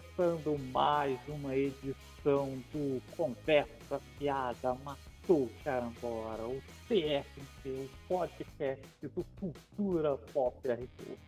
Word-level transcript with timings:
Começando 0.00 0.58
mais 0.72 1.18
uma 1.28 1.54
edição 1.54 2.48
do 2.72 3.02
Conversa 3.14 4.00
Fiada 4.18 4.74
Matou 4.84 5.50
Carambola, 5.62 6.46
o 6.46 6.62
CFC, 6.88 7.28
o 7.66 7.90
podcast 8.08 8.82
do 9.02 9.24
Cultura 9.38 10.16
Pop 10.32 10.56
RP. 10.66 11.18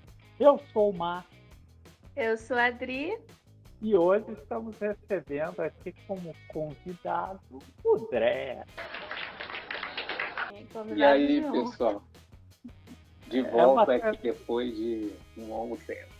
Eu 0.40 0.58
sou 0.72 0.90
o 0.90 0.96
Marcos 0.96 1.36
Eu 2.16 2.38
sou 2.38 2.56
a 2.56 2.66
Adri. 2.66 3.18
e 3.82 3.94
hoje 3.94 4.32
estamos 4.32 4.78
recebendo 4.78 5.60
aqui 5.60 5.92
como 6.06 6.34
convidado 6.48 7.40
o 7.84 7.96
Dré. 8.10 8.64
E 10.96 11.02
aí, 11.04 11.40
de 11.42 11.50
pessoal? 11.52 12.02
De 13.28 13.40
É 13.40 13.42
volta 13.42 13.92
uma- 13.92 14.08
aqui 14.08 14.22
depois 14.22 14.74
de 14.74 15.12
um 15.36 15.48
longo 15.48 15.76
tempo. 15.76 16.14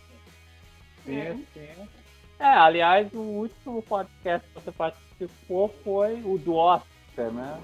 Sim, 1.07 1.47
sim. 1.55 1.89
É, 2.39 2.45
aliás, 2.47 3.13
o 3.13 3.19
último 3.21 3.83
podcast 3.83 4.47
que 4.49 4.55
você 4.55 4.73
participou 4.73 5.69
foi 5.83 6.21
o 6.25 6.37
do 6.39 6.55
Oscar, 6.55 7.33
né? 7.33 7.61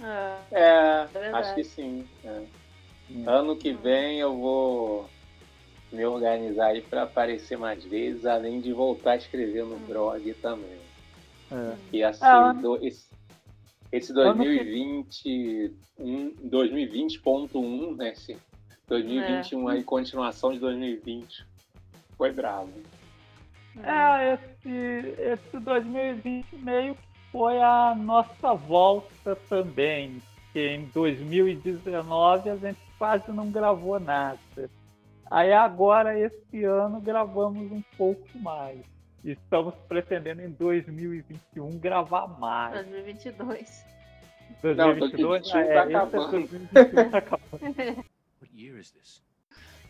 Ah, 0.00 0.38
É, 0.50 1.04
verdade. 1.06 1.34
acho 1.36 1.54
que 1.54 1.64
sim. 1.64 2.06
é. 2.24 2.42
Ano 3.26 3.56
que 3.56 3.72
vem 3.72 4.18
eu 4.18 4.34
vou 4.36 5.08
me 5.92 6.04
organizar 6.04 6.68
aí 6.68 6.80
para 6.80 7.02
aparecer 7.02 7.56
mais 7.58 7.84
vezes, 7.84 8.24
além 8.26 8.60
de 8.60 8.72
voltar 8.72 9.12
a 9.12 9.16
escrever 9.16 9.64
no 9.64 9.78
blog 9.78 10.32
também. 10.34 10.78
É. 11.52 11.74
E 11.92 12.02
assim, 12.02 12.24
Ah, 12.24 12.52
do- 12.54 12.84
esse, 12.84 13.06
esse 13.92 14.10
Ano 14.12 14.42
que- 14.42 14.56
2021, 14.56 16.34
2020.1, 16.42 17.94
né? 17.96 18.12
Esse 18.12 18.36
2021 18.88 19.68
aí, 19.68 19.84
continuação 19.84 20.52
de 20.52 20.58
2020. 20.58 21.46
Foi 22.16 22.32
bravo. 22.32 22.72
É, 23.82 24.34
esse, 24.34 25.20
esse 25.20 25.58
2020 25.58 26.56
meio 26.56 26.94
que 26.94 27.08
foi 27.32 27.60
a 27.60 27.94
nossa 27.96 28.54
volta 28.54 29.36
também. 29.48 30.22
Que 30.52 30.68
em 30.68 30.84
2019 30.86 32.50
a 32.50 32.56
gente 32.56 32.78
quase 32.98 33.32
não 33.32 33.50
gravou 33.50 33.98
nada. 33.98 34.38
Aí 35.30 35.52
agora, 35.52 36.18
esse 36.18 36.62
ano, 36.62 37.00
gravamos 37.00 37.72
um 37.72 37.82
pouco 37.96 38.38
mais. 38.38 38.80
E 39.24 39.32
Estamos 39.32 39.74
pretendendo 39.88 40.42
em 40.42 40.50
2021 40.50 41.78
gravar 41.78 42.28
mais. 42.38 42.74
2022. 42.74 43.84
2022 44.62 45.50
2021 45.50 45.58
é, 45.58 45.74
tá 45.74 45.84
esse 45.84 45.92
é 45.92 45.96
acabando. 45.96 46.30
2021 46.30 47.10
tá 47.10 47.18
acabando. 47.18 48.04
What 48.40 48.54
year 48.54 48.78
is 48.78 48.90
this? 48.92 49.23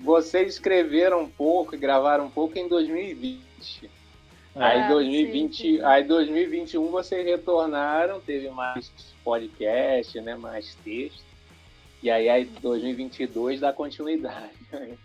vocês 0.01 0.55
escreveram 0.55 1.21
um 1.23 1.29
pouco 1.29 1.75
e 1.75 1.79
gravaram 1.79 2.25
um 2.27 2.31
pouco 2.31 2.59
em 2.59 2.67
2020. 2.67 3.91
Aí 4.57 4.81
É, 4.81 4.89
2020, 4.89 5.57
sim, 5.57 5.77
sim. 5.79 5.83
aí 5.85 6.05
2021 6.05 6.87
vocês 6.89 7.25
retornaram, 7.27 8.21
teve 8.21 8.49
mais 8.51 8.91
podcast, 9.25 10.21
né, 10.21 10.37
mais 10.37 10.75
texto. 10.77 11.25
E 12.03 12.11
aí, 12.11 12.29
aí 12.29 12.45
2022 12.45 13.61
dá 13.61 13.73
continuidade. 13.73 14.53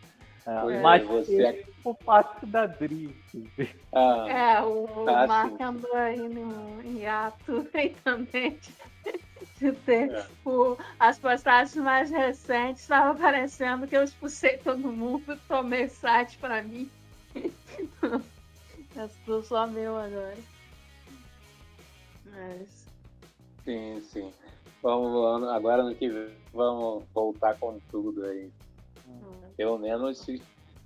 É, 0.50 0.62
Pois 0.62 0.76
é, 0.78 0.82
mas 0.82 1.06
você- 1.06 1.48
esse 1.48 1.72
por 1.84 1.96
parte 1.98 2.46
da 2.48 2.66
Dri. 2.66 3.04
inclusive. 3.06 3.76
Ah, 3.94 4.26
É, 4.28 4.62
o, 4.64 5.04
o 5.04 5.10
Ah, 5.10 5.28
Mark 5.28 5.58
sim. 5.58 5.64
andou 5.64 5.94
aí 5.94 6.28
no, 6.28 6.82
em 6.82 7.06
ato 7.06 7.68
aí 7.76 7.96
também 8.04 8.58
de, 8.60 9.20
de 9.60 9.72
ter 9.82 10.10
É. 10.12 10.26
o- 10.44 10.76
as 11.00 11.20
postagens 11.20 11.76
mais 11.76 12.10
recentes. 12.10 12.82
Estava 12.82 13.18
parecendo 13.20 13.88
que 13.88 13.96
eu 13.96 14.04
expulsei 14.04 14.58
todo 14.58 14.92
mundo, 14.92 15.38
tomei 15.48 15.86
o 15.86 15.90
site 15.90 16.38
pra 16.40 16.64
mim. 16.64 16.90
É 18.96 19.08
tudo 19.24 19.44
só 19.44 19.68
meu 19.68 19.96
agora. 19.96 20.36
Mas, 22.26 22.88
sim, 23.64 24.02
sim. 24.02 24.34
Vamos, 24.82 25.48
agora 25.50 25.84
no 25.84 25.94
que 25.96 26.10
vem, 26.10 26.34
vamos 26.52 27.04
voltar 27.14 27.56
com 27.60 27.80
tudo 27.92 28.26
aí. 28.26 28.50
Pelo 29.60 29.78
menos 29.78 30.26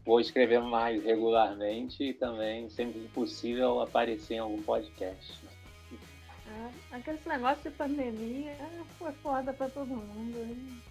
vou 0.03 0.19
escrever 0.19 0.59
mais 0.59 1.03
regularmente 1.03 2.05
e 2.05 2.11
também, 2.11 2.67
sempre 2.71 3.01
que 3.01 3.07
possível, 3.09 3.79
aparecer 3.79 4.33
em 4.33 4.39
algum 4.39 4.63
podcast. 4.63 5.39
é, 6.47 6.95
aquele 6.95 7.19
negócio 7.23 7.69
de 7.69 7.77
pandemia 7.77 8.49
é, 8.49 8.81
foi 8.97 9.11
foda 9.11 9.53
pra 9.53 9.69
todo 9.69 9.85
mundo. 9.95 10.39
hein? 10.39 10.81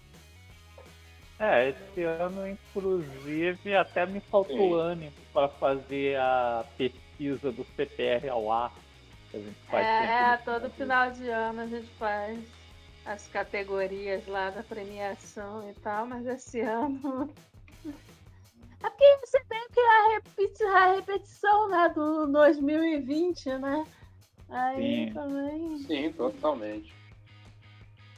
É, 1.37 1.71
esse 1.71 2.03
ano, 2.03 2.47
inclusive, 2.47 3.75
até 3.75 4.05
me 4.05 4.21
faltou 4.21 4.55
Sim. 4.55 4.79
ânimo 4.79 5.13
para 5.33 5.49
fazer 5.49 6.17
a 6.17 6.63
pesquisa 6.77 7.51
do 7.51 7.65
CPR 7.75 8.29
ao 8.29 8.49
ar. 8.49 8.73
Que 9.29 9.35
a 9.35 9.39
gente 9.41 9.59
faz 9.69 9.85
É, 9.85 10.33
é, 10.33 10.37
todo 10.37 10.69
final 10.69 11.11
de 11.11 11.27
ano 11.27 11.59
a 11.59 11.67
gente 11.67 11.89
faz 11.99 12.39
as 13.05 13.27
categorias 13.27 14.25
lá 14.25 14.51
da 14.51 14.63
premiação 14.63 15.69
e 15.69 15.73
tal, 15.81 16.05
mas 16.07 16.25
esse 16.25 16.61
ano. 16.63 17.29
É 18.83 18.89
porque 18.89 19.17
você 19.25 19.39
tem 19.45 19.67
que 19.69 19.79
a, 19.79 20.09
repeti- 20.09 20.63
a 20.63 20.93
repetição 20.95 21.69
né, 21.69 21.89
do 21.89 22.27
2020, 22.27 23.57
né? 23.57 23.85
Aí 24.49 25.07
Sim. 25.07 25.13
também. 25.13 25.77
Sim, 25.79 26.11
totalmente. 26.13 26.93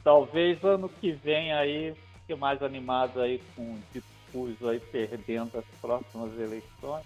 Talvez 0.04 0.64
ano 0.64 0.90
que 0.90 1.12
vem 1.14 1.54
aí 1.54 1.96
fique 2.20 2.36
mais 2.36 2.62
animado 2.64 3.22
aí 3.22 3.40
com 3.56 3.62
o 3.62 3.80
discurso 3.94 4.68
aí 4.68 4.80
perdendo 4.80 5.58
as 5.58 5.66
próximas 5.80 6.34
eleições. 6.40 7.06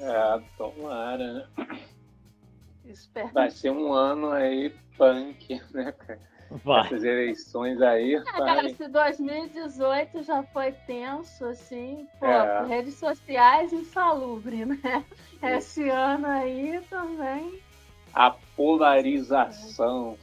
É, 0.00 0.42
tomara, 0.56 1.32
né? 1.32 1.48
Espero. 2.84 3.32
Vai 3.32 3.50
ser 3.50 3.70
um 3.70 3.92
ano 3.92 4.30
aí 4.30 4.70
punk, 4.96 5.60
né, 5.72 5.90
cara? 5.92 6.20
Vai. 6.50 6.86
Essas 6.86 7.04
eleições 7.04 7.80
aí. 7.82 8.16
Ah, 8.16 8.22
cara, 8.32 8.68
se 8.68 8.88
2018 8.88 10.22
já 10.22 10.42
foi 10.42 10.72
tenso, 10.72 11.44
assim, 11.46 12.06
pô, 12.18 12.26
É. 12.26 12.66
redes 12.66 12.94
sociais 12.94 13.72
insalubre, 13.72 14.64
né? 14.64 15.04
Esse 15.42 15.88
ano 15.88 16.26
aí 16.26 16.80
também. 16.88 17.60
A 18.14 18.30
polarização. 18.56 20.16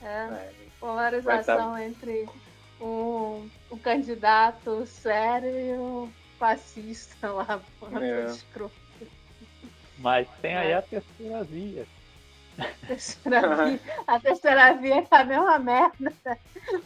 É, 0.00 0.26
né? 0.26 0.52
polarização 0.80 1.76
entre 1.76 2.26
um, 2.80 3.48
um 3.70 3.78
candidato 3.78 4.86
sério 4.86 5.50
e 5.50 5.72
um 5.78 6.10
fascista 6.38 7.30
lá, 7.32 7.60
É. 8.00 8.24
escroto. 8.26 8.74
Mas 9.98 10.28
tem 10.40 10.56
aí 10.56 10.70
É. 10.70 10.76
a 10.76 10.82
terceira 10.82 11.42
via. 11.44 11.84
A 12.58 12.86
terceira 12.86 13.64
via, 13.66 13.80
a 14.06 14.20
terceira 14.20 14.74
via 14.74 14.94
é 15.00 15.06
a 15.10 15.24
mesma 15.24 15.58
merda 15.58 16.12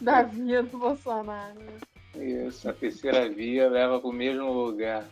da 0.01 0.21
via 0.23 0.61
do 0.63 0.77
Bolsonaro. 0.77 1.59
Isso, 2.15 2.69
a 2.69 2.73
terceira 2.73 3.27
via 3.29 3.69
leva 3.69 3.99
para 3.99 4.09
o 4.09 4.13
mesmo 4.13 4.51
lugar. 4.51 5.03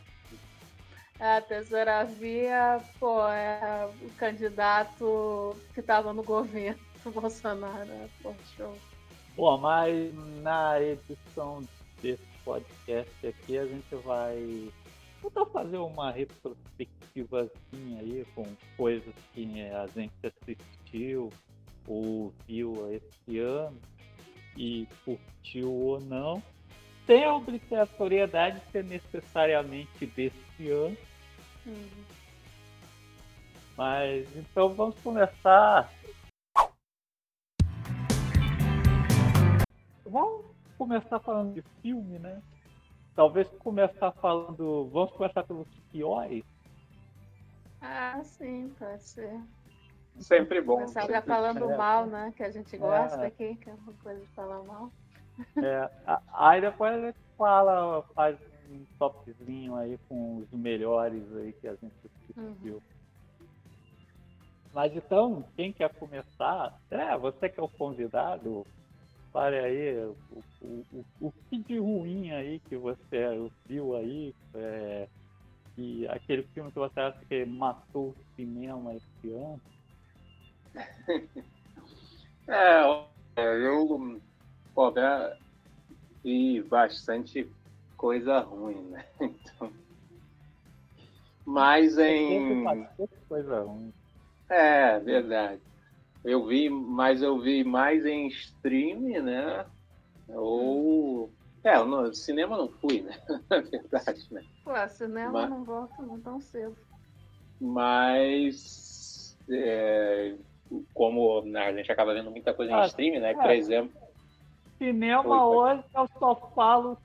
É, 1.19 1.37
A 1.37 1.41
terceira 1.41 2.03
via, 2.03 2.79
pô, 2.99 3.27
é 3.27 3.87
o 4.01 4.09
candidato 4.17 5.55
que 5.73 5.79
estava 5.79 6.13
no 6.13 6.23
governo 6.23 6.79
do 7.03 7.11
Bolsonaro. 7.11 7.85
né? 7.85 8.09
Pô, 8.21 8.33
show. 8.55 8.75
Bom, 9.35 9.57
mas 9.57 10.13
na 10.41 10.79
edição 10.81 11.63
desse 12.01 12.21
podcast 12.43 13.27
aqui 13.27 13.57
a 13.57 13.65
gente 13.65 13.95
vai 14.03 14.69
tentar 15.21 15.45
fazer 15.47 15.77
uma 15.77 16.11
retrospectivazinha 16.11 17.99
aí 18.01 18.25
com 18.33 18.45
coisas 18.75 19.13
que 19.33 19.43
a 19.71 19.87
gente 19.87 20.13
assistiu 20.23 21.31
ou 21.87 22.33
viu 22.47 22.91
esse 22.93 23.39
ano 23.39 23.79
e 24.57 24.87
curtiu 25.05 25.71
ou 25.71 26.01
não, 26.01 26.43
sem 27.05 27.23
a 27.23 27.33
obrigatoriedade 27.35 28.59
de 28.59 28.71
ser 28.71 28.83
necessariamente 28.83 30.05
desse 30.05 30.69
ano. 30.69 30.97
Uhum. 31.65 32.03
Mas 33.77 34.27
então 34.35 34.73
vamos 34.73 34.99
começar. 34.99 35.91
Vamos 40.05 40.45
começar 40.77 41.19
falando 41.19 41.53
de 41.53 41.61
filme, 41.81 42.19
né? 42.19 42.41
Talvez 43.15 43.47
começar 43.59 44.11
falando. 44.13 44.89
Vamos 44.91 45.11
começar 45.13 45.43
pelos 45.43 45.67
piores. 45.91 46.43
Ah, 47.81 48.21
sim, 48.23 48.73
pode 48.77 49.03
ser. 49.03 49.39
Sempre 50.19 50.61
bom. 50.61 50.75
Começar 50.75 51.07
já 51.07 51.21
falando 51.21 51.71
É. 51.71 51.77
mal, 51.77 52.05
né? 52.05 52.33
Que 52.35 52.43
a 52.43 52.51
gente 52.51 52.77
gosta 52.77 53.21
É. 53.23 53.27
aqui, 53.27 53.55
que 53.55 53.69
é 53.69 53.73
uma 53.73 53.93
coisa 54.03 54.19
de 54.19 54.27
falar 54.27 54.61
mal. 54.63 54.91
É, 55.57 55.89
aí 56.33 56.61
depois 56.61 56.93
a 56.93 57.07
gente 57.07 57.19
fala, 57.37 58.03
faz 58.13 58.37
um 58.69 58.85
topzinho 58.99 59.75
aí 59.75 59.97
com 60.07 60.37
os 60.37 60.51
melhores 60.51 61.23
aí 61.37 61.53
que 61.53 61.67
a 61.67 61.75
gente 61.75 61.93
assistiu. 62.05 62.81
Mas 64.73 64.95
então, 64.95 65.43
quem 65.55 65.73
quer 65.73 65.89
começar? 65.95 66.77
É, 66.89 67.17
você 67.17 67.49
que 67.49 67.59
é 67.59 67.63
o 67.63 67.67
convidado, 67.67 68.65
fale 69.31 69.57
aí 69.57 69.97
o, 70.05 70.17
o, 70.61 70.85
o, 70.91 71.05
o 71.19 71.31
que 71.49 71.57
de 71.63 71.77
ruim 71.79 72.31
aí 72.31 72.59
que 72.61 72.77
você 72.77 73.25
viu 73.65 73.95
aí, 73.95 74.33
é, 74.55 75.07
e 75.77 76.07
aquele 76.07 76.43
filme 76.53 76.71
que 76.71 76.79
você 76.79 76.99
acha 76.99 77.25
que 77.25 77.45
matou 77.45 78.09
o 78.09 78.17
cinema 78.35 78.93
esse 78.95 79.33
ano. 79.33 79.61
É, 82.47 82.81
eu 83.37 83.69
né, 84.75 85.37
vi 86.23 86.61
bastante 86.63 87.49
coisa 87.95 88.39
ruim, 88.39 88.89
né? 88.89 89.05
Então, 89.21 89.71
mas 91.45 91.97
em. 91.97 92.63
bastante 92.63 93.15
coisa 93.29 93.61
ruim. 93.61 93.93
É, 94.49 94.99
verdade. 94.99 95.61
Eu 96.23 96.45
vi, 96.45 96.69
mas 96.69 97.21
eu 97.21 97.39
vi 97.39 97.63
mais 97.63 98.05
em 98.05 98.27
streaming, 98.27 99.19
né? 99.21 99.65
Ou. 100.29 101.31
É, 101.63 101.77
no 101.83 102.13
cinema 102.13 102.57
não 102.57 102.69
fui, 102.69 103.01
né? 103.01 103.19
Na 103.49 103.59
verdade, 103.59 104.27
né? 104.31 104.43
Pô, 104.63 104.87
cinema 104.89 105.31
Mas- 105.31 105.49
não 105.49 105.63
volta 105.63 106.01
não 106.01 106.19
tão 106.21 106.39
cedo. 106.41 106.75
Mas. 107.59 109.37
é, 109.49 110.35
como 110.93 111.41
né, 111.43 111.67
a 111.67 111.73
gente 111.73 111.91
acaba 111.91 112.13
vendo 112.13 112.31
muita 112.31 112.53
coisa 112.53 112.71
em 112.71 112.75
Ah, 112.75 112.85
streaming, 112.85 113.19
né? 113.19 113.31
é. 113.31 113.33
Por 113.33 113.49
exemplo. 113.51 113.99
Cinema 114.77 115.45
Oi, 115.45 115.57
hoje 115.57 115.83
eu 115.95 116.07
só 116.17 116.35
falo. 116.55 116.97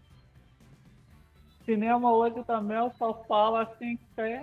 Cinema 1.64 2.14
hoje 2.14 2.42
também 2.44 2.76
eu 2.78 2.90
só 2.92 3.12
falo 3.24 3.56
assim 3.56 3.96
que 3.96 4.20
é 4.20 4.40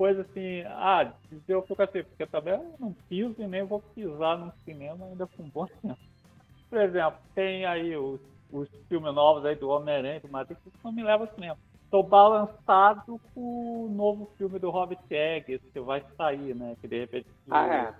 coisa 0.00 0.22
assim. 0.22 0.62
Ah, 0.66 1.12
eu 1.46 1.60
fico 1.60 1.82
assim, 1.82 2.02
porque 2.02 2.24
também 2.26 2.54
eu 2.54 2.74
não 2.80 2.94
piso 3.06 3.34
e 3.38 3.46
nem 3.46 3.62
vou 3.64 3.82
pisar 3.94 4.38
no 4.38 4.50
cinema 4.64 5.04
ainda 5.04 5.26
com 5.26 5.42
um 5.42 5.50
bom 5.50 5.66
tempo. 5.82 5.98
Por 6.70 6.80
exemplo, 6.80 7.20
tem 7.34 7.66
aí 7.66 7.94
os, 7.94 8.18
os 8.50 8.66
filmes 8.88 9.14
novos 9.14 9.44
aí 9.44 9.54
do 9.56 9.68
Homem-Aranha, 9.68 10.20
do 10.20 10.28
Matrix, 10.30 10.62
que 10.62 10.70
não 10.82 10.90
me 10.90 11.02
levam 11.02 11.26
ao 11.26 11.34
cinema. 11.34 11.58
Tô 11.90 12.02
balançado 12.02 13.20
com 13.34 13.84
o 13.84 13.90
novo 13.90 14.30
filme 14.38 14.58
do 14.58 14.70
Hobbit 14.70 15.02
Egg, 15.10 15.58
que 15.58 15.80
vai 15.80 16.02
sair, 16.16 16.54
né? 16.54 16.74
Que 16.80 16.88
de 16.88 17.00
repente 17.00 17.26
Ah, 17.50 17.66
é. 17.66 17.94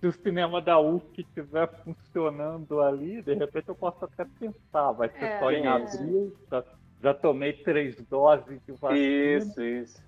se 0.00 0.06
o 0.08 0.12
cinema 0.12 0.60
da 0.60 0.80
UF 0.80 1.04
estiver 1.16 1.68
funcionando 1.84 2.80
ali, 2.80 3.22
de 3.22 3.34
repente 3.34 3.68
eu 3.68 3.76
posso 3.76 4.04
até 4.04 4.24
pensar, 4.24 4.90
vai 4.90 5.08
ser 5.10 5.24
É, 5.26 5.38
só 5.38 5.52
em 5.52 5.64
é. 5.64 5.68
abril, 5.68 6.36
já, 6.50 6.64
já 7.00 7.14
tomei 7.14 7.52
três 7.52 7.94
doses 8.08 8.60
de 8.66 8.72
vacina, 8.72 8.98
Isso, 8.98 9.62
isso. 9.62 10.07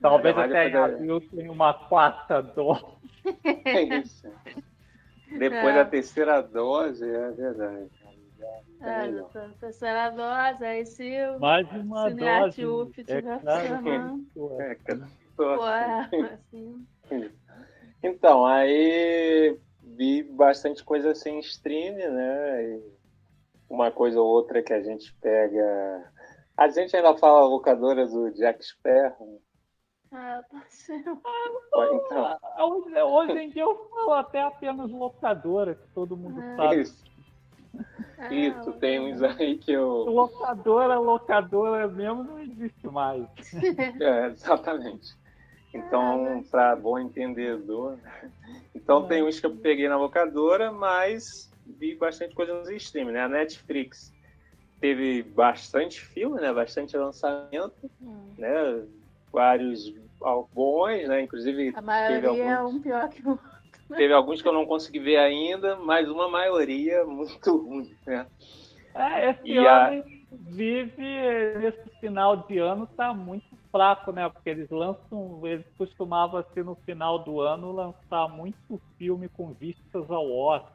Talvez 0.00 0.36
até 0.36 0.68
em 0.68 0.74
abril 0.74 1.20
tenha 1.30 1.52
uma 1.52 1.72
quarta 1.74 2.40
dose. 2.42 2.84
É 3.64 3.82
isso. 3.98 4.26
Depois 5.30 5.74
É. 5.74 5.74
da 5.74 5.84
terceira 5.84 6.40
dose, 6.40 7.08
é 7.08 7.30
verdade. 7.30 7.90
É, 8.80 9.06
na 9.08 9.48
terceira 9.60 10.10
dose, 10.10 10.64
aí 10.64 10.86
se 10.86 11.04
o 11.36 11.38
Mais 11.38 11.70
uma 11.72 12.08
Cinearte 12.08 12.62
dose. 12.62 12.90
UF 12.90 13.04
é 13.06 13.22
claro 13.22 13.82
que- 13.82 14.32
pô, 14.34 14.60
É, 14.60 14.74
cara. 14.76 15.08
Pô, 15.36 15.66
é, 15.68 16.08
assim, 16.34 16.86
Então, 18.02 18.46
aí 18.46 19.58
vi 19.82 20.22
bastante 20.22 20.82
coisa 20.82 21.10
assim 21.10 21.32
em 21.32 21.38
stream, 21.40 21.94
né? 21.96 22.64
E 22.64 22.82
uma 23.68 23.90
coisa 23.90 24.18
ou 24.20 24.26
outra 24.26 24.62
que 24.62 24.72
a 24.72 24.82
gente 24.82 25.14
pega. 25.20 26.10
A 26.56 26.68
gente 26.68 26.96
ainda 26.96 27.14
fala 27.18 27.46
locadora 27.46 28.06
do 28.06 28.30
Jack 28.32 28.64
Sparrow. 28.64 29.40
Ah, 30.12 30.42
tá 30.50 30.64
sendo. 30.68 31.10
Então, 31.12 32.26
Ah, 32.26 32.66
Hoje, 32.66 33.02
hoje 33.02 33.38
em 33.38 33.50
dia 33.50 33.62
eu 33.62 33.88
falo 33.90 34.14
até 34.14 34.42
apenas 34.42 34.90
locadora, 34.90 35.74
que 35.74 35.86
todo 35.94 36.16
mundo 36.16 36.40
É. 36.40 36.56
sabe. 36.56 36.80
isso, 36.82 37.04
Ah, 38.18 38.34
isso, 38.34 38.72
tem 38.74 39.00
uns 39.00 39.22
aí 39.22 39.58
que 39.58 39.72
eu. 39.72 40.04
Locadora, 40.04 40.98
locadora 40.98 41.88
mesmo 41.88 42.24
não 42.24 42.38
existe 42.38 42.86
mais. 42.88 43.26
É, 44.00 44.26
exatamente. 44.26 45.08
Então, 45.72 46.42
para 46.50 46.74
bom 46.74 46.98
entendedor. 46.98 47.96
né? 47.98 48.32
Então, 48.74 49.06
tem 49.06 49.22
uns 49.22 49.38
que 49.38 49.46
eu 49.46 49.56
peguei 49.56 49.88
na 49.88 49.96
locadora, 49.96 50.72
mas 50.72 51.50
vi 51.64 51.94
bastante 51.96 52.34
coisa 52.34 52.52
nos 52.54 52.68
streams, 52.70 53.12
né? 53.12 53.20
A 53.22 53.28
Netflix 53.28 54.12
teve 54.80 55.22
bastante 55.22 56.00
filme, 56.00 56.40
né? 56.40 56.52
Bastante 56.52 56.96
lançamento, 56.96 57.90
Hum. 58.00 58.34
né? 58.36 58.84
Vários 59.32 59.92
bons, 60.54 61.08
né? 61.08 61.22
Inclusive, 61.22 61.68
A 61.70 61.74
teve 61.76 61.82
maioria 61.82 62.44
é 62.44 62.52
alguns, 62.54 62.74
um 62.74 62.80
pior 62.80 63.08
que 63.08 63.22
o 63.26 63.30
outro. 63.30 63.50
teve 63.96 64.12
alguns 64.12 64.42
que 64.42 64.48
eu 64.48 64.52
não 64.52 64.66
consegui 64.66 64.98
ver 64.98 65.16
ainda, 65.16 65.76
mas 65.76 66.08
uma 66.08 66.28
maioria 66.28 67.04
muito 67.04 67.56
ruim, 67.56 67.94
né? 68.06 68.26
É, 68.94 69.30
esse 69.30 69.48
E 69.48 69.56
ano 69.58 70.04
vive, 70.32 71.02
nesse 71.58 71.88
final 72.00 72.36
de 72.48 72.58
ano, 72.58 72.86
tá 72.96 73.14
muito 73.14 73.44
fraco, 73.70 74.10
né? 74.12 74.28
Porque 74.28 74.50
eles 74.50 74.68
lançam, 74.70 75.40
eles 75.44 75.64
costumavam 75.78 76.40
assim 76.40 76.62
no 76.62 76.74
final 76.74 77.18
do 77.20 77.40
ano 77.40 77.72
lançar 77.72 78.28
muito 78.28 78.80
filme 78.98 79.28
com 79.28 79.52
vistas 79.52 80.10
ao 80.10 80.30
Oscar. 80.30 80.70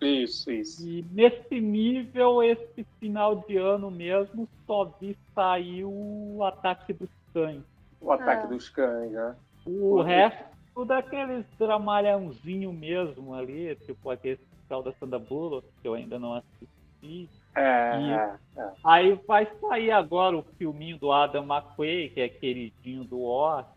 Isso, 0.00 0.50
isso. 0.50 0.86
E 0.86 1.02
nesse 1.10 1.60
nível, 1.60 2.42
esse 2.42 2.86
final 2.98 3.36
de 3.46 3.56
ano 3.56 3.90
mesmo, 3.90 4.48
só 4.66 4.84
vi 5.00 5.16
sair 5.34 5.84
o 5.84 6.42
Ataque 6.42 6.92
dos 6.92 7.08
Cães. 7.34 7.62
O 8.00 8.10
ataque 8.12 8.44
Ah. 8.44 8.48
dos 8.48 8.68
cães, 8.68 9.10
né? 9.12 9.36
O 9.66 9.96
Uhum. 9.96 10.02
resto, 10.02 10.44
tudo 10.74 10.92
aqueles 10.92 11.44
dramalhãozinho 11.58 12.72
mesmo 12.72 13.34
ali, 13.34 13.74
tipo 13.76 14.10
aquele 14.10 14.34
especial 14.34 14.82
da 14.82 14.92
Sandra 14.94 15.18
Bullock, 15.18 15.66
que 15.82 15.88
eu 15.88 15.94
ainda 15.94 16.18
não 16.18 16.34
assisti. 16.34 17.28
É, 17.54 18.00
E- 18.00 18.10
é, 18.12 18.34
é. 18.56 18.70
Aí 18.84 19.20
vai 19.26 19.46
sair 19.60 19.90
agora 19.90 20.36
o 20.36 20.42
filminho 20.56 20.98
do 20.98 21.10
Adam 21.12 21.44
McQuay, 21.44 22.08
que 22.10 22.20
é 22.20 22.28
queridinho 22.28 23.04
do 23.04 23.22
Oscar. 23.22 23.74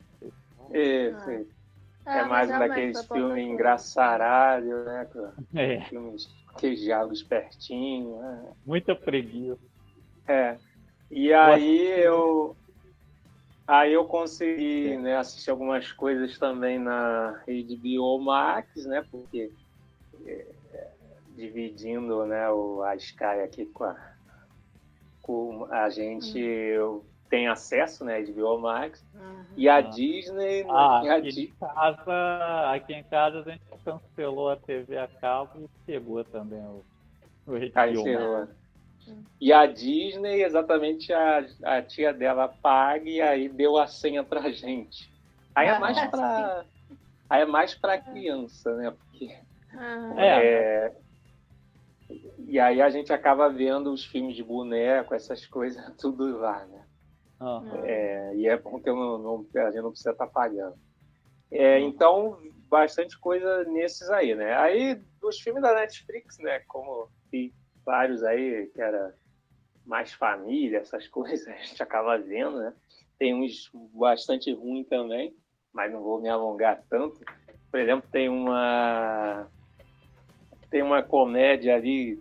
Isso, 0.72 1.30
Ah. 1.30 1.34
isso. 1.36 1.51
Ah, 2.06 2.18
É 2.20 2.24
mas 2.25 2.50
mais 2.50 2.51
um 2.51 2.60
daqueles 2.60 3.06
filmes 3.08 3.46
engraçaralho, 3.46 4.84
né? 4.86 5.06
cara? 5.12 5.34
É, 5.56 5.82
Filmes 5.86 6.27
que 6.58 6.75
diálogo 6.75 7.13
espertinho, 7.13 8.20
né? 8.20 8.51
muita 8.65 8.94
preguiça. 8.96 9.58
É. 10.27 10.58
E 11.10 11.32
aí 11.34 11.89
eu 12.00 12.56
aí 13.80 13.94
eu 13.94 14.06
consegui 14.06 14.98
né, 14.98 15.18
assistir 15.18 15.50
algumas 15.50 15.92
coisas 15.92 16.38
também 16.38 16.80
na 16.80 17.44
HBO 17.48 18.20
Max, 18.20 18.86
né? 18.86 19.06
Porque 19.12 19.51
é, 20.25 20.46
dividindo 21.36 22.25
né, 22.25 22.50
o, 22.50 22.82
a 22.84 22.96
Sky 22.96 23.24
aqui 23.44 23.65
com 23.68 23.84
a, 23.86 23.96
com 25.22 25.65
a 25.72 25.89
gente 25.89 26.38
eu 26.39 27.06
tenho 27.30 27.51
acesso 27.51 28.06
né, 28.06 28.18
à 28.18 28.22
HBO 28.22 28.60
Max 28.60 29.03
Uhum. 29.13 29.46
e 29.58 29.70
a 29.70 29.77
Ah. 29.77 29.82
Disney 29.82 30.65
Ah, 30.70 31.01
e 31.03 31.10
a 31.10 31.15
aqui 31.18 31.30
Di- 31.30 31.42
em 31.44 31.53
casa, 31.60 32.72
aqui 32.74 32.94
em 32.94 33.03
casa 33.03 33.39
a 33.39 33.44
gente 33.44 33.62
cancelou 33.84 34.50
a 34.50 34.56
TV 34.56 34.98
a 34.98 35.08
cabo 35.08 35.50
e 35.63 35.68
pegou 35.86 36.24
também 36.25 36.60
o, 36.60 36.84
o 37.48 37.53
Aí 37.75 37.94
HBO. 37.96 38.48
E 39.40 39.52
a 39.52 39.66
Disney, 39.66 40.42
exatamente 40.44 41.12
a, 41.12 41.46
a 41.64 41.82
tia 41.82 42.14
dela 42.14 42.48
paga 42.48 43.10
e 43.10 43.20
aí 43.22 43.50
deu 43.50 43.78
a 43.78 43.88
senha 43.88 44.24
pra 44.24 44.52
gente. 44.52 45.12
Aí 45.56 45.68
é 45.68 45.80
mais 45.80 45.98
Ah, 45.98 46.08
pra. 46.10 46.66
Aí 47.30 47.42
é 47.42 47.46
mais 47.46 47.76
pra 47.76 48.00
criança, 48.02 48.76
né? 48.76 48.92
Porque, 48.92 49.38
Ah, 49.74 50.14
É. 50.18 50.86
é, 50.88 50.96
E 52.48 52.60
aí 52.60 52.82
a 52.82 52.90
gente 52.90 53.12
acaba 53.12 53.50
vendo 53.50 53.92
os 53.92 54.06
filmes 54.06 54.36
de 54.36 54.44
boneco, 54.44 55.14
essas 55.14 55.46
coisas, 55.48 55.84
tudo 56.00 56.38
lá, 56.38 56.66
né? 56.66 56.86
Aham. 57.42 57.86
É, 57.86 58.36
e 58.36 58.48
é 58.48 58.58
bom 58.58 58.80
que 58.80 58.90
eu 58.90 58.96
não, 58.96 59.18
não- 59.18 59.48
a 59.56 59.72
gente 59.72 59.82
não 59.82 59.90
precisa 59.90 60.12
estar 60.12 60.28
pagando. 60.28 60.78
É, 61.52 61.80
então, 61.80 62.40
bastante 62.70 63.20
coisa 63.20 63.64
nesses 63.66 64.10
aí, 64.10 64.34
né? 64.36 64.54
Aí, 64.56 64.96
dos 65.22 65.40
filmes 65.40 65.62
da 65.62 65.74
Netflix, 65.76 66.38
né? 66.40 66.60
Como 66.68 67.10
vários 67.86 68.24
aí, 68.24 68.68
que 68.74 68.82
era 68.82 69.13
mais 69.86 70.13
família, 70.13 70.80
essas 70.80 71.08
coisas, 71.10 71.48
a 71.48 71.52
gente 71.52 71.82
acaba 71.82 72.18
vendo, 72.18 72.60
né? 72.60 72.74
Tem 73.18 73.34
uns 73.34 73.70
bastante 73.94 74.52
ruins 74.54 74.88
também, 74.88 75.34
mas 75.72 75.92
não 75.92 76.02
vou 76.02 76.22
me 76.22 76.30
alongar 76.30 76.84
tanto. 76.90 77.20
Por 77.72 77.80
exemplo, 77.80 78.08
tem 78.12 78.30
uma 78.30 79.48
tem 80.70 80.82
uma 80.82 81.04
comédia 81.04 81.75
ali 81.75 82.20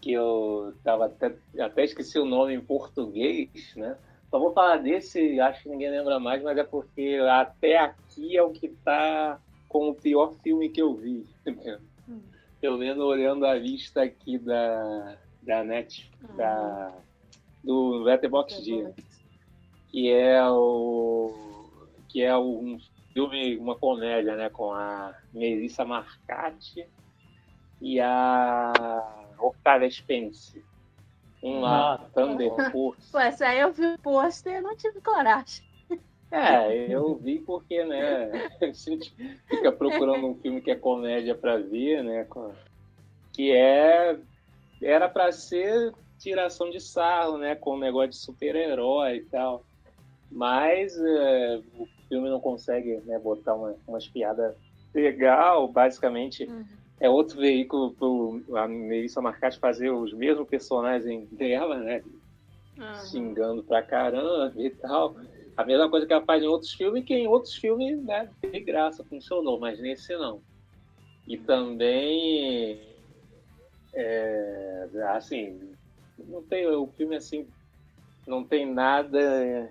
que 0.00 0.12
eu 0.12 0.74
tava 0.82 1.06
até, 1.06 1.34
até 1.58 1.84
esqueci 1.84 2.18
o 2.18 2.24
nome 2.24 2.54
em 2.54 2.60
português, 2.60 3.50
né? 3.76 3.96
Só 4.30 4.38
vou 4.38 4.52
falar 4.52 4.78
desse, 4.78 5.38
acho 5.40 5.62
que 5.62 5.68
ninguém 5.68 5.90
lembra 5.90 6.18
mais, 6.18 6.42
mas 6.42 6.56
é 6.56 6.64
porque 6.64 7.18
até 7.30 7.78
aqui 7.78 8.36
é 8.36 8.42
o 8.42 8.50
que 8.50 8.68
tá 8.68 9.38
com 9.68 9.90
o 9.90 9.94
pior 9.94 10.34
filme 10.42 10.70
que 10.70 10.80
eu 10.80 10.94
vi. 10.94 11.26
Pelo 12.62 12.78
menos 12.78 13.04
olhando 13.04 13.44
a 13.44 13.54
lista 13.54 14.02
aqui 14.02 14.38
da, 14.38 15.18
da 15.42 15.62
net, 15.62 16.10
uhum. 16.22 16.36
da, 16.36 16.92
do 17.62 17.98
Letterboxd, 18.04 18.94
que 19.88 20.10
é 20.10 20.42
o 20.48 21.34
que 22.08 22.22
é 22.22 22.36
um 22.38 22.78
filme, 23.12 23.56
uma 23.56 23.74
comédia, 23.74 24.36
né, 24.36 24.48
com 24.48 24.72
a 24.72 25.14
Melissa 25.32 25.84
Marcati 25.84 26.86
e 27.80 28.00
a 28.00 28.72
Octavia 29.38 29.90
Spence. 29.90 30.64
Um 31.42 31.60
lá, 31.60 31.94
ah, 31.94 31.98
Thunder 32.14 32.70
Force. 32.70 33.10
Pô, 33.10 33.18
essa 33.18 33.46
aí 33.48 33.58
eu 33.58 33.72
vi 33.72 33.84
o 33.86 33.98
pôster 33.98 34.58
e 34.58 34.60
não 34.60 34.76
tive 34.76 35.00
coragem. 35.00 35.64
É, 36.32 36.90
eu 36.90 37.14
vi 37.14 37.40
porque, 37.40 37.84
né, 37.84 38.48
a 38.62 38.66
gente 38.66 39.14
fica 39.46 39.70
procurando 39.70 40.26
um 40.26 40.34
filme 40.34 40.62
que 40.62 40.70
é 40.70 40.74
comédia 40.74 41.34
para 41.34 41.58
ver, 41.58 42.02
né, 42.02 42.26
que 43.32 43.52
é 43.52 44.18
era 44.80 45.08
para 45.08 45.30
ser 45.30 45.92
tiração 46.18 46.70
de 46.70 46.80
sarro, 46.80 47.36
né, 47.36 47.54
com 47.54 47.72
o 47.72 47.74
um 47.74 47.78
negócio 47.78 48.10
de 48.10 48.16
super-herói 48.16 49.16
e 49.16 49.24
tal. 49.24 49.62
Mas 50.30 50.98
é, 50.98 51.60
o 51.78 51.86
filme 52.08 52.30
não 52.30 52.40
consegue 52.40 52.96
né, 53.04 53.18
botar 53.18 53.54
uma, 53.54 53.74
umas 53.86 54.08
piadas 54.08 54.54
legal, 54.94 55.68
basicamente 55.68 56.44
uhum. 56.44 56.64
é 56.98 57.10
outro 57.10 57.38
veículo 57.38 57.92
para 58.48 58.64
a 58.64 58.68
Melissa 58.68 59.20
Marcati 59.20 59.58
fazer 59.58 59.90
os 59.90 60.12
mesmos 60.14 60.48
personagens 60.48 61.28
dela, 61.30 61.78
né? 61.78 62.02
Uhum. 62.78 62.94
Xingando 63.06 63.62
pra 63.62 63.82
caramba 63.82 64.52
e 64.56 64.70
tal. 64.70 65.14
A 65.56 65.64
mesma 65.64 65.88
coisa 65.90 66.06
que 66.06 66.12
ela 66.12 66.24
faz 66.24 66.42
em 66.42 66.46
outros 66.46 66.72
filmes, 66.72 67.04
que 67.04 67.14
em 67.14 67.26
outros 67.26 67.54
filmes, 67.54 68.02
né, 68.02 68.28
de 68.42 68.60
graça, 68.60 69.04
funcionou, 69.04 69.58
mas 69.60 69.78
nesse 69.78 70.16
não. 70.16 70.40
E 71.26 71.36
também, 71.36 72.80
é, 73.94 74.88
assim, 75.10 75.74
não 76.18 76.42
tem 76.42 76.66
o 76.66 76.86
filme 76.86 77.16
assim, 77.16 77.46
não 78.26 78.42
tem 78.42 78.66
nada 78.66 79.70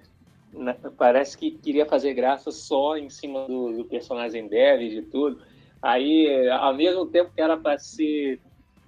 né, 0.54 0.78
parece 0.98 1.38
que 1.38 1.52
queria 1.52 1.86
fazer 1.86 2.14
graça 2.14 2.52
só 2.52 2.98
em 2.98 3.10
cima 3.10 3.48
do, 3.48 3.72
do 3.72 3.86
personagem 3.86 4.50
e 4.52 4.90
de 4.90 5.02
tudo. 5.04 5.42
Aí, 5.82 6.50
ao 6.50 6.76
mesmo 6.76 7.06
tempo 7.08 7.32
que 7.34 7.42
era 7.42 7.58
para 7.58 7.78
ser 7.80 8.40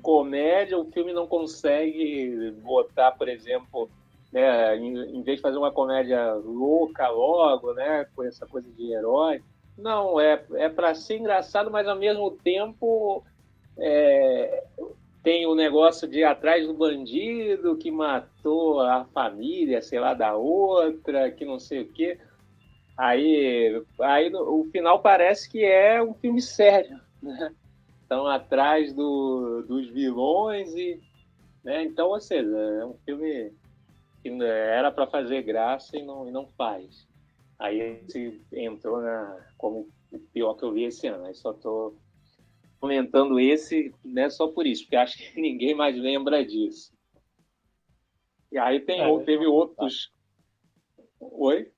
comédia, 0.02 0.78
o 0.78 0.92
filme 0.92 1.14
não 1.14 1.26
consegue 1.26 2.52
botar, 2.62 3.14
por 3.14 3.30
exemplo, 3.30 3.90
né, 4.34 4.76
em, 4.78 5.18
em, 5.18 5.22
vez 5.22 5.38
de 5.38 5.44
fazer 5.44 5.58
uma 5.58 5.72
comédia 5.72 6.34
louca 6.34 7.08
logo, 7.08 7.74
né, 7.74 8.08
com 8.16 8.24
essa 8.24 8.48
coisa 8.48 8.68
de 8.72 8.92
herói, 8.92 9.42
não, 9.78 10.20
é, 10.20 10.44
é 10.56 10.70
para 10.70 10.96
ser 10.96 11.18
engraçado, 11.18 11.70
mas 11.70 11.88
ao 11.88 11.96
mesmo 11.96 12.32
tempo 12.32 13.24
é, 13.78 14.64
tem 15.22 15.46
o 15.46 15.56
negócio 15.56 16.08
de 16.08 16.20
ir 16.20 16.24
atrás 16.24 16.66
do 16.66 16.74
bandido 16.74 17.78
que 17.78 17.92
matou 17.92 18.82
a 18.82 19.06
família, 19.06 19.82
sei 19.82 20.00
lá, 20.00 20.14
da 20.14 20.36
outra, 20.36 21.32
que 21.32 21.46
não 21.46 21.60
sei 21.60 21.82
o 21.82 21.88
quê. 21.88 22.20
Aí, 22.98 23.84
aí 24.00 24.34
o 24.34 24.68
final 24.72 25.00
parece 25.00 25.50
que 25.50 25.64
é 25.64 26.02
um 26.02 26.14
filme 26.14 26.42
sério, 26.42 27.00
né? 27.22 27.52
Estão 28.02 28.28
atrás 28.28 28.94
do, 28.94 29.64
dos 29.68 29.88
vilões 29.88 30.76
e, 30.76 31.00
né? 31.64 31.84
Então, 31.84 32.10
ou 32.10 32.20
seja, 32.20 32.56
é 32.56 32.86
um 32.86 32.94
filme 33.06 33.52
que 34.24 34.30
era 34.42 34.90
para 34.90 35.06
fazer 35.06 35.44
graça 35.44 35.98
e 35.98 36.02
não, 36.02 36.28
e 36.28 36.32
não 36.32 36.48
faz. 36.48 37.06
Aí 37.60 38.02
se 38.08 38.42
entrou 38.54 39.02
na 39.02 39.46
como 39.58 39.90
o 40.12 40.20
pior 40.20 40.54
que 40.56 40.64
eu 40.64 40.72
vi 40.72 40.86
esse 40.86 41.06
ano. 41.08 41.26
Aí 41.26 41.36
só 41.36 41.52
tô 41.52 41.96
comentando 42.80 43.40
esse, 43.40 43.94
né, 44.04 44.30
só 44.30 44.48
por 44.48 44.66
isso, 44.66 44.84
porque 44.84 44.96
acho 44.96 45.18
que 45.18 45.36
ninguém 45.40 45.76
mais 45.76 45.98
lembra 45.98 46.46
disso. 46.46 46.94
E 48.52 48.58
aí 48.58 48.80
tem, 48.80 49.02
é, 49.02 49.24
teve 49.24 49.46
outros. 49.46 50.12
Oi? 51.20 51.72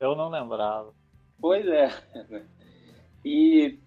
Eu 0.00 0.14
não 0.14 0.30
lembrava. 0.30 0.94
Pois 1.40 1.66
é. 1.66 1.88
E 3.24 3.78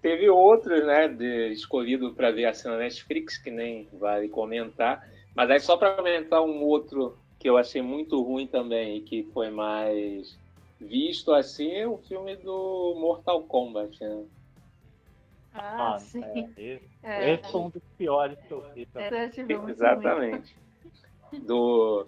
teve 0.00 0.28
outros, 0.28 0.84
né, 0.86 1.08
de, 1.08 1.52
escolhido 1.52 2.14
para 2.14 2.30
ver 2.30 2.46
assim 2.46 2.68
na 2.68 2.78
Netflix, 2.78 3.36
que 3.36 3.50
nem 3.50 3.88
vale 3.92 4.28
comentar. 4.28 5.06
Mas 5.34 5.50
aí 5.50 5.60
só 5.60 5.76
para 5.76 5.96
comentar 5.96 6.40
um 6.42 6.62
outro 6.62 7.18
que 7.38 7.48
eu 7.48 7.56
achei 7.56 7.82
muito 7.82 8.22
ruim 8.22 8.46
também 8.46 8.98
e 8.98 9.00
que 9.00 9.24
foi 9.32 9.50
mais 9.50 10.38
visto 10.80 11.32
assim, 11.32 11.70
é 11.70 11.86
o 11.86 11.98
filme 11.98 12.36
do 12.36 12.94
Mortal 12.98 13.42
Kombat, 13.44 13.98
né? 14.00 14.24
Ah, 15.54 15.94
ah 15.94 15.98
sim. 15.98 16.22
É, 16.22 16.50
esse, 16.56 16.90
é. 17.02 17.34
esse 17.34 17.50
foi 17.50 17.60
um 17.60 17.70
dos 17.70 17.82
piores 17.96 18.38
que 18.46 18.52
eu 18.52 18.60
vi. 18.74 18.86
Exatamente. 19.70 20.56
Do 21.42 22.06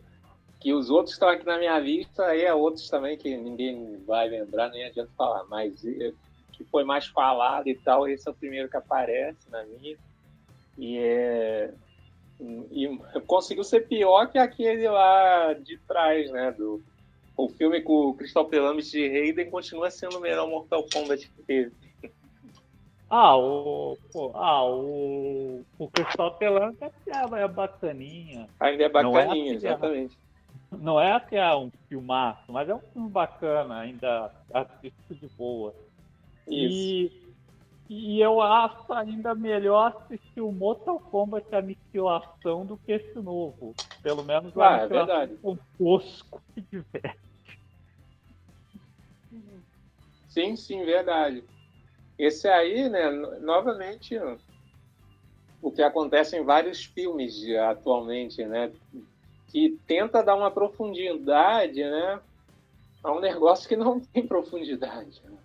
que 0.61 0.73
os 0.73 0.91
outros 0.91 1.15
estão 1.15 1.29
aqui 1.29 1.47
na 1.47 1.57
minha 1.59 1.79
lista, 1.79 2.27
aí 2.27 2.43
é 2.43 2.53
outros 2.53 2.89
também 2.91 3.17
que 3.17 3.37
ninguém 3.37 4.03
vai 4.05 4.29
lembrar, 4.29 4.71
nem 4.71 4.85
adianta 4.85 5.11
falar, 5.17 5.45
mas 5.45 5.81
que 6.53 6.65
foi 6.65 6.85
mais 6.85 7.07
falado 7.07 7.69
e 7.69 7.75
tal, 7.77 8.09
esse 8.09 8.29
é 8.29 8.31
o 8.31 8.35
primeiro 8.35 8.69
que 8.69 8.77
aparece 8.77 9.49
na 9.51 9.63
minha. 9.65 9.97
E 10.77 10.99
é 10.99 11.73
e 12.41 12.99
conseguiu 13.27 13.65
ser 13.65 13.89
pior 13.89 14.27
que 14.31 14.39
aquele 14.39 14.89
lá 14.89 15.55
de 15.55 15.79
trás, 15.79 16.31
né, 16.31 16.53
do 16.53 16.83
o 17.37 17.49
filme 17.49 17.81
com 17.81 18.09
o 18.09 18.15
Crystal 18.15 18.45
Pelamis 18.47 18.91
de 18.91 19.05
Hayden 19.05 19.49
continua 19.49 19.91
sendo 19.91 20.19
o 20.19 20.21
melhor 20.21 20.49
Mortal 20.49 20.85
Kombat 20.93 21.31
que 21.31 21.43
teve. 21.43 21.73
Ah, 23.09 23.37
o. 23.37 23.97
Pô, 24.13 24.33
ah, 24.35 24.65
o. 24.65 25.65
O 25.79 25.89
Cristal 25.89 26.35
Pelanca 26.35 26.93
é, 27.07 27.41
é 27.41 27.49
bacaninha. 27.49 28.49
Ainda 28.59 28.85
é 28.85 28.89
bacaninha, 28.89 29.21
não 29.21 29.51
é 29.51 29.55
exatamente. 29.55 30.19
Não 30.71 31.01
é 31.01 31.13
até 31.13 31.57
um 31.57 31.71
filmaço, 31.89 32.53
mas 32.53 32.69
é 32.69 32.75
um 32.75 32.81
filme 32.81 33.09
bacana, 33.09 33.79
ainda 33.79 34.31
assisto 34.53 35.15
de 35.15 35.29
boa. 35.29 35.73
Isso. 36.47 36.75
E, 36.75 37.28
e 37.89 38.21
eu 38.21 38.41
acho 38.41 38.93
ainda 38.93 39.35
melhor 39.35 39.97
assistir 39.97 40.43
o 40.43 40.53
Mortal 40.53 41.01
Kombat 41.01 41.55
Aniquilação 41.55 42.67
do 42.67 42.77
que 42.77 42.93
esse 42.93 43.19
novo. 43.19 43.75
Pelo 44.03 44.23
menos 44.23 44.55
o 44.55 44.61
ah, 44.61 44.81
é 44.83 44.87
verdade. 44.87 45.37
com 45.37 45.57
tosco 45.79 46.43
que 46.55 46.61
diverte. 46.61 47.29
Sim, 50.29 50.55
sim, 50.55 50.85
verdade. 50.85 51.43
Esse 52.19 52.47
aí, 52.47 52.89
né, 52.89 53.11
novamente, 53.41 54.19
o 55.63 55.71
que 55.71 55.83
acontece 55.83 56.37
em 56.37 56.45
vários 56.45 56.85
filmes 56.85 57.35
de, 57.35 57.57
atualmente, 57.57 58.45
né, 58.45 58.71
que 59.49 59.79
tenta 59.87 60.23
dar 60.23 60.35
uma 60.35 60.51
profundidade, 60.51 61.83
né, 61.83 62.21
a 63.03 63.13
um 63.13 63.21
negócio 63.21 63.69
que 63.69 63.77
não 63.77 63.99
tem 64.13 64.27
profundidade. 64.27 65.23
Né? 65.25 65.39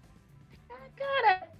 Cara, 0.95 1.47
pô, 1.47 1.52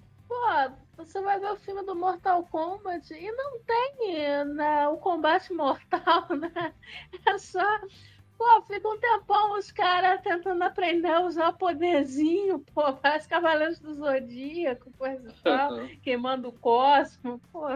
você 0.98 1.22
vai 1.22 1.40
ver 1.40 1.52
o 1.52 1.58
filme 1.58 1.84
do 1.84 1.96
Mortal 1.96 2.44
Kombat 2.46 3.14
e 3.14 3.32
não 3.32 3.60
tem 3.62 4.46
né, 4.46 4.88
o 4.88 4.98
combate 4.98 5.54
mortal, 5.54 6.28
né? 6.36 6.74
É 7.26 7.38
só 7.38 7.64
Pô, 8.38 8.62
fica 8.64 8.88
um 8.90 8.98
tempão 8.98 9.58
os 9.58 9.72
caras 9.72 10.22
tentando 10.22 10.62
aprender 10.64 11.08
a 11.08 11.22
usar 11.22 11.54
poderzinho, 11.54 12.60
pô, 12.74 12.92
parece 12.94 13.30
Cavaleiros 13.30 13.80
do 13.80 13.94
Zodíaco, 13.96 14.92
coisa 14.98 15.30
e 15.30 15.34
tal, 15.42 15.88
queimando 16.02 16.50
o 16.50 16.60
cosmo, 16.60 17.40
pô. 17.52 17.68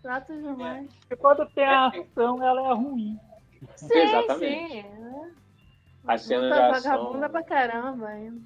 Trato 0.00 0.32
demais. 0.32 0.88
E 1.10 1.16
quando 1.16 1.46
tem 1.50 1.66
a 1.66 1.88
ação, 1.88 2.42
ela 2.42 2.70
é 2.70 2.74
ruim. 2.74 3.18
Sim, 3.74 3.98
Exatamente. 3.98 4.72
sim. 4.72 4.82
Né? 4.82 5.34
As 6.06 6.22
cenas 6.22 6.54
de 6.54 6.60
ação... 6.60 6.72
vagabunda 6.72 7.28
pra 7.28 7.42
caramba 7.42 8.06
ainda. 8.06 8.40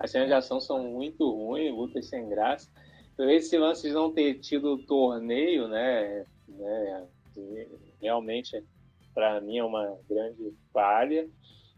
As 0.00 0.10
cenas 0.10 0.28
de 0.28 0.34
ação 0.34 0.58
são 0.62 0.82
muito 0.82 1.30
ruins, 1.30 1.74
lutas 1.74 2.06
sem 2.06 2.26
graça. 2.26 2.70
Então, 3.12 3.28
esse 3.28 3.58
lance 3.58 3.86
de 3.86 3.92
não 3.92 4.10
ter 4.10 4.40
tido 4.40 4.78
torneio, 4.86 5.68
né, 5.68 6.24
né 6.48 7.06
realmente 8.00 8.64
para 9.12 9.42
mim 9.42 9.58
é 9.58 9.64
uma 9.64 9.98
grande 10.08 10.56
falha. 10.72 11.28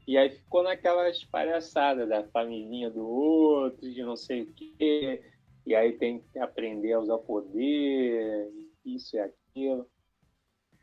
E 0.06 0.16
aí 0.16 0.30
ficou 0.30 0.62
naquelas 0.62 1.24
palhaçadas 1.24 2.08
da 2.08 2.22
família 2.28 2.90
do 2.90 3.04
outro, 3.04 3.90
de 3.90 4.04
não 4.04 4.16
sei 4.16 4.42
o 4.42 4.52
quê. 4.54 5.20
E 5.66 5.74
aí 5.74 5.92
tem 5.92 6.20
que 6.20 6.38
aprender 6.38 6.92
a 6.92 7.00
usar 7.00 7.18
poder, 7.18 8.48
isso 8.84 9.16
e 9.16 9.18
aquilo. 9.18 9.84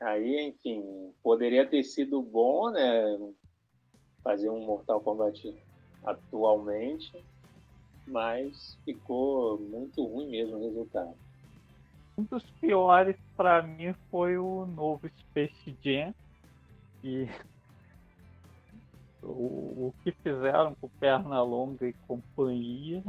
Aí, 0.02 0.42
enfim, 0.42 1.14
poderia 1.24 1.66
ter 1.66 1.84
sido 1.84 2.22
bom, 2.22 2.70
né? 2.70 3.18
Fazer 4.24 4.50
um 4.50 4.66
Mortal 4.66 5.00
Kombat 5.00 5.42
atualmente, 6.04 7.24
mas 8.08 8.78
ficou 8.86 9.60
muito 9.60 10.04
ruim 10.06 10.30
mesmo 10.30 10.58
o 10.58 10.62
resultado. 10.62 11.16
Um 12.18 12.24
dos 12.24 12.44
piores 12.60 13.16
para 13.38 13.62
mim 13.62 13.94
foi 14.12 14.38
o 14.38 14.66
novo 14.66 15.08
Space 15.08 15.78
Jam. 15.82 16.14
E 17.04 17.28
o, 19.24 19.88
o 19.88 19.94
que 20.04 20.12
fizeram 20.12 20.76
com 20.76 20.90
Pernalonga 21.00 21.88
e 21.88 21.94
companhia. 22.08 23.04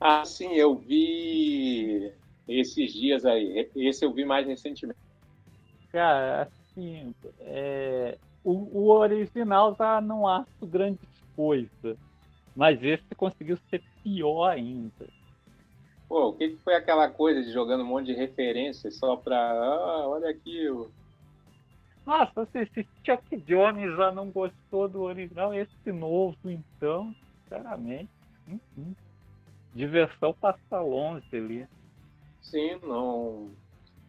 Ah, 0.00 0.24
sim, 0.24 0.52
eu 0.54 0.76
vi 0.76 2.12
esses 2.46 2.92
dias 2.92 3.24
aí. 3.24 3.70
Esse 3.74 4.04
eu 4.04 4.12
vi 4.12 4.24
mais 4.24 4.46
recentemente. 4.46 4.98
Cara, 5.90 6.42
assim, 6.42 7.14
é, 7.40 8.18
o, 8.44 8.52
o 8.52 8.90
original 8.90 9.74
já 9.78 10.00
não 10.00 10.26
acho 10.26 10.48
grandes 10.64 11.11
coisas. 11.36 11.96
Mas 12.54 12.82
esse 12.82 13.14
conseguiu 13.16 13.58
ser 13.70 13.82
pior 14.02 14.48
ainda. 14.48 15.08
Pô, 16.08 16.28
o 16.28 16.32
que 16.34 16.56
foi 16.62 16.74
aquela 16.74 17.08
coisa 17.08 17.42
de 17.42 17.50
jogando 17.50 17.82
um 17.82 17.86
monte 17.86 18.06
de 18.06 18.12
referências 18.12 18.96
só 18.96 19.16
pra. 19.16 19.38
Ah, 19.38 20.06
olha 20.06 20.28
aqui. 20.28 20.68
O... 20.68 20.90
Nossa, 22.04 22.46
se, 22.52 22.66
se 22.66 22.86
Chuck 23.04 23.36
Jones 23.38 23.96
já 23.96 24.12
não 24.12 24.30
gostou 24.30 24.88
do 24.88 25.02
original, 25.02 25.54
esse 25.54 25.90
novo, 25.90 26.36
então, 26.44 27.14
sinceramente. 27.42 28.10
Enfim, 28.46 28.94
diversão 29.74 30.34
passa 30.34 30.80
longe 30.80 31.34
ali. 31.34 31.66
Sim, 32.42 32.78
não, 32.82 33.50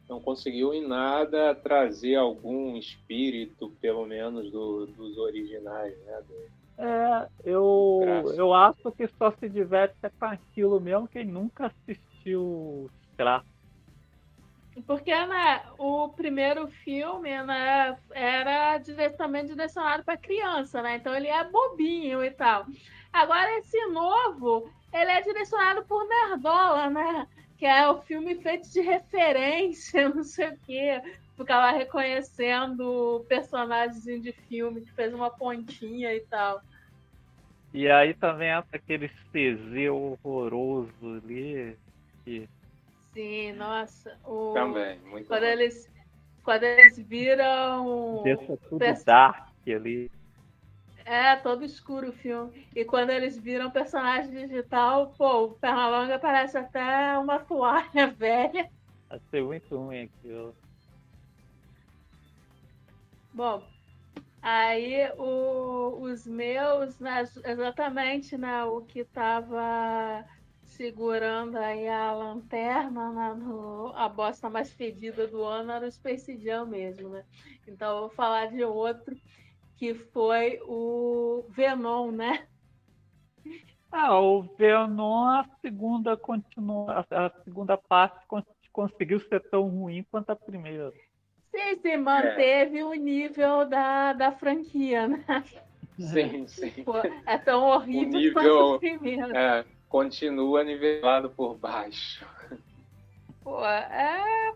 não 0.10 0.20
conseguiu 0.20 0.74
em 0.74 0.86
nada 0.86 1.56
trazer 1.56 2.16
algum 2.16 2.76
espírito, 2.76 3.72
pelo 3.80 4.06
menos, 4.06 4.52
do, 4.52 4.88
dos 4.88 5.18
originais, 5.18 5.98
né? 6.00 6.22
Do 6.28 6.63
é, 6.78 7.28
eu, 7.46 8.34
eu 8.36 8.54
acho 8.54 8.92
que 8.92 9.08
só 9.08 9.32
se 9.32 9.48
diverte 9.48 9.96
com 10.20 10.26
aquilo 10.26 10.80
mesmo 10.80 11.08
quem 11.08 11.26
nunca 11.26 11.68
assistiu 11.68 12.90
Scraps. 13.12 13.54
Porque 14.88 15.14
né, 15.14 15.62
o 15.78 16.10
primeiro 16.10 16.68
filme 16.68 17.30
né, 17.44 17.96
era 18.12 18.78
diretamente 18.80 19.50
direcionado 19.50 20.04
para 20.04 20.18
criança, 20.18 20.82
né? 20.82 20.96
Então 20.96 21.16
ele 21.16 21.28
é 21.28 21.44
bobinho 21.44 22.24
e 22.24 22.32
tal. 22.32 22.66
Agora 23.12 23.60
esse 23.60 23.80
novo, 23.88 24.68
ele 24.92 25.12
é 25.12 25.22
direcionado 25.22 25.86
por 25.86 26.04
nerdola, 26.08 26.90
né? 26.90 27.28
Que 27.56 27.68
é 27.68 27.88
o 27.88 28.02
filme 28.02 28.34
feito 28.42 28.68
de 28.72 28.82
referência, 28.82 30.10
não 30.10 30.24
sei 30.24 30.50
o 30.50 30.60
quê 30.66 31.02
ficava 31.44 31.78
reconhecendo 31.78 33.26
personagens 33.28 34.04
de 34.04 34.32
filme 34.32 34.82
que 34.82 34.92
fez 34.94 35.14
uma 35.14 35.30
pontinha 35.30 36.14
e 36.14 36.22
tal. 36.22 36.62
E 37.74 37.90
aí 37.90 38.14
também 38.14 38.52
aquele 38.52 39.10
CZ 39.10 39.90
horroroso 39.92 40.92
ali. 41.02 41.78
Que... 42.24 42.50
Sim, 43.14 43.54
nossa. 43.54 44.18
O... 44.26 44.54
Também, 44.54 45.00
muito 45.00 45.28
quando 45.28 45.42
bom. 45.42 45.48
eles 45.48 45.90
Quando 46.44 46.64
eles 46.64 46.98
viram. 47.00 48.22
Deixa 48.24 48.58
tudo 48.58 48.80
Pers... 48.80 49.04
dark 49.04 49.50
ali. 49.68 50.12
É, 51.06 51.36
todo 51.38 51.66
escuro 51.66 52.10
o 52.10 52.14
filme. 52.14 52.66
E 52.76 52.86
quando 52.86 53.10
eles 53.10 53.38
viram 53.38 53.72
personagem 53.72 54.32
digital, 54.32 55.14
pô, 55.18 55.46
o 55.46 55.52
Pernalonga 55.52 56.18
parece 56.18 56.58
até 56.58 57.18
uma 57.18 57.40
toalha 57.40 58.08
velha. 58.18 58.70
Achei 59.10 59.42
muito 59.42 59.76
ruim 59.76 60.04
aquilo. 60.04 60.56
Bom, 63.34 63.64
aí 64.42 65.12
o, 65.18 66.02
os 66.02 66.28
meus, 66.28 67.00
né, 67.00 67.24
exatamente 67.46 68.38
né, 68.38 68.64
o 68.64 68.82
que 68.82 69.00
estava 69.00 70.24
segurando 70.66 71.58
aí 71.58 71.88
a 71.88 72.14
lanterna, 72.14 73.12
né, 73.12 73.34
no, 73.34 73.92
a 73.96 74.08
bosta 74.08 74.50
mais 74.52 74.72
fedida 74.72 75.28
do 75.28 75.44
ano 75.44 75.72
era 75.72 75.88
o 75.88 75.92
Space 75.92 76.38
Jam 76.38 76.68
mesmo, 76.68 77.10
né? 77.10 77.26
Então 77.68 77.96
eu 77.96 78.00
vou 78.02 78.10
falar 78.12 78.52
de 78.52 78.64
outro 78.64 79.16
que 79.78 79.96
foi 79.96 80.60
o 80.64 81.46
Venom, 81.50 82.12
né? 82.12 82.48
Ah, 83.92 84.20
o 84.20 84.44
Venom, 84.44 85.26
a 85.26 85.46
segunda 85.60 86.16
continua, 86.16 87.06
a 87.10 87.30
segunda 87.44 87.78
parte 87.78 88.26
conseguiu 88.72 89.20
ser 89.20 89.40
tão 89.50 89.68
ruim 89.68 90.04
quanto 90.10 90.30
a 90.30 90.36
primeira. 90.36 90.94
Sim, 91.54 91.76
se 91.80 91.98
manteve 91.98 92.80
é. 92.80 92.84
o 92.84 92.94
nível 92.94 93.70
da, 93.70 94.14
da 94.14 94.32
franquia, 94.32 95.08
né? 95.08 95.24
Sim, 96.00 96.48
sim. 96.50 96.84
Pô, 96.84 96.98
é 96.98 97.38
tão 97.38 97.66
horrível 97.66 98.10
o 98.10 98.18
nível, 98.18 98.80
quanto 98.80 99.36
é, 99.36 99.64
continua 99.88 100.64
nivelado 100.64 101.30
por 101.30 101.56
baixo. 101.56 102.28
Pô, 103.44 103.64
é. 103.64 104.54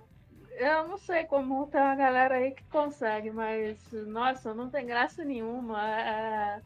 Eu 0.59 0.87
não 0.87 0.97
sei 0.97 1.23
como 1.25 1.67
tem 1.67 1.79
uma 1.79 1.95
galera 1.95 2.37
aí 2.37 2.49
que 2.49 2.63
consegue, 2.71 3.29
mas 3.29 3.77
nossa, 3.91 4.55
não 4.55 4.71
tem 4.71 4.87
graça 4.87 5.23
nenhuma. 5.23 5.79
É, 5.99 6.61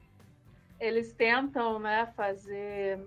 eles 0.79 1.13
tentam, 1.13 1.77
né, 1.77 2.05
fazer 2.15 3.05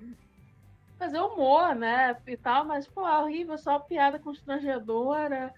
fazer 0.99 1.21
humor, 1.21 1.75
né, 1.75 2.15
e 2.27 2.37
tal, 2.37 2.67
mas 2.67 2.87
pô, 2.87 3.07
é 3.09 3.19
horrível, 3.19 3.57
só 3.57 3.79
piada 3.79 4.19
constrangedora. 4.19 5.51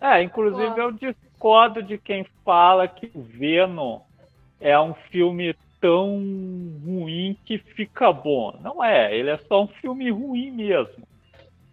É, 0.00 0.22
inclusive 0.22 0.78
eu 0.78 0.92
discordo 0.92 1.82
de 1.82 1.98
quem 1.98 2.24
fala 2.44 2.86
que 2.86 3.10
o 3.14 3.22
Venom 3.22 4.00
é 4.60 4.78
um 4.78 4.94
filme 5.10 5.54
tão 5.80 6.18
ruim 6.84 7.36
que 7.44 7.58
fica 7.58 8.12
bom. 8.12 8.58
Não 8.62 8.82
é, 8.82 9.16
ele 9.16 9.30
é 9.30 9.38
só 9.38 9.64
um 9.64 9.68
filme 9.68 10.10
ruim 10.10 10.50
mesmo. 10.50 11.06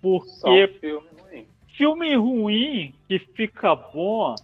Porque 0.02 0.66
um 0.66 0.80
filme 0.80 1.08
ruim. 1.22 1.48
filme 1.76 2.16
ruim 2.16 2.94
que 3.08 3.20
fica 3.20 3.76
bom 3.76 4.36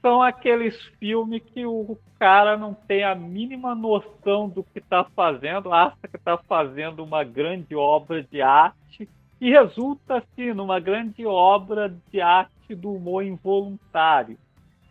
são 0.00 0.22
aqueles 0.22 0.80
filmes 0.98 1.42
que 1.52 1.66
o 1.66 1.98
cara 2.18 2.56
não 2.56 2.74
tem 2.74 3.04
a 3.04 3.14
mínima 3.14 3.74
noção 3.74 4.48
do 4.48 4.62
que 4.62 4.78
está 4.78 5.04
fazendo, 5.04 5.72
acha 5.72 5.96
que 6.08 6.16
está 6.16 6.36
fazendo 6.36 7.04
uma 7.04 7.24
grande 7.24 7.74
obra 7.74 8.22
de 8.22 8.40
arte 8.40 9.08
e 9.40 9.50
resulta 9.50 10.18
assim 10.18 10.52
numa 10.52 10.80
grande 10.80 11.24
obra 11.24 11.94
de 12.10 12.20
arte 12.20 12.74
do 12.74 12.92
humor 12.92 13.24
involuntário. 13.24 14.38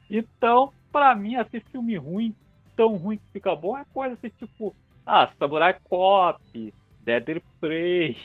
Então, 0.10 0.72
para 0.92 1.14
mim, 1.16 1.36
esse 1.36 1.60
filme 1.60 1.98
ruim, 1.98 2.34
tão 2.76 2.96
ruim 2.96 3.18
que 3.18 3.32
fica 3.34 3.56
bom, 3.56 3.78
é 3.78 3.84
coisa 3.94 4.14
assim, 4.14 4.30
tipo, 4.30 4.74
ah, 5.06 5.30
Samurai 5.38 5.76
Cop, 5.84 6.74
Deadly 7.02 7.44
Prey, 7.60 8.18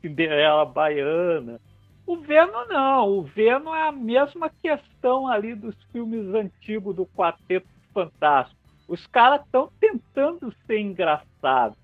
Cinderela 0.00 0.64
Baiana. 0.64 1.60
O 2.06 2.16
Venom 2.18 2.66
não, 2.68 3.18
o 3.18 3.22
Venom 3.22 3.74
é 3.74 3.88
a 3.88 3.92
mesma 3.92 4.48
questão 4.48 5.26
ali 5.26 5.54
dos 5.54 5.74
filmes 5.90 6.34
antigos 6.34 6.94
do 6.94 7.06
Quarteto 7.06 7.66
Fantástico. 7.92 8.60
Os 8.86 9.04
caras 9.08 9.44
estão 9.44 9.68
tentando 9.80 10.54
ser 10.66 10.78
engraçados. 10.78 11.76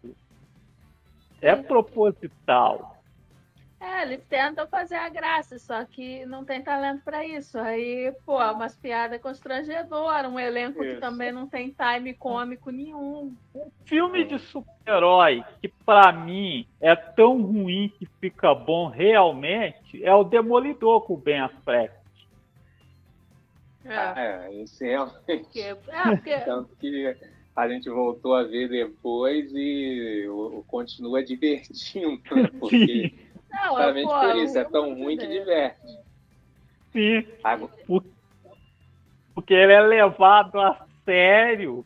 É 1.40 1.56
proposital. 1.56 3.01
É, 3.82 4.02
eles 4.02 4.24
tentam 4.28 4.64
fazer 4.68 4.94
a 4.94 5.08
graça, 5.08 5.58
só 5.58 5.84
que 5.84 6.24
não 6.24 6.44
tem 6.44 6.62
talento 6.62 7.02
para 7.02 7.26
isso. 7.26 7.58
Aí, 7.58 8.14
pô, 8.24 8.38
umas 8.38 8.76
piadas 8.76 9.20
constrangedoras, 9.20 10.30
um 10.30 10.38
elenco 10.38 10.84
isso. 10.84 10.94
que 10.94 11.00
também 11.00 11.32
não 11.32 11.48
tem 11.48 11.74
time 11.74 12.14
cômico 12.14 12.70
nenhum. 12.70 13.34
Um 13.52 13.70
filme 13.84 14.24
de 14.24 14.38
super-herói 14.38 15.44
que 15.60 15.66
para 15.66 16.12
mim 16.12 16.64
é 16.80 16.94
tão 16.94 17.42
ruim 17.42 17.92
que 17.98 18.06
fica 18.20 18.54
bom 18.54 18.88
realmente 18.88 20.04
é 20.04 20.14
o 20.14 20.22
Demolidor 20.22 21.00
com 21.00 21.14
o 21.14 21.16
Ben 21.16 21.40
Affleck. 21.40 21.92
É, 23.84 23.96
ah, 23.96 24.14
é 24.16 24.62
esse 24.62 24.86
realmente. 24.86 25.18
Porque, 25.26 25.60
é, 25.60 25.74
porque... 25.74 26.36
Tanto 26.46 26.76
que 26.76 27.16
a 27.56 27.68
gente 27.68 27.90
voltou 27.90 28.36
a 28.36 28.44
ver 28.44 28.68
depois 28.68 29.50
e 29.52 30.24
o, 30.28 30.60
o 30.60 30.64
continua 30.68 31.20
divertindo, 31.20 32.22
porque 32.60 33.12
Não, 33.78 34.02
pô, 34.02 34.20
por 34.20 34.36
isso, 34.36 34.58
é 34.58 34.64
tão 34.64 34.94
ruim 34.94 35.16
que 35.16 35.26
diverte. 35.26 35.98
Sim. 36.92 37.26
Porque 39.34 39.54
ele 39.54 39.72
é 39.72 39.80
levado 39.80 40.60
a 40.60 40.86
sério 41.04 41.84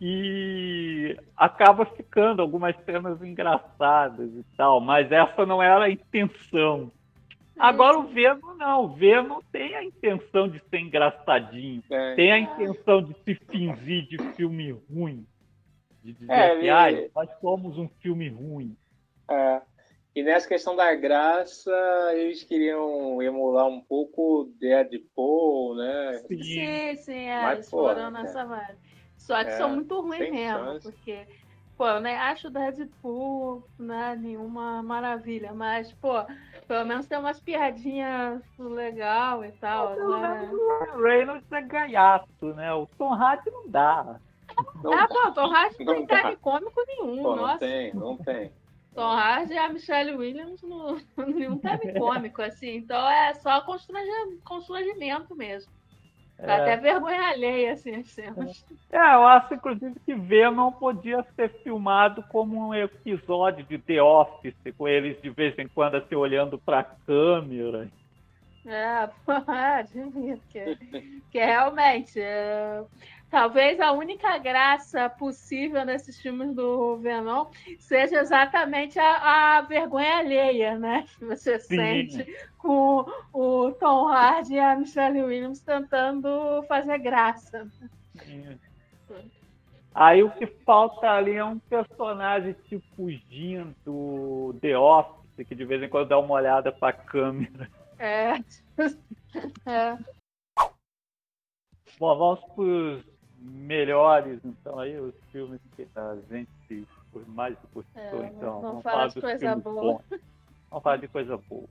e 0.00 1.16
acaba 1.36 1.86
ficando 1.86 2.42
algumas 2.42 2.76
cenas 2.84 3.22
engraçadas 3.22 4.30
e 4.34 4.44
tal, 4.56 4.80
mas 4.80 5.10
essa 5.12 5.46
não 5.46 5.62
era 5.62 5.84
a 5.84 5.90
intenção. 5.90 6.90
Agora 7.56 7.98
o 7.98 8.08
Venom 8.08 8.54
não, 8.56 8.84
o 8.84 8.88
Venom 8.88 9.40
tem 9.52 9.74
a 9.76 9.84
intenção 9.84 10.48
de 10.48 10.60
ser 10.68 10.80
engraçadinho, 10.80 11.82
é. 11.88 12.14
tem 12.16 12.32
a 12.32 12.38
intenção 12.38 13.02
de 13.02 13.14
se 13.22 13.34
fingir 13.48 14.08
de 14.08 14.18
filme 14.34 14.72
ruim, 14.92 15.24
de 16.02 16.12
dizer 16.14 16.32
é, 16.32 16.58
que 16.58 16.66
ele... 16.66 17.10
nós 17.14 17.30
somos 17.40 17.78
um 17.78 17.88
filme 18.00 18.28
ruim. 18.28 18.76
É. 19.30 19.62
E 20.14 20.22
nessa 20.22 20.46
questão 20.46 20.76
da 20.76 20.94
graça, 20.94 21.72
eles 22.12 22.44
queriam 22.44 23.22
emular 23.22 23.66
um 23.66 23.80
pouco 23.80 24.52
Deadpool, 24.60 25.74
né? 25.74 26.18
Sim, 26.28 26.42
sim, 26.42 26.96
sim 26.96 27.24
é, 27.28 27.42
Mas, 27.42 27.52
eles 27.54 27.70
foram 27.70 28.10
nessa 28.10 28.44
vibe. 28.44 28.78
Só 29.16 29.42
que 29.42 29.50
é, 29.50 29.56
são 29.56 29.70
muito 29.70 30.00
ruins 30.00 30.30
mesmo, 30.30 30.64
chance. 30.64 30.82
porque, 30.82 31.26
pô, 31.78 31.86
eu 31.86 32.00
nem 32.00 32.14
acho 32.14 32.50
Deadpool 32.50 33.66
né, 33.78 34.14
nenhuma 34.20 34.82
maravilha, 34.82 35.54
mas, 35.54 35.90
pô, 35.94 36.26
pelo 36.68 36.84
menos 36.84 37.06
tem 37.06 37.16
umas 37.16 37.40
piadinhas 37.40 38.42
legal 38.58 39.42
e 39.42 39.52
tal. 39.52 39.96
Né? 39.96 40.50
O 40.52 41.02
Reynolds 41.02 41.50
é 41.50 41.62
gaiato, 41.62 42.54
né? 42.54 42.70
O 42.74 42.86
Tom 42.98 43.14
Hardy 43.14 43.50
não 43.50 43.66
dá. 43.66 44.20
Não, 44.84 44.92
ah, 44.92 45.08
pô, 45.08 45.32
Tom 45.32 45.50
Hardy 45.50 45.82
não 45.84 46.04
tem 46.04 46.18
time 46.18 46.36
cômico 46.36 46.84
nenhum, 46.86 47.22
pô, 47.22 47.36
nossa. 47.36 47.52
Não 47.52 47.58
tem, 47.58 47.94
não 47.94 48.16
tem. 48.18 48.52
Tom 48.94 49.10
Hardy 49.10 49.54
e 49.54 49.58
a 49.58 49.68
Michelle 49.68 50.16
Williams 50.16 50.62
no 50.62 51.00
nenhum 51.26 51.58
time 51.58 51.92
cômico, 51.98 52.42
assim. 52.42 52.76
Então 52.76 53.08
é 53.08 53.34
só 53.34 53.62
constrangimento 54.44 55.34
mesmo. 55.34 55.72
Dá 56.38 56.54
é. 56.54 56.60
até 56.60 56.76
vergonha 56.76 57.28
alheia, 57.28 57.72
assim, 57.72 57.94
as 57.94 58.08
cenas. 58.08 58.66
É, 58.90 58.96
eu 58.96 59.26
acho, 59.26 59.54
inclusive, 59.54 59.94
que 60.04 60.12
Venom 60.14 60.72
podia 60.72 61.24
ser 61.36 61.50
filmado 61.62 62.22
como 62.24 62.68
um 62.68 62.74
episódio 62.74 63.64
de 63.64 63.78
The 63.78 64.02
Office, 64.02 64.54
com 64.76 64.88
eles 64.88 65.20
de 65.22 65.30
vez 65.30 65.56
em 65.56 65.68
quando 65.68 65.96
assim, 65.96 66.16
olhando 66.16 66.58
pra 66.58 66.82
câmera. 66.82 67.88
É, 68.66 69.08
é 69.78 69.82
devia, 69.84 70.38
que, 70.50 71.22
que 71.30 71.38
realmente. 71.38 72.20
É, 72.20 72.82
talvez 73.32 73.80
a 73.80 73.92
única 73.92 74.36
graça 74.36 75.08
possível 75.08 75.86
nesses 75.86 76.20
filmes 76.20 76.54
do 76.54 76.98
Venom 76.98 77.46
seja 77.78 78.20
exatamente 78.20 78.98
a, 78.98 79.56
a 79.56 79.60
vergonha 79.62 80.18
alheia, 80.18 80.78
né? 80.78 81.06
Que 81.18 81.24
você 81.24 81.58
Sim. 81.58 81.76
sente 81.76 82.36
com 82.58 83.06
o 83.32 83.72
Tom 83.72 84.06
Hardy 84.06 84.54
e 84.54 84.60
a 84.60 84.76
Michelle 84.76 85.22
Williams 85.22 85.60
tentando 85.60 86.62
fazer 86.68 86.98
graça. 86.98 87.66
Sim. 88.22 88.58
Aí 89.94 90.22
o 90.22 90.30
que 90.30 90.46
falta 90.46 91.10
ali 91.10 91.34
é 91.34 91.44
um 91.44 91.58
personagem 91.58 92.54
tipo 92.68 93.08
Jim 93.08 93.74
do 93.82 94.54
The 94.60 94.76
Office, 94.76 95.46
que 95.48 95.54
de 95.54 95.64
vez 95.64 95.82
em 95.82 95.88
quando 95.88 96.08
dá 96.08 96.18
uma 96.18 96.34
olhada 96.34 96.70
para 96.70 96.90
a 96.90 96.92
câmera. 96.92 97.70
É. 97.98 98.34
é. 99.64 99.98
Bom, 101.98 102.16
vamos 102.16 102.40
para 102.54 102.62
os 102.62 103.11
melhores, 103.42 104.40
então, 104.44 104.78
aí, 104.78 104.98
os 104.98 105.14
filmes 105.30 105.60
que 105.76 105.86
a 105.94 106.16
gente 106.30 106.86
mais 107.26 107.56
gostou, 107.74 108.24
é, 108.24 108.26
então. 108.28 108.60
Vamos, 108.60 108.62
vamos 108.62 108.82
falar 108.82 109.08
de 109.08 109.20
coisa 109.20 109.56
boa. 109.56 109.82
Bons. 109.82 110.20
Vamos 110.70 110.82
falar 110.82 110.96
de 110.96 111.08
coisa 111.08 111.36
boa. 111.36 111.68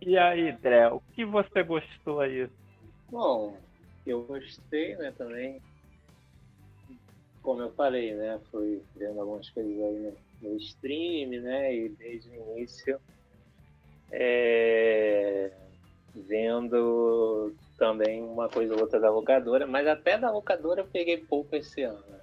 E 0.00 0.16
aí, 0.16 0.52
Dré, 0.52 0.88
o 0.88 1.00
que 1.12 1.24
você 1.24 1.62
gostou 1.62 2.20
aí? 2.20 2.48
Bom, 3.10 3.56
eu 4.06 4.22
gostei, 4.24 4.96
né, 4.96 5.12
também. 5.16 5.60
Como 7.42 7.62
eu 7.62 7.72
falei, 7.72 8.14
né, 8.14 8.40
fui 8.50 8.82
vendo 8.96 9.20
algumas 9.20 9.48
coisas 9.50 9.72
aí 9.72 10.14
no, 10.42 10.48
no 10.50 10.56
stream, 10.58 11.42
né, 11.42 11.74
e 11.74 11.88
desde 11.90 12.30
o 12.30 12.58
início 12.58 13.00
é, 14.10 15.50
vendo 16.14 17.52
também 17.78 18.22
uma 18.22 18.48
coisa 18.48 18.74
ou 18.74 18.80
outra 18.80 19.00
da 19.00 19.10
locadora, 19.10 19.66
mas 19.66 19.86
até 19.86 20.18
da 20.18 20.30
locadora 20.30 20.80
eu 20.82 20.86
peguei 20.86 21.16
pouco 21.16 21.54
esse 21.56 21.82
ano. 21.82 22.02
Né? 22.08 22.18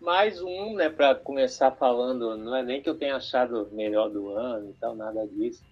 Mais 0.00 0.40
um, 0.40 0.74
né, 0.74 0.88
para 0.88 1.14
começar 1.14 1.70
falando, 1.72 2.36
não 2.36 2.56
é 2.56 2.62
nem 2.62 2.80
que 2.80 2.88
eu 2.88 2.96
tenha 2.96 3.16
achado 3.16 3.68
melhor 3.72 4.08
do 4.08 4.30
ano 4.30 4.70
e 4.70 4.72
tal, 4.74 4.96
nada 4.96 5.26
disso. 5.26 5.62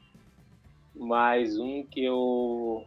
Mais 0.94 1.58
um 1.58 1.82
que 1.82 2.04
eu 2.04 2.84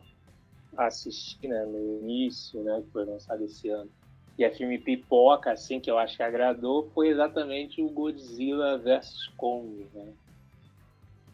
assisti, 0.78 1.48
né, 1.48 1.66
no 1.66 2.00
início, 2.00 2.62
né, 2.64 2.82
que 2.86 2.92
foi 2.92 3.04
lançado 3.04 3.44
esse 3.44 3.68
ano. 3.70 3.90
E 4.38 4.44
é 4.44 4.52
filme 4.52 4.78
pipoca, 4.78 5.52
assim, 5.52 5.80
que 5.80 5.90
eu 5.90 5.98
acho 5.98 6.16
que 6.16 6.22
agradou, 6.22 6.92
foi 6.94 7.08
exatamente 7.10 7.82
o 7.82 7.90
Godzilla 7.90 8.78
vs 8.78 9.30
Kong, 9.36 9.88
né? 9.94 10.14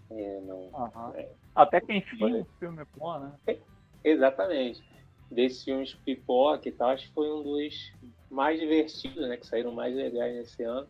É, 0.10 0.41
não, 0.41 0.69
uhum. 0.69 1.15
é, 1.15 1.28
Até 1.54 1.82
que 1.82 1.91
enfim 1.91 2.41
o 2.41 2.45
filme 2.60 2.82
é 2.82 2.86
bom, 2.95 3.19
né? 3.19 3.58
É, 4.04 4.10
Exatamente. 4.10 4.84
Desses 5.30 5.63
filmes 5.63 5.94
pipoca 5.96 6.70
e 6.70 6.72
tal, 6.72 6.89
acho 6.89 7.08
que 7.08 7.13
foi 7.13 7.32
um 7.32 7.42
dos 7.42 7.92
mais 8.30 8.60
divertidos, 8.60 9.28
né? 9.28 9.38
Que 9.38 9.48
saíram 9.48 9.72
mais 9.72 9.96
legais 9.96 10.36
nesse 10.36 10.63
ano. 10.63 10.88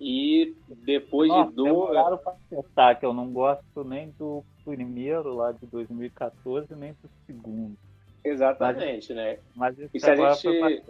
E 0.00 0.54
depois 0.84 1.28
Nossa, 1.28 1.50
de 1.50 1.56
dois. 1.56 1.90
Claro 1.90 2.18
para 2.18 2.32
acertar 2.32 2.98
que 2.98 3.06
eu 3.06 3.14
não 3.14 3.32
gosto 3.32 3.84
nem 3.84 4.10
do 4.18 4.44
primeiro 4.64 5.34
lá 5.34 5.52
de 5.52 5.66
2014, 5.66 6.74
nem 6.74 6.92
do 6.92 7.08
segundo. 7.26 7.76
Exatamente, 8.24 9.08
mas, 9.14 9.16
né? 9.16 9.38
Mas 9.54 9.78
isso 9.78 9.90
e 9.94 10.00
se 10.00 10.10
a 10.10 10.14
gente, 10.14 10.82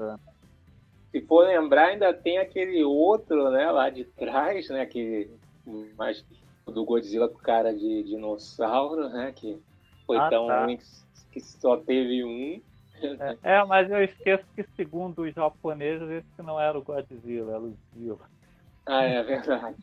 se 1.10 1.20
for 1.22 1.46
lembrar, 1.46 1.88
ainda 1.88 2.12
tem 2.12 2.38
aquele 2.38 2.82
outro, 2.84 3.50
né, 3.50 3.70
lá 3.70 3.88
de 3.88 4.04
trás, 4.04 4.68
né? 4.68 4.84
Que 4.84 5.30
mais 5.96 6.24
do 6.66 6.84
Godzilla 6.84 7.28
com 7.28 7.38
cara 7.38 7.72
de 7.72 8.02
dinossauro, 8.02 9.08
né? 9.08 9.32
Que 9.34 9.58
foi 10.12 10.18
ah, 10.18 10.28
tão 10.28 10.46
tá. 10.46 10.64
ruim 10.64 10.78
que 11.30 11.40
só 11.40 11.76
teve 11.76 12.24
um. 12.24 12.60
É, 13.02 13.56
é, 13.56 13.64
mas 13.64 13.90
eu 13.90 14.04
esqueço 14.04 14.44
que, 14.54 14.62
segundo 14.76 15.22
os 15.22 15.34
japoneses, 15.34 16.08
esse 16.08 16.42
não 16.42 16.60
era 16.60 16.78
o 16.78 16.82
Godzilla, 16.82 17.52
era 17.52 17.60
o 17.60 17.74
Zilla. 17.96 18.30
Ah, 18.86 19.04
é 19.04 19.22
verdade. 19.22 19.76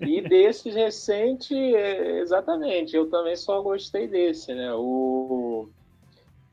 E 0.00 0.20
desses 0.20 0.74
recentes, 0.74 1.50
é, 1.50 2.20
exatamente, 2.20 2.94
eu 2.94 3.08
também 3.08 3.34
só 3.34 3.62
gostei 3.62 4.06
desse, 4.06 4.54
né? 4.54 4.72
O, 4.74 5.68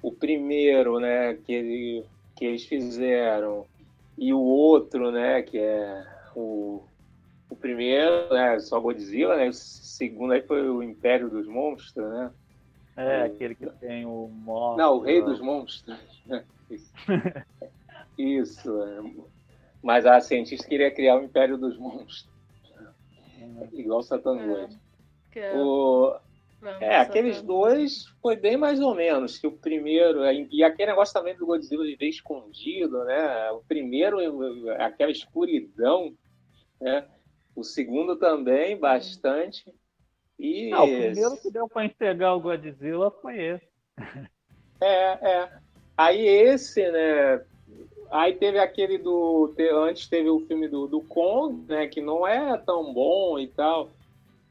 o 0.01 0.11
primeiro, 0.11 0.99
né, 0.99 1.33
que, 1.33 1.51
ele, 1.51 2.05
que 2.35 2.45
eles 2.45 2.65
fizeram, 2.65 3.65
e 4.17 4.33
o 4.33 4.39
outro, 4.39 5.11
né, 5.11 5.41
que 5.41 5.57
é 5.59 6.05
o, 6.33 6.81
o 7.49 7.55
primeiro, 7.57 8.33
né, 8.33 8.57
só 8.61 8.79
Godzilla, 8.79 9.35
né? 9.35 9.49
O 9.49 9.53
segundo 9.53 10.31
aí 10.31 10.41
foi 10.41 10.69
o 10.69 10.81
Império 10.81 11.29
dos 11.29 11.45
Monstros, 11.45 12.09
né? 12.09 12.31
É, 12.99 13.23
aquele 13.23 13.55
que 13.55 13.65
tem 13.79 14.05
o 14.05 14.27
monstro. 14.27 14.77
Não, 14.77 14.97
o 14.97 14.99
Rei 14.99 15.21
dos 15.21 15.39
Monstros. 15.39 15.97
Isso. 16.69 16.93
Isso. 18.17 18.83
É. 18.83 19.01
Mas 19.81 20.05
a 20.05 20.19
cientista 20.19 20.67
queria 20.67 20.91
criar 20.91 21.17
o 21.17 21.23
Império 21.23 21.57
dos 21.57 21.77
Monstros. 21.77 22.27
Igual 23.71 24.03
Satan 24.03 24.37
é. 24.37 25.39
é. 25.39 25.55
O... 25.55 26.13
É, 26.81 26.97
aqueles 26.97 27.41
dois 27.41 28.07
foi 28.21 28.35
bem 28.35 28.57
mais 28.57 28.81
ou 28.81 28.93
menos 28.93 29.37
que 29.37 29.47
o 29.47 29.51
primeiro. 29.53 30.23
É, 30.23 30.33
e 30.51 30.61
aquele 30.61 30.91
negócio 30.91 31.13
também 31.13 31.37
do 31.37 31.45
Godzilla 31.45 31.85
de 31.85 31.95
ver 31.95 32.09
escondido, 32.09 33.05
né? 33.05 33.49
O 33.51 33.61
primeiro, 33.61 34.19
aquela 34.77 35.09
escuridão, 35.09 36.13
né? 36.81 37.07
O 37.55 37.63
segundo 37.63 38.17
também, 38.17 38.77
bastante. 38.77 39.73
E 40.39 40.69
Não, 40.69 40.85
o 40.85 40.87
primeiro 40.87 41.37
que 41.37 41.51
deu 41.51 41.67
para 41.67 41.85
entregar 41.85 42.33
o 42.33 42.39
Godzilla 42.39 43.11
foi 43.11 43.37
esse. 43.37 43.67
É, 44.81 45.31
é. 45.31 45.49
Aí 45.97 46.25
esse, 46.25 46.89
né? 46.89 47.43
Aí 48.09 48.33
teve 48.33 48.57
aquele 48.57 48.97
do. 48.97 49.53
Antes 49.85 50.07
teve 50.07 50.29
o 50.29 50.39
filme 50.47 50.69
do, 50.69 50.87
do 50.87 51.01
Kong, 51.01 51.65
né? 51.67 51.85
Que 51.87 51.99
não 51.99 52.25
é 52.25 52.57
tão 52.57 52.93
bom 52.93 53.37
e 53.37 53.47
tal. 53.47 53.89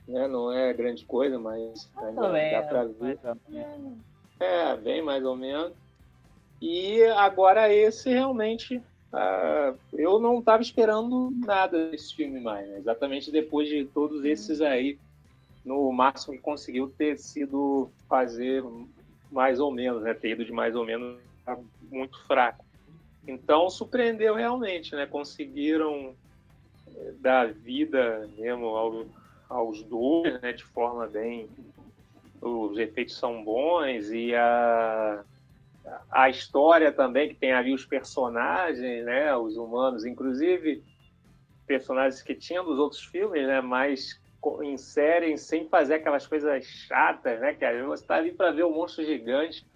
Né, 0.07 0.27
não 0.27 0.53
é 0.53 0.73
grande 0.73 1.05
coisa, 1.05 1.39
mas 1.39 1.91
ainda 1.97 2.23
dá 2.23 2.63
pra 2.63 2.85
ver. 2.85 3.19
É, 4.41 4.77
bem 4.77 5.03
mais 5.03 5.25
ou 5.25 5.35
menos. 5.35 5.73
E 6.61 7.03
agora 7.05 7.73
esse 7.73 8.11
realmente. 8.11 8.83
Uh, 9.11 9.75
eu 9.95 10.19
não 10.19 10.39
estava 10.39 10.61
esperando 10.61 11.33
nada 11.47 11.89
desse 11.89 12.15
filme 12.15 12.41
mais, 12.41 12.69
né? 12.69 12.77
exatamente 12.77 13.33
depois 13.33 13.67
de 13.67 13.87
todos 13.87 14.23
esses 14.23 14.61
aí 14.61 14.99
no 15.69 15.93
máximo 15.93 16.35
que 16.35 16.41
conseguiu 16.41 16.89
ter 16.89 17.19
sido 17.19 17.91
fazer 18.09 18.65
mais 19.31 19.61
ou 19.61 19.71
menos, 19.71 20.03
né? 20.03 20.15
Ter 20.15 20.31
ido 20.31 20.45
de 20.45 20.51
mais 20.51 20.75
ou 20.75 20.85
menos 20.85 21.21
muito 21.91 22.19
fraco. 22.27 22.65
Então 23.27 23.69
surpreendeu 23.69 24.35
realmente, 24.35 24.97
né? 24.97 25.05
Conseguiram 25.05 26.17
eh, 26.87 27.13
dar 27.21 27.53
vida 27.53 28.27
mesmo 28.39 28.69
ao, 28.69 29.07
aos 29.47 29.83
dois, 29.83 30.41
né? 30.41 30.55
De 30.55 30.65
forma 30.65 31.07
bem, 31.07 31.51
os 32.41 32.79
efeitos 32.79 33.17
são 33.17 33.45
bons 33.45 34.11
e 34.11 34.35
a 34.35 35.23
a 36.11 36.29
história 36.29 36.93
também 36.93 37.31
que 37.31 37.35
tem 37.35 37.53
ali 37.53 37.73
os 37.73 37.85
personagens, 37.85 39.05
né? 39.05 39.35
Os 39.37 39.57
humanos, 39.57 40.05
inclusive 40.05 40.83
personagens 41.67 42.23
que 42.23 42.35
tinham 42.35 42.65
dos 42.65 42.79
outros 42.79 43.03
filmes, 43.03 43.47
né? 43.47 43.61
Mas 43.61 44.21
inserem 44.63 45.37
sem 45.37 45.69
fazer 45.69 45.95
aquelas 45.95 46.27
coisas 46.27 46.65
chatas, 46.65 47.41
né? 47.41 47.55
Que 47.55 47.83
você 47.83 48.07
tá 48.07 48.17
ali 48.17 48.33
para 48.33 48.53
ver 48.53 48.65
o 48.65 48.69
um 48.69 48.75
monstro 48.75 49.05
gigante, 49.05 49.67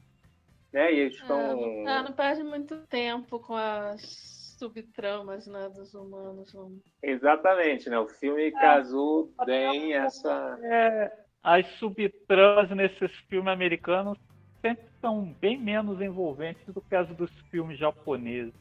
né? 0.72 0.92
E 0.92 1.00
eles 1.00 1.16
estão. 1.16 1.40
É, 1.40 1.84
não, 1.84 2.04
não 2.04 2.12
perde 2.12 2.42
muito 2.42 2.78
tempo 2.86 3.38
com 3.40 3.54
as 3.54 4.56
subtramas 4.58 5.46
né, 5.46 5.68
dos 5.68 5.92
humanos. 5.94 6.54
Não. 6.54 6.80
Exatamente, 7.02 7.90
né? 7.90 7.98
O 7.98 8.08
filme 8.08 8.48
é, 8.48 8.50
casou 8.52 9.32
bem 9.44 9.94
essa. 9.94 10.58
É, 10.62 11.12
as 11.42 11.66
subtramas 11.78 12.70
nesses 12.70 13.12
filmes 13.28 13.52
americanos 13.52 14.16
sempre 14.60 14.86
são 15.00 15.24
bem 15.40 15.58
menos 15.58 16.00
envolventes 16.00 16.64
do 16.72 16.80
que 16.80 16.94
as 16.94 17.08
dos 17.16 17.30
filmes 17.50 17.76
japoneses. 17.78 18.54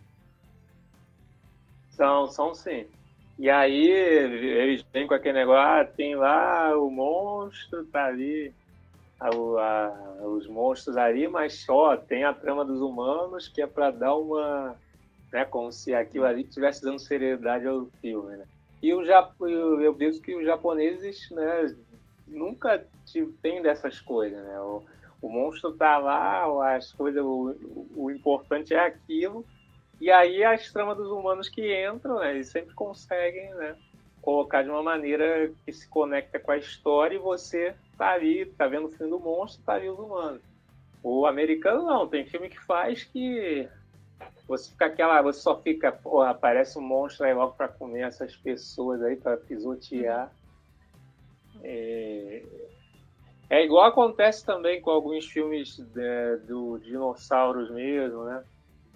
São, 1.92 2.28
são 2.28 2.56
sim. 2.56 2.88
E 3.42 3.50
aí 3.50 3.90
eles 3.90 4.86
vêm 4.94 5.08
com 5.08 5.16
aquele 5.16 5.40
negócio, 5.40 5.64
ah, 5.64 5.84
tem 5.84 6.16
lá 6.16 6.78
o 6.78 6.92
monstro, 6.92 7.84
tá 7.86 8.06
ali, 8.06 8.54
a, 9.20 9.30
a, 9.30 10.28
os 10.28 10.46
monstros 10.46 10.96
ali, 10.96 11.28
mas 11.28 11.56
só 11.56 11.98
tem 11.98 12.24
a 12.24 12.36
trama 12.36 12.64
dos 12.64 12.82
humanos 12.82 13.48
que 13.48 13.60
é 13.60 13.66
para 13.66 13.90
dar 13.90 14.16
uma, 14.16 14.76
né, 15.34 15.44
como 15.44 15.72
se 15.72 15.92
aquilo 15.92 16.26
ali 16.26 16.44
estivesse 16.44 16.84
dando 16.84 17.00
seriedade 17.00 17.66
ao 17.66 17.88
filme, 18.00 18.38
né? 18.38 18.46
E 18.80 18.94
o, 18.94 19.02
eu, 19.02 19.82
eu 19.82 19.94
vejo 19.96 20.22
que 20.22 20.36
os 20.36 20.46
japoneses, 20.46 21.28
né, 21.32 21.76
nunca 22.28 22.86
tem 23.42 23.60
dessas 23.60 24.00
coisas, 24.00 24.40
né? 24.40 24.62
O, 24.62 24.84
o 25.20 25.28
monstro 25.28 25.74
tá 25.74 25.98
lá, 25.98 26.76
as 26.76 26.94
coisas, 26.94 27.24
o, 27.24 27.56
o 27.96 28.12
importante 28.12 28.76
é 28.76 28.86
aquilo, 28.86 29.44
e 30.02 30.10
aí 30.10 30.44
as 30.44 30.72
tramas 30.72 30.98
dos 30.98 31.12
humanos 31.12 31.48
que 31.48 31.88
entram, 31.88 32.20
né, 32.20 32.32
eles 32.32 32.50
sempre 32.50 32.74
conseguem, 32.74 33.54
né, 33.54 33.76
colocar 34.20 34.64
de 34.64 34.70
uma 34.72 34.82
maneira 34.82 35.52
que 35.64 35.72
se 35.72 35.88
conecta 35.88 36.40
com 36.40 36.52
a 36.52 36.58
história 36.58 37.16
e 37.16 37.20
você 37.20 37.76
tá 38.00 38.12
ali, 38.12 38.48
tá 38.48 38.68
vendo 38.68 38.88
o 38.88 38.90
filme 38.90 39.12
do 39.12 39.20
monstro, 39.20 39.64
tá 39.64 39.74
ali 39.74 39.88
os 39.88 40.00
humanos. 40.00 40.42
O 41.04 41.28
americano 41.28 41.86
não, 41.86 42.08
tem 42.08 42.26
filme 42.26 42.50
que 42.50 42.60
faz 42.60 43.04
que 43.04 43.70
você 44.48 44.72
fica 44.72 44.88
aquela, 44.88 45.22
você 45.22 45.40
só 45.40 45.62
fica, 45.62 45.92
porra, 45.92 46.32
aparece 46.32 46.80
um 46.80 46.82
monstro 46.82 47.26
aí 47.26 47.34
logo 47.36 47.54
para 47.54 47.68
comer 47.68 48.02
essas 48.02 48.36
pessoas 48.36 49.04
aí 49.04 49.16
para 49.16 49.38
pisotear. 49.38 50.32
É... 51.64 52.44
é, 53.52 53.64
igual 53.64 53.86
acontece 53.86 54.44
também 54.44 54.82
com 54.82 54.90
alguns 54.90 55.28
filmes 55.28 55.78
de, 55.78 56.38
do 56.48 56.80
dinossauros 56.80 57.70
mesmo, 57.70 58.24
né? 58.24 58.44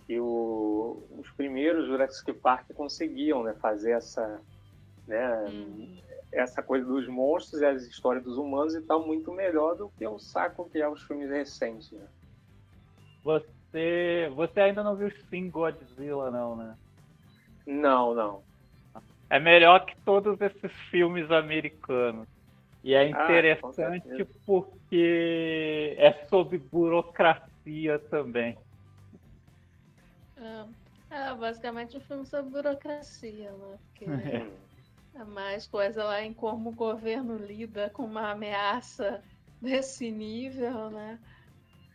Que 0.05 0.19
o, 0.19 1.03
os 1.17 1.29
primeiros 1.31 1.87
Jurassic 1.87 2.33
Park 2.33 2.71
conseguiam 2.73 3.43
né, 3.43 3.53
fazer 3.55 3.91
essa, 3.91 4.39
né, 5.07 5.45
hum. 5.49 5.97
essa 6.31 6.61
coisa 6.61 6.85
dos 6.85 7.07
monstros 7.07 7.61
e 7.61 7.65
as 7.65 7.83
histórias 7.83 8.23
dos 8.23 8.37
humanos 8.37 8.75
e 8.75 8.81
tal 8.81 9.05
muito 9.05 9.31
melhor 9.31 9.75
do 9.75 9.89
que 9.97 10.05
o 10.05 10.19
saco 10.19 10.69
que 10.69 10.79
é 10.79 10.87
os 10.87 11.01
filmes 11.03 11.29
recentes. 11.29 11.91
Né? 11.91 12.05
Você, 13.23 14.31
você 14.35 14.59
ainda 14.61 14.83
não 14.83 14.95
viu 14.95 15.09
Shin 15.09 15.49
Godzilla, 15.49 16.29
não, 16.29 16.55
né? 16.55 16.75
Não, 17.65 18.13
não. 18.13 18.43
É 19.27 19.39
melhor 19.39 19.85
que 19.85 19.95
todos 20.05 20.39
esses 20.39 20.71
filmes 20.91 21.31
americanos. 21.31 22.27
E 22.83 22.93
é 22.93 22.99
ah, 22.99 23.09
interessante 23.09 24.21
ah, 24.21 24.25
porque 24.45 25.95
é 25.97 26.13
sobre 26.29 26.59
burocracia 26.59 27.97
também. 28.11 28.55
É, 31.09 31.33
basicamente 31.35 31.97
um 31.97 32.01
filme 32.01 32.25
sobre 32.25 32.51
burocracia, 32.51 33.51
né? 33.51 33.79
Porque 33.87 34.05
é 35.15 35.23
mais 35.23 35.67
coisa 35.67 36.03
lá 36.03 36.21
em 36.21 36.33
como 36.33 36.69
o 36.69 36.75
governo 36.75 37.37
lida 37.37 37.89
com 37.89 38.03
uma 38.03 38.31
ameaça 38.31 39.23
desse 39.61 40.11
nível, 40.11 40.89
né? 40.89 41.19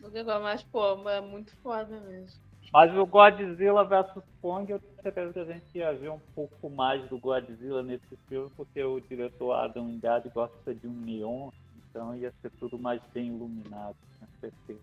Do 0.01 0.11
que 0.11 0.23
mais, 0.23 0.63
pô, 0.63 1.09
é 1.09 1.21
muito 1.21 1.55
foda 1.57 2.01
mesmo. 2.01 2.41
Mas 2.73 2.97
o 2.97 3.05
Godzilla 3.05 3.85
vs 3.85 4.23
Kong, 4.41 4.71
eu 4.71 4.79
tenho 4.79 5.03
certeza 5.03 5.33
que 5.33 5.41
a 5.41 5.45
gente 5.45 5.79
ia 5.79 5.93
ver 5.93 6.11
um 6.11 6.21
pouco 6.35 6.71
mais 6.71 7.07
do 7.09 7.19
Godzilla 7.19 7.83
nesse 7.83 8.17
filme, 8.29 8.49
porque 8.57 8.83
o 8.83 9.01
diretor 9.01 9.53
Adam 9.53 9.87
Wingard 9.87 10.29
gosta 10.31 10.73
de 10.73 10.87
um 10.87 10.93
neon, 10.93 11.51
então 11.91 12.15
ia 12.15 12.33
ser 12.41 12.51
tudo 12.61 12.79
mais 12.79 13.03
bem 13.13 13.27
iluminado, 13.27 13.97
com 14.21 14.27
certeza. 14.41 14.81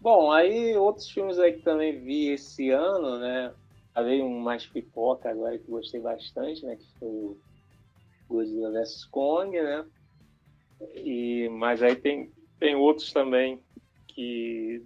Bom, 0.00 0.30
aí 0.30 0.76
outros 0.76 1.10
filmes 1.10 1.38
aí 1.38 1.54
que 1.54 1.62
também 1.62 2.00
vi 2.00 2.28
esse 2.28 2.70
ano, 2.70 3.18
né? 3.18 3.52
Veio 3.96 4.24
um 4.24 4.38
mais 4.38 4.64
pipoca 4.64 5.28
agora 5.28 5.58
que 5.58 5.68
gostei 5.68 6.00
bastante, 6.00 6.64
né? 6.64 6.76
Que 6.76 6.86
foi 6.98 7.08
o 7.08 7.38
Godzilla 8.28 8.70
vs 8.70 9.04
Kong, 9.06 9.60
né? 9.60 9.84
E, 10.94 11.48
mas 11.50 11.82
aí 11.82 11.96
tem, 11.96 12.32
tem 12.60 12.76
outros 12.76 13.12
também 13.12 13.60
que 14.06 14.84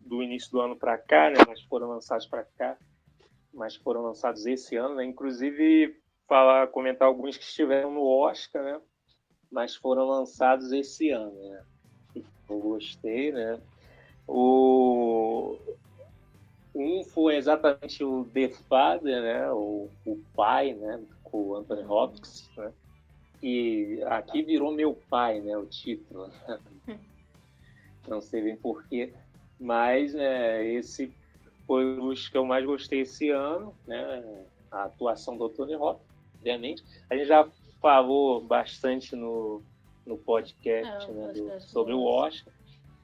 do 0.00 0.22
início 0.22 0.50
do 0.50 0.60
ano 0.60 0.76
para 0.76 0.98
cá, 0.98 1.30
né? 1.30 1.36
Mas 1.46 1.62
foram 1.62 1.88
lançados 1.88 2.26
para 2.26 2.44
cá, 2.44 2.76
mas 3.54 3.76
foram 3.76 4.02
lançados 4.02 4.44
esse 4.44 4.74
ano, 4.74 4.96
né? 4.96 5.04
Inclusive 5.04 5.96
falar, 6.26 6.66
comentar 6.68 7.06
alguns 7.06 7.36
que 7.36 7.44
estiveram 7.44 7.92
no 7.92 8.04
Oscar, 8.04 8.64
né? 8.64 8.80
Mas 9.50 9.76
foram 9.76 10.04
lançados 10.04 10.72
esse 10.72 11.10
ano, 11.10 11.34
né? 11.48 11.62
Eu 12.48 12.58
gostei, 12.58 13.30
né? 13.30 13.60
O 14.28 15.56
um 16.74 17.02
foi 17.02 17.36
exatamente 17.36 18.04
o 18.04 18.24
The 18.26 18.50
Father, 18.50 19.22
né? 19.22 19.50
O, 19.50 19.88
o 20.04 20.20
pai, 20.36 20.74
né? 20.74 21.02
Com 21.24 21.48
o 21.48 21.56
Anthony 21.56 21.84
Hopkins, 21.84 22.48
né? 22.56 22.72
E 23.42 24.00
aqui 24.06 24.42
virou 24.42 24.72
meu 24.72 24.94
pai, 25.08 25.40
né? 25.40 25.56
O 25.56 25.66
título. 25.66 26.30
Não 28.06 28.20
sei 28.20 28.42
bem 28.42 28.56
porquê, 28.56 29.12
mas 29.60 30.14
né, 30.14 30.64
esse 30.66 31.12
foi 31.66 31.98
os 31.98 32.26
que 32.26 32.38
eu 32.38 32.44
mais 32.46 32.64
gostei 32.64 33.00
esse 33.00 33.28
ano, 33.28 33.74
né? 33.86 34.46
A 34.70 34.84
atuação 34.84 35.36
do 35.36 35.46
Anthony 35.46 35.74
Hopkins, 35.74 36.08
obviamente. 36.36 36.84
A 37.10 37.16
gente 37.16 37.26
já 37.26 37.46
falou 37.80 38.42
bastante 38.42 39.14
no, 39.14 39.62
no 40.06 40.16
podcast, 40.16 41.10
né, 41.10 41.32
do, 41.32 41.60
sobre 41.60 41.92
o 41.92 42.02
Oscar 42.02 42.52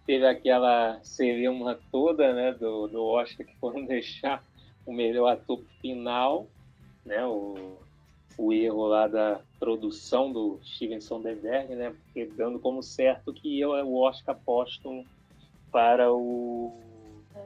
teve 0.06 0.26
aquela 0.26 1.00
cerimônia 1.02 1.78
toda 1.90 2.32
né, 2.32 2.52
do, 2.52 2.86
do 2.88 3.04
Oscar 3.04 3.46
que 3.46 3.56
foram 3.56 3.84
deixar 3.86 4.42
o 4.86 4.92
melhor 4.92 5.32
ator 5.32 5.62
final, 5.80 6.46
né, 7.04 7.24
o, 7.24 7.78
o 8.36 8.52
erro 8.52 8.86
lá 8.86 9.08
da 9.08 9.40
produção 9.58 10.30
do 10.30 10.60
Steven 10.62 11.00
Soderbergh, 11.00 11.74
né, 11.74 11.94
porque 12.04 12.26
dando 12.26 12.58
como 12.58 12.82
certo 12.82 13.32
que 13.32 13.62
é 13.62 13.66
o 13.66 13.94
Oscar 13.94 14.38
póstumo 14.44 15.06
para 15.72 16.12
o 16.12 16.72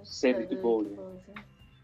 Cedric 0.03 0.55
Bowling. 0.57 0.97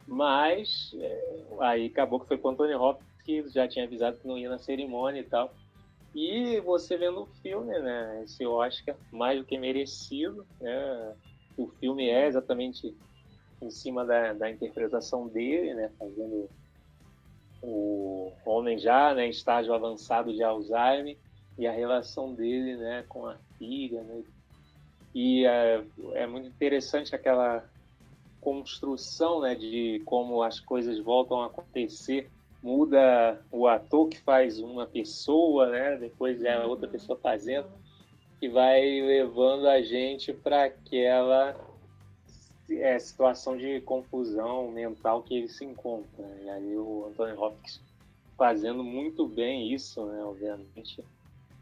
Mas 0.07 0.95
é, 0.99 1.45
aí 1.61 1.87
acabou 1.87 2.21
que 2.21 2.27
foi 2.27 2.37
com 2.37 2.49
o 2.49 2.51
Anthony 2.51 2.75
Hopkins, 2.75 3.07
que 3.25 3.49
já 3.49 3.67
tinha 3.67 3.87
avisado 3.87 4.19
que 4.19 4.29
não 4.29 4.37
ia 4.37 4.51
na 4.51 4.59
cerimônia 4.59 5.21
e 5.21 5.25
tal. 5.25 5.51
E 6.15 6.61
você 6.61 6.97
vendo 6.97 7.23
o 7.23 7.27
filme, 7.43 7.77
né? 7.81 8.23
Esse 8.23 8.47
Oscar 8.47 8.97
mais 9.11 9.39
do 9.39 9.45
que 9.45 9.59
merecido, 9.59 10.47
né? 10.61 11.17
O 11.57 11.67
filme 11.67 12.09
é 12.09 12.27
exatamente 12.27 12.97
em 13.61 13.71
cima 13.71 14.05
da, 14.05 14.33
da 14.33 14.51
interpretação 14.51 15.27
dele, 15.27 15.75
né? 15.75 15.91
Fazendo 15.99 16.49
o 17.61 18.33
homem 18.47 18.79
já, 18.79 19.13
né? 19.13 19.29
Estágio 19.29 19.75
avançado 19.75 20.33
de 20.33 20.43
Alzheimer 20.43 21.19
e 21.59 21.67
a 21.67 21.73
relação 21.73 22.33
dele, 22.33 22.77
né? 22.77 23.05
Com 23.09 23.27
a 23.27 23.37
filha, 23.59 24.03
né? 24.05 24.23
E 25.13 25.45
é, 25.45 25.85
é 26.15 26.27
muito 26.27 26.47
interessante 26.47 27.15
aquela 27.15 27.69
construção, 28.41 29.41
né? 29.41 29.57
De 29.57 30.01
como 30.05 30.45
as 30.45 30.61
coisas 30.61 30.99
voltam 31.01 31.43
a 31.43 31.47
acontecer 31.47 32.31
muda 32.65 33.39
o 33.53 33.69
ator 33.69 34.09
que 34.09 34.19
faz 34.19 34.59
uma 34.59 34.87
pessoa, 34.87 35.69
né? 35.69 35.99
Depois 35.99 36.43
é 36.43 36.65
outra 36.65 36.89
pessoa 36.89 37.19
fazendo, 37.19 37.69
que 38.41 38.49
vai 38.49 38.81
levando 39.03 39.69
a 39.69 39.83
gente 39.83 40.33
para 40.33 40.65
aquela 40.65 41.55
é, 42.71 42.99
situação 42.99 43.55
de 43.55 43.83
confusão 43.83 44.71
mental 44.71 45.23
que 45.23 45.37
ele 45.37 45.49
se 45.49 45.63
encontra. 45.63 46.25
E 46.43 46.49
aí 46.49 46.75
o 46.75 47.07
Anthony 47.11 47.37
Hopkins 47.37 47.83
fazendo 48.35 48.83
muito 48.83 49.29
bem 49.29 49.71
isso, 49.71 50.03
né? 50.07 50.25
Obviamente, 50.25 51.05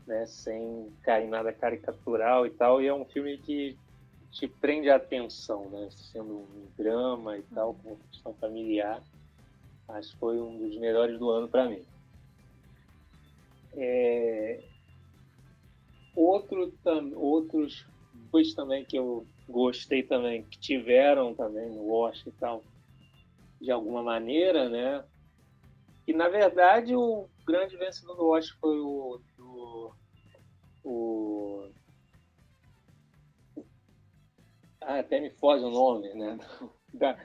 né? 0.07 0.25
Sem 0.27 0.89
cair 1.03 1.27
nada 1.27 1.53
caricatural 1.53 2.47
e 2.47 2.51
tal. 2.51 2.81
E 2.81 2.87
é 2.87 2.95
um 2.95 3.05
filme 3.05 3.39
que 3.39 3.77
te 4.31 4.47
prende 4.47 4.89
a 4.89 4.97
atenção, 4.97 5.69
né? 5.69 5.89
Sendo 5.91 6.33
um 6.33 6.67
drama 6.79 7.37
e 7.37 7.43
tal, 7.43 7.75
com 7.75 7.97
questão 8.09 8.33
familiar 8.35 9.03
Que 9.87 10.17
foi 10.19 10.41
um 10.41 10.59
dos 10.59 10.77
melhores 10.79 11.19
do 11.19 11.31
ano 11.31 11.49
para 11.49 11.69
mim. 11.69 11.83
É... 13.75 14.63
Outro, 16.15 16.71
tam... 16.83 17.13
Outros 17.15 17.87
dois 18.31 18.55
também 18.55 18.85
que 18.85 18.97
eu 18.97 19.27
gostei 19.49 20.03
também, 20.03 20.43
que 20.45 20.59
tiveram 20.59 21.35
também 21.35 21.69
no 21.71 21.93
Oscar 21.93 22.33
e 22.33 22.37
tal, 22.39 22.65
de 23.61 23.71
alguma 23.71 24.03
maneira, 24.03 24.69
né? 24.69 25.05
E 26.07 26.13
na 26.13 26.29
verdade 26.29 26.97
o 26.97 27.29
grande 27.47 27.77
vencedor 27.77 28.17
do 28.17 28.29
Oscar 28.29 28.59
foi 28.59 28.81
o, 28.81 29.21
do, 29.37 29.95
o 30.83 31.69
ah, 34.81 34.99
até 34.99 35.21
me 35.21 35.31
foge 35.31 35.65
o 35.65 35.71
nome, 35.71 36.13
né? 36.15 36.39
Da, 36.95 37.17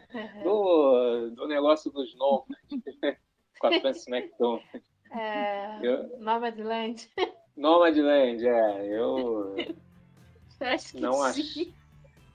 do, 0.43 1.29
do 1.31 1.47
negócio 1.47 1.91
dos 1.91 2.15
nomes 2.15 2.57
com 3.59 3.67
a 3.67 3.79
Frances 3.79 4.07
McDormand. 4.07 4.81
É, 5.11 5.79
eu, 5.81 6.19
Nomadland. 6.19 7.09
Nomadland, 7.55 8.45
é. 8.45 8.85
Eu 8.87 9.55
não 10.95 11.21
acho. 11.23 11.41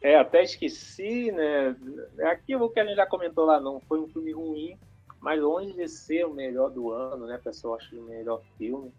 É, 0.00 0.16
até 0.16 0.42
esqueci, 0.42 1.30
né? 1.30 1.76
É 2.18 2.26
aquilo 2.26 2.70
que 2.70 2.80
a 2.80 2.84
gente 2.84 2.96
já 2.96 3.06
comentou 3.06 3.44
lá, 3.44 3.60
não 3.60 3.80
foi 3.80 4.00
um 4.00 4.08
filme 4.08 4.32
ruim, 4.32 4.76
mas 5.20 5.40
longe 5.40 5.72
de 5.74 5.88
ser 5.88 6.26
o 6.26 6.34
melhor 6.34 6.70
do 6.70 6.90
ano, 6.90 7.26
né? 7.26 7.38
Pessoal, 7.42 7.76
acho 7.76 7.96
o 7.96 8.02
melhor 8.02 8.42
filme, 8.58 8.92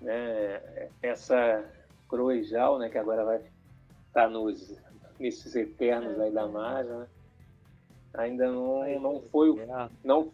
né? 0.00 0.88
Essa 1.00 1.64
Croijal, 2.08 2.78
né? 2.78 2.88
Que 2.88 2.98
agora 2.98 3.24
vai 3.24 3.40
estar 4.08 4.28
nos 4.28 4.76
nesses 5.20 5.54
eternos 5.54 6.18
aí 6.18 6.32
da 6.32 6.48
Marvel, 6.48 7.00
né? 7.00 7.06
Ainda 8.14 8.50
não, 8.50 9.00
não 9.00 9.20
foi 9.30 9.54
não 10.04 10.32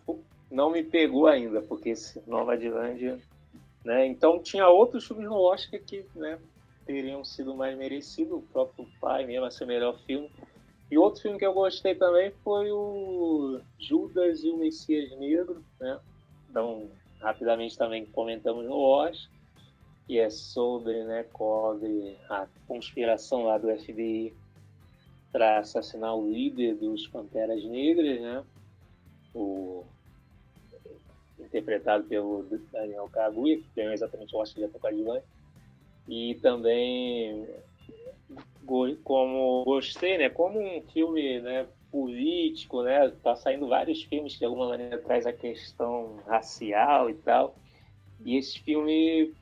não 0.51 0.71
me 0.71 0.83
pegou 0.83 1.27
ainda, 1.27 1.61
porque 1.61 1.91
esse 1.91 2.23
Nova 2.27 2.57
Zelândia, 2.57 3.19
né? 3.85 4.07
Então 4.07 4.41
tinha 4.41 4.69
outros 4.69 5.07
filmes 5.07 5.27
no 5.27 5.41
Oscar 5.41 5.81
que, 5.81 6.05
né? 6.15 6.39
Teriam 6.85 7.25
sido 7.25 7.55
mais 7.55 7.77
merecidos, 7.77 8.39
o 8.39 8.43
próprio 8.53 8.87
Pai 9.01 9.27
mesmo 9.27 9.45
a 9.45 9.51
ser 9.51 9.65
o 9.65 9.67
melhor 9.67 9.99
filme. 10.07 10.31
E 10.89 10.97
outro 10.97 11.21
filme 11.21 11.39
que 11.39 11.45
eu 11.45 11.53
gostei 11.53 11.97
também 11.97 12.31
foi 12.45 12.71
o 12.71 13.61
Judas 13.79 14.45
e 14.45 14.51
o 14.51 14.57
Messias 14.57 15.11
Negro, 15.19 15.65
né? 15.81 15.99
Então, 16.49 16.89
rapidamente 17.21 17.77
também 17.77 18.07
comentamos 18.07 18.65
no 18.65 18.79
Oscar, 18.79 19.31
que 20.07 20.19
é 20.19 20.31
sobre, 20.31 21.03
né, 21.03 21.25
cobre 21.33 22.17
a 22.31 22.47
conspiração 22.69 23.45
lá 23.45 23.59
do 23.59 23.69
FBI 23.77 24.33
para 25.33 25.59
assassinar 25.59 26.17
o 26.17 26.31
líder 26.31 26.77
dos 26.77 27.07
Panteras 27.09 27.63
Negras, 27.65 28.21
né? 28.21 28.45
O 29.35 29.85
interpretado 31.39 32.05
pelo 32.05 32.45
Daniel 32.73 33.09
Kaguya, 33.09 33.59
que 33.59 33.67
ganhou 33.75 33.93
exatamente 33.93 34.35
o 34.35 34.39
Oscar 34.39 34.69
de 34.69 34.77
ator. 34.77 35.23
E 36.09 36.35
também 36.37 37.47
como 39.05 39.65
gostei, 39.65 40.19
né? 40.19 40.29
Como 40.29 40.61
um 40.61 40.83
filme, 40.93 41.41
né, 41.41 41.67
político, 41.91 42.83
né? 42.83 43.11
Tá 43.23 43.37
saindo 43.37 43.69
vários 43.69 44.03
filmes 44.03 44.35
que 44.35 44.41
de 44.41 44.45
alguma 44.45 44.69
maneira 44.69 44.99
traz 44.99 45.27
a 45.27 45.33
questão 45.33 46.17
racial 46.27 47.09
e 47.09 47.15
tal. 47.15 47.57
E 48.25 48.37
esse 48.37 48.59
filme 48.61 49.33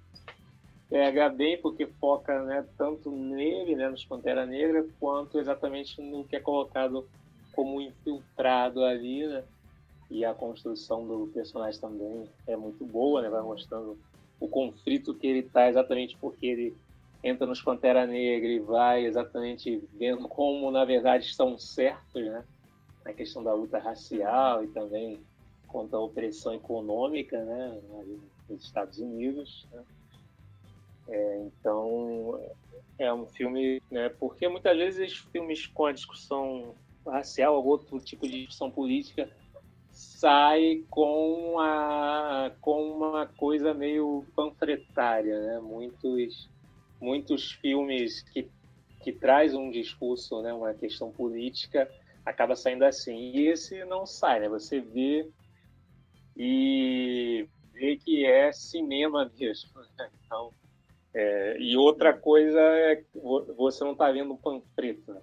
pega 0.88 1.28
bem 1.28 1.60
porque 1.60 1.86
foca, 1.86 2.42
né, 2.42 2.64
tanto 2.76 3.10
nele, 3.10 3.74
né, 3.74 3.88
nos 3.88 4.04
Pantera 4.04 4.46
Negra, 4.46 4.86
quanto 5.00 5.38
exatamente 5.38 6.00
no 6.00 6.24
que 6.24 6.36
é 6.36 6.40
colocado 6.40 7.06
como 7.52 7.80
infiltrado 7.80 8.84
ali, 8.84 9.26
né? 9.26 9.44
E 10.10 10.24
a 10.24 10.34
construção 10.34 11.06
do 11.06 11.30
personagem 11.32 11.80
também 11.80 12.28
é 12.46 12.56
muito 12.56 12.84
boa, 12.84 13.22
né? 13.22 13.28
Vai 13.28 13.42
mostrando 13.42 13.98
o 14.38 14.48
conflito 14.48 15.14
que 15.14 15.26
ele 15.26 15.42
tá 15.42 15.68
exatamente 15.68 16.16
porque 16.20 16.46
ele 16.46 16.76
entra 17.22 17.46
nos 17.46 17.62
Pantera 17.62 18.06
Negra 18.06 18.48
e 18.48 18.58
vai 18.58 19.06
exatamente 19.06 19.82
vendo 19.94 20.28
como, 20.28 20.70
na 20.70 20.84
verdade, 20.84 21.24
estão 21.24 21.58
certos, 21.58 22.22
né? 22.22 22.44
Na 23.04 23.12
questão 23.12 23.42
da 23.42 23.54
luta 23.54 23.78
racial 23.78 24.62
e 24.64 24.68
também 24.68 25.20
contra 25.66 25.96
a 25.96 26.02
opressão 26.02 26.54
econômica, 26.54 27.42
né? 27.42 27.80
Nos 28.48 28.62
Estados 28.62 28.98
Unidos, 28.98 29.66
né? 29.72 29.82
É, 31.08 31.38
então, 31.38 32.40
é 32.98 33.12
um 33.12 33.26
filme, 33.26 33.82
né? 33.90 34.08
Porque 34.08 34.48
muitas 34.48 34.76
vezes 34.76 35.16
filmes 35.32 35.66
com 35.66 35.86
a 35.86 35.92
discussão 35.92 36.74
racial 37.06 37.56
ou 37.56 37.66
outro 37.66 38.00
tipo 38.00 38.26
de 38.26 38.40
discussão 38.40 38.70
política 38.70 39.30
sai 39.90 40.82
com 40.90 41.58
a 41.58 42.50
com 42.60 42.90
uma 42.90 43.26
coisa 43.26 43.74
meio 43.74 44.24
panfletária, 44.34 45.40
né? 45.40 45.60
Muitos 45.60 46.48
muitos 47.00 47.52
filmes 47.52 48.22
que, 48.22 48.48
que 49.02 49.12
traz 49.12 49.54
um 49.54 49.70
discurso, 49.70 50.40
né, 50.40 50.54
uma 50.54 50.72
questão 50.72 51.10
política, 51.12 51.90
acaba 52.24 52.56
saindo 52.56 52.84
assim. 52.84 53.32
E 53.34 53.48
esse 53.48 53.84
não 53.84 54.06
sai, 54.06 54.40
né? 54.40 54.48
Você 54.48 54.80
vê 54.80 55.28
e 56.36 57.46
vê 57.72 57.96
que 57.96 58.24
é 58.24 58.50
cinema 58.52 59.30
mesmo. 59.38 59.70
Né? 59.98 60.10
Então, 60.24 60.52
é, 61.14 61.56
e 61.60 61.76
outra 61.76 62.12
coisa 62.12 62.58
é 62.60 63.04
você 63.56 63.84
não 63.84 63.92
está 63.92 64.10
vendo 64.10 64.32
um 64.32 64.36
panfleto. 64.36 65.12
Né? 65.12 65.20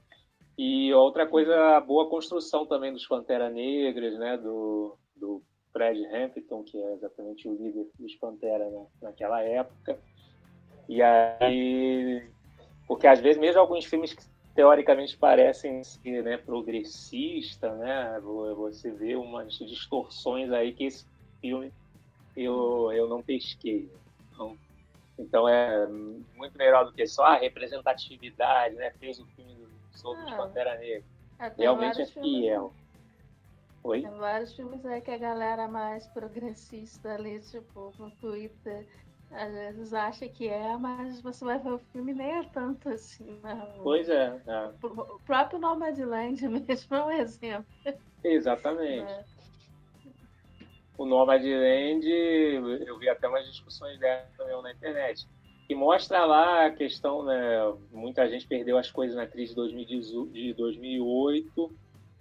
E 0.57 0.93
outra 0.93 1.27
coisa, 1.27 1.75
a 1.75 1.81
boa 1.81 2.09
construção 2.09 2.65
também 2.65 2.93
dos 2.93 3.07
Pantera 3.07 3.49
Negras, 3.49 4.17
né? 4.17 4.37
Do, 4.37 4.97
do 5.15 5.43
Fred 5.73 6.05
Hampton, 6.05 6.63
que 6.63 6.81
é 6.81 6.93
exatamente 6.93 7.47
o 7.47 7.55
líder 7.55 7.87
dos 7.99 8.15
Pantera 8.15 8.69
né? 8.69 8.85
naquela 9.01 9.43
época. 9.43 9.99
E 10.87 11.01
aí, 11.01 12.25
porque 12.87 13.07
às 13.07 13.19
vezes 13.19 13.39
mesmo 13.39 13.59
alguns 13.59 13.85
filmes 13.85 14.13
que 14.13 14.23
teoricamente 14.53 15.17
parecem 15.17 15.83
ser 15.83 16.23
né, 16.23 16.37
progressista, 16.37 17.73
né, 17.75 18.19
você 18.55 18.91
vê 18.91 19.15
umas 19.15 19.53
distorções 19.53 20.51
aí 20.51 20.73
que 20.73 20.83
esse 20.83 21.05
filme 21.39 21.71
eu, 22.35 22.91
eu 22.91 23.07
não 23.07 23.21
pesquei. 23.21 23.89
Então, 24.33 24.57
então 25.21 25.47
é 25.47 25.87
muito 25.87 26.57
melhor 26.57 26.85
do 26.85 26.93
que 26.93 27.05
só 27.05 27.25
a 27.25 27.37
representatividade, 27.37 28.75
né? 28.75 28.91
Fez 28.99 29.19
o 29.19 29.25
filme 29.27 29.67
sobre 29.91 30.21
ah, 30.31 30.35
Pantera 30.35 30.77
Negra. 30.77 31.03
É, 31.39 31.51
Realmente 31.57 32.01
é 32.01 32.05
fiel. 32.05 32.73
Oi? 33.83 34.01
Tem 34.01 34.11
vários 34.11 34.53
filmes 34.53 34.85
aí 34.85 35.01
que 35.01 35.11
a 35.11 35.17
galera 35.17 35.67
mais 35.67 36.05
progressista 36.07 37.13
ali, 37.13 37.39
tipo, 37.39 37.91
no 37.97 38.11
Twitter, 38.11 38.85
às 39.31 39.51
vezes 39.51 39.93
acha 39.93 40.27
que 40.27 40.47
é, 40.47 40.77
mas 40.77 41.21
você 41.21 41.43
vai 41.43 41.57
ver 41.57 41.71
o 41.71 41.79
filme 41.79 42.13
nem 42.13 42.39
é 42.39 42.43
tanto 42.43 42.89
assim, 42.89 43.39
não. 43.41 43.81
Pois 43.81 44.07
é. 44.09 44.39
é. 44.45 44.71
O 44.83 45.19
próprio 45.25 45.59
Nomadland 45.59 46.45
mesmo 46.47 46.95
é 46.95 47.03
um 47.05 47.11
exemplo. 47.11 47.65
Exatamente. 48.23 49.11
É. 49.11 49.25
O 51.01 51.05
Nomadland, 51.05 52.05
eu 52.85 52.99
vi 52.99 53.09
até 53.09 53.27
umas 53.27 53.43
discussões 53.47 53.99
dela 53.99 54.23
também 54.37 54.61
na 54.61 54.71
internet, 54.71 55.27
que 55.67 55.73
mostra 55.73 56.23
lá 56.25 56.67
a 56.67 56.71
questão, 56.71 57.23
né, 57.23 57.73
muita 57.91 58.29
gente 58.29 58.45
perdeu 58.45 58.77
as 58.77 58.91
coisas 58.91 59.15
na 59.15 59.25
crise 59.25 59.55
de 60.31 60.53
2008, 60.53 61.71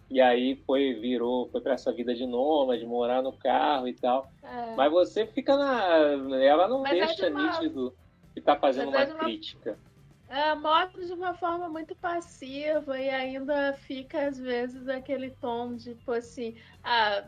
e 0.09 0.19
aí 0.19 0.57
foi, 0.65 0.95
virou, 0.95 1.47
foi 1.51 1.61
para 1.61 1.75
essa 1.75 1.93
vida 1.93 2.15
de 2.15 2.25
nômade, 2.25 2.87
morar 2.87 3.23
no 3.23 3.35
carro 3.35 3.87
e 3.87 3.93
tal. 3.93 4.31
É. 4.43 4.75
Mas 4.75 4.91
você 4.91 5.27
fica 5.27 5.55
na. 5.59 6.37
Ela 6.43 6.67
não 6.67 6.81
Mas 6.81 6.93
é 6.93 7.07
deixa 7.07 7.27
é 7.27 7.29
de 7.29 7.37
uma... 7.37 7.53
nítido 7.53 7.95
que 8.33 8.41
tá 8.41 8.57
fazendo 8.57 8.93
Mas 8.93 9.11
é 9.11 9.13
uma, 9.13 9.25
crítica. 9.25 9.79
É, 10.27 10.55
mostra 10.55 11.05
de 11.05 11.13
uma 11.13 11.35
forma 11.35 11.69
muito 11.69 11.95
passiva 11.97 12.99
e 12.99 13.11
ainda 13.11 13.75
fica, 13.75 14.27
às 14.27 14.39
vezes, 14.39 14.89
aquele 14.89 15.33
tom 15.33 15.77
de, 15.77 15.95
tipo 15.95 16.13
assim, 16.13 16.57
ah 16.83 17.25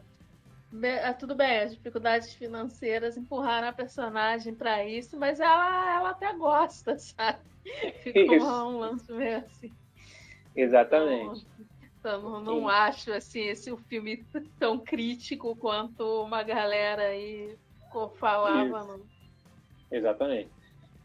tudo 1.18 1.35
bem, 1.35 1.58
as 1.58 1.74
dificuldades 1.74 2.35
financeiras 2.35 3.16
empurraram 3.16 3.68
a 3.68 3.72
personagem 3.72 4.54
para 4.54 4.85
isso, 4.85 5.18
mas 5.18 5.38
ela, 5.38 5.96
ela 5.96 6.11
até 6.11 6.32
gosta, 6.35 6.96
sabe? 6.98 7.40
Ficou 8.02 8.38
um 8.38 8.78
lance 8.78 9.12
meio 9.12 9.38
assim. 9.38 9.72
Exatamente. 10.54 11.46
Então, 11.98 12.18
então, 12.20 12.40
não 12.40 12.68
acho 12.68 13.12
assim, 13.12 13.42
esse 13.42 13.70
um 13.70 13.76
filme 13.76 14.26
tão 14.58 14.78
crítico 14.78 15.54
quanto 15.54 16.24
uma 16.24 16.42
galera 16.42 17.02
aí 17.02 17.56
falava. 18.18 18.85
Não. 18.85 19.00
Exatamente. 19.90 20.50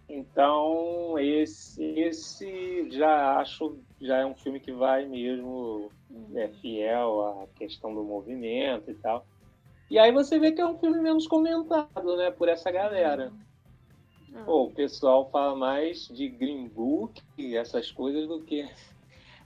Então, 0.09 1.19
esse, 1.19 1.83
esse 1.99 2.89
já 2.91 3.37
acho 3.37 3.77
já 3.99 4.19
é 4.19 4.25
um 4.25 4.35
filme 4.35 4.59
que 4.59 4.71
vai 4.71 5.05
mesmo 5.05 5.91
é 6.33 6.47
fiel 6.47 7.41
à 7.41 7.47
questão 7.57 7.93
do 7.93 8.03
movimento 8.03 8.89
e 8.89 8.95
tal. 8.95 9.27
E 9.89 9.97
aí 9.97 10.11
você 10.11 10.37
vê 10.37 10.51
que 10.51 10.61
é 10.61 10.65
um 10.65 10.77
filme 10.77 10.99
menos 10.99 11.27
comentado, 11.27 12.17
né, 12.17 12.29
por 12.31 12.49
essa 12.49 12.69
galera. 12.71 13.31
Uhum. 14.33 14.43
Pô, 14.43 14.63
o 14.65 14.71
pessoal 14.71 15.29
fala 15.31 15.55
mais 15.55 16.07
de 16.07 16.27
Green 16.27 16.67
Book 16.67 17.21
e 17.37 17.55
essas 17.55 17.91
coisas 17.91 18.27
do 18.27 18.41
que 18.41 18.69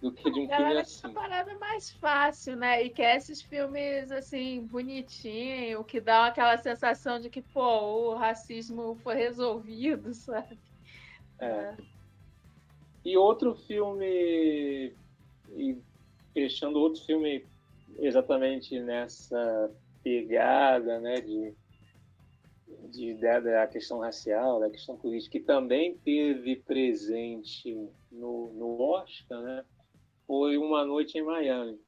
do 0.02 0.12
que 0.12 0.32
de 0.32 0.40
um 0.40 0.50
filme 0.50 0.78
assim. 0.80 1.08
uma 1.08 1.14
parada 1.14 1.54
mais 1.60 1.92
fácil, 1.92 2.56
né? 2.56 2.84
E 2.84 2.90
que 2.90 3.04
é 3.04 3.16
esses 3.16 3.40
filmes, 3.40 4.12
assim, 4.12 4.66
bonitinho, 4.66 5.84
que 5.84 6.02
dá 6.02 6.26
aquela 6.26 6.58
sensação 6.58 7.20
de 7.20 7.30
que, 7.30 7.42
pô, 7.42 8.10
o 8.10 8.16
racismo 8.16 8.98
foi 9.04 9.14
resolvido, 9.16 10.12
sabe? 10.16 10.58
É. 11.40 11.46
é. 11.46 11.78
E 13.06 13.16
outro 13.16 13.56
filme, 13.56 14.92
e 15.56 15.78
fechando 16.34 16.80
outro 16.80 17.04
filme 17.04 17.46
exatamente 18.00 18.80
nessa 18.80 19.72
pegada, 20.04 21.00
né, 21.00 21.22
de, 21.22 21.54
de 22.90 23.14
da, 23.16 23.40
da 23.40 23.68
questão 23.68 24.00
racial, 24.00 24.60
da 24.60 24.70
questão 24.70 24.98
política, 24.98 25.40
que 25.40 25.46
também 25.46 25.98
teve 25.98 26.58
presente 26.58 27.74
no, 28.12 28.52
no 28.54 28.82
Oscar, 28.82 29.42
né, 29.42 29.64
foi 30.28 30.58
Uma 30.58 30.86
Noite 30.86 31.18
em 31.18 31.24
Miami. 31.24 31.80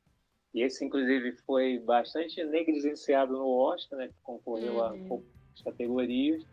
E 0.54 0.62
esse, 0.62 0.86
inclusive, 0.86 1.36
foi 1.46 1.80
bastante 1.80 2.44
negligenciado 2.44 3.34
no 3.34 3.48
Oscar, 3.48 3.98
né, 3.98 4.08
que 4.08 4.22
concorreu 4.22 4.76
uhum. 4.76 5.24
a 5.60 5.64
categorias. 5.64 6.46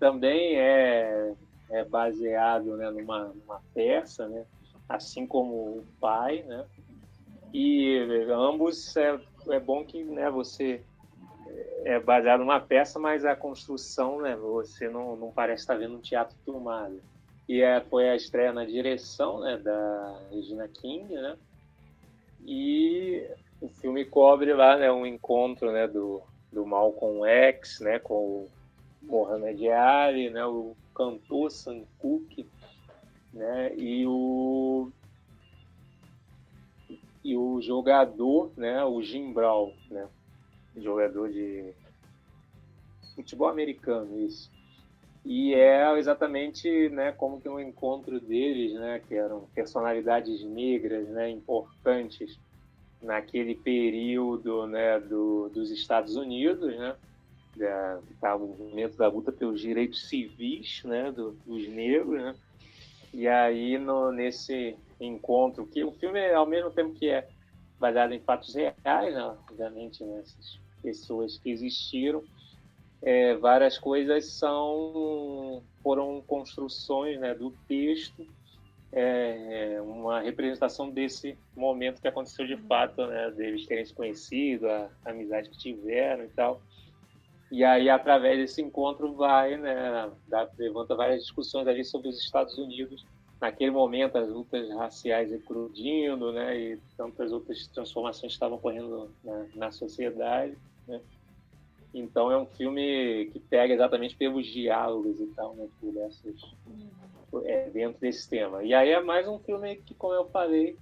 Também 0.00 0.56
é, 0.56 1.34
é 1.70 1.84
baseado 1.84 2.76
né, 2.76 2.90
numa, 2.90 3.28
numa 3.28 3.62
peça, 3.72 4.28
né, 4.28 4.44
assim 4.88 5.26
como 5.26 5.78
o 5.78 5.86
pai, 6.00 6.42
né? 6.42 6.66
E 7.52 7.98
ambos 8.30 8.96
é, 8.96 9.18
é 9.48 9.60
bom 9.60 9.84
que 9.84 10.04
né, 10.04 10.30
você 10.30 10.82
é 11.84 12.00
baseado 12.00 12.40
numa 12.40 12.60
peça, 12.60 12.98
mas 12.98 13.24
a 13.24 13.36
construção, 13.36 14.20
né, 14.20 14.34
você 14.36 14.88
não, 14.88 15.16
não 15.16 15.30
parece 15.30 15.62
estar 15.62 15.76
vendo 15.76 15.96
um 15.96 16.00
teatro 16.00 16.36
filmado. 16.44 17.00
E 17.48 17.62
é, 17.62 17.80
foi 17.80 18.08
a 18.08 18.16
estreia 18.16 18.52
na 18.52 18.64
direção 18.64 19.40
né, 19.40 19.56
da 19.56 20.18
Regina 20.30 20.66
King, 20.66 21.14
né? 21.14 21.36
E 22.44 23.24
o 23.60 23.68
filme 23.68 24.04
cobre 24.04 24.52
lá 24.52 24.76
né, 24.76 24.90
um 24.90 25.06
encontro 25.06 25.70
né, 25.72 25.86
do, 25.86 26.22
do 26.52 26.66
X 27.24 27.80
né, 27.80 27.98
com 27.98 28.14
o 28.14 28.48
Mohamed 29.02 29.68
Ali, 29.70 30.30
né, 30.30 30.44
o 30.44 30.76
cantor 30.94 31.50
Sam 31.50 31.82
Cooke, 31.98 32.46
né, 33.32 33.74
e 33.76 34.06
o 34.06 34.90
e 37.22 37.36
o 37.36 37.60
jogador, 37.60 38.52
né, 38.56 38.84
o 38.84 39.02
Jim 39.02 39.32
Brown, 39.32 39.72
né, 39.90 40.06
jogador 40.82 41.30
de 41.30 41.72
futebol 43.14 43.48
americano, 43.48 44.20
isso. 44.20 44.50
E 45.24 45.54
é 45.54 45.98
exatamente, 45.98 46.88
né, 46.90 47.10
como 47.10 47.40
que 47.40 47.48
um 47.48 47.58
encontro 47.58 48.20
deles, 48.20 48.74
né, 48.74 49.02
que 49.08 49.14
eram 49.14 49.48
personalidades 49.54 50.44
negras, 50.44 51.08
né, 51.08 51.28
importantes 51.30 52.38
naquele 53.02 53.56
período, 53.56 54.68
né, 54.68 55.00
do, 55.00 55.48
dos 55.48 55.72
Estados 55.72 56.14
Unidos, 56.14 56.76
né, 56.76 56.94
da, 57.56 58.00
tá, 58.20 58.36
o 58.36 58.46
movimento 58.46 58.96
da 58.96 59.08
luta 59.08 59.32
pelos 59.32 59.60
direitos 59.60 60.08
civis, 60.08 60.82
né, 60.84 61.10
do, 61.10 61.32
dos 61.44 61.66
negros, 61.68 62.22
né, 62.22 62.36
e 63.12 63.26
aí 63.26 63.78
no, 63.78 64.12
nesse 64.12 64.76
encontro, 65.00 65.66
que 65.66 65.82
o 65.82 65.90
filme, 65.90 66.24
ao 66.32 66.46
mesmo 66.46 66.70
tempo 66.70 66.94
que 66.94 67.08
é 67.08 67.28
baseado 67.80 68.12
em 68.12 68.20
fatos 68.20 68.54
reais, 68.54 69.12
né, 69.12 69.24
obviamente, 69.24 70.04
né, 70.04 70.22
pessoas 70.86 71.36
que 71.38 71.50
existiram, 71.50 72.22
é, 73.02 73.34
várias 73.34 73.76
coisas 73.78 74.26
são 74.26 75.62
foram 75.82 76.20
construções 76.22 77.18
né, 77.20 77.34
do 77.34 77.50
texto, 77.68 78.26
é, 78.92 79.78
uma 79.82 80.20
representação 80.20 80.90
desse 80.90 81.36
momento 81.56 82.00
que 82.00 82.08
aconteceu 82.08 82.46
de 82.46 82.56
fato, 82.56 83.06
né, 83.06 83.30
deles 83.32 83.66
terem 83.66 83.84
se 83.84 83.92
conhecido, 83.92 84.68
a, 84.68 84.88
a 85.04 85.10
amizade 85.10 85.50
que 85.50 85.58
tiveram 85.58 86.24
e 86.24 86.28
tal. 86.28 86.60
E 87.50 87.62
aí, 87.62 87.88
através 87.88 88.38
desse 88.38 88.60
encontro, 88.60 89.12
vai, 89.12 89.56
né, 89.56 90.10
dá, 90.26 90.48
levanta 90.58 90.94
várias 90.94 91.22
discussões 91.22 91.66
ali 91.68 91.84
sobre 91.84 92.08
os 92.08 92.18
Estados 92.20 92.56
Unidos. 92.58 93.04
Naquele 93.40 93.70
momento 93.70 94.16
as 94.18 94.28
lutas 94.28 94.68
raciais 94.70 95.30
eclodindo, 95.30 96.32
né, 96.32 96.58
e 96.58 96.78
tantas 96.96 97.30
outras 97.30 97.66
transformações 97.68 98.32
estavam 98.32 98.56
ocorrendo 98.56 99.10
na, 99.22 99.46
na 99.54 99.70
sociedade, 99.70 100.56
né. 100.86 101.00
Então 101.94 102.30
é 102.30 102.36
um 102.36 102.46
filme 102.46 103.30
que 103.32 103.40
pega 103.40 103.72
exatamente 103.72 104.14
pelos 104.16 104.46
diálogos 104.46 105.18
e 105.18 105.26
tal, 105.28 105.54
né, 105.54 105.66
por 105.80 105.96
essas, 105.96 106.40
é, 107.44 107.70
dentro 107.70 108.00
desse 108.00 108.28
tema. 108.28 108.62
E 108.62 108.74
aí 108.74 108.90
é 108.90 109.00
mais 109.00 109.26
um 109.26 109.38
filme 109.38 109.76
que, 109.76 109.94
como 109.94 110.12
eu 110.12 110.26
falei, 110.26 110.76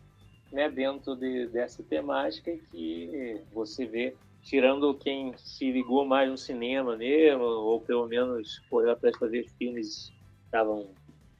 né, 0.50 0.68
dentro 0.68 1.14
de, 1.14 1.46
dessa 1.48 1.82
temática 1.82 2.56
que 2.70 3.40
você 3.52 3.86
vê, 3.86 4.16
tirando 4.42 4.94
quem 4.94 5.36
se 5.38 5.70
ligou 5.70 6.04
mais 6.04 6.28
no 6.28 6.36
cinema 6.36 6.96
mesmo, 6.96 7.44
ou 7.44 7.80
pelo 7.80 8.06
menos 8.06 8.60
foi 8.68 8.90
atrás 8.90 9.16
para 9.16 9.28
ver 9.28 9.48
filmes 9.58 10.10
que 10.10 10.44
estavam 10.46 10.90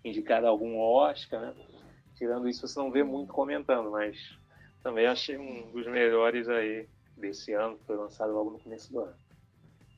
indicado 0.05 0.47
a 0.47 0.51
algum 0.51 0.79
Oscar, 0.79 1.41
né? 1.41 1.55
Tirando 2.17 2.49
isso, 2.49 2.67
você 2.67 2.79
não 2.79 2.91
vê 2.91 3.03
muito 3.03 3.33
comentando, 3.33 3.91
mas 3.91 4.39
também 4.83 5.07
achei 5.07 5.37
um 5.37 5.71
dos 5.73 5.87
melhores 5.87 6.49
aí 6.49 6.87
desse 7.17 7.53
ano, 7.53 7.79
que 7.79 7.85
foi 7.85 7.97
lançado 7.97 8.33
logo 8.33 8.51
no 8.51 8.59
começo 8.59 8.93
do 8.93 9.01
ano. 9.01 9.15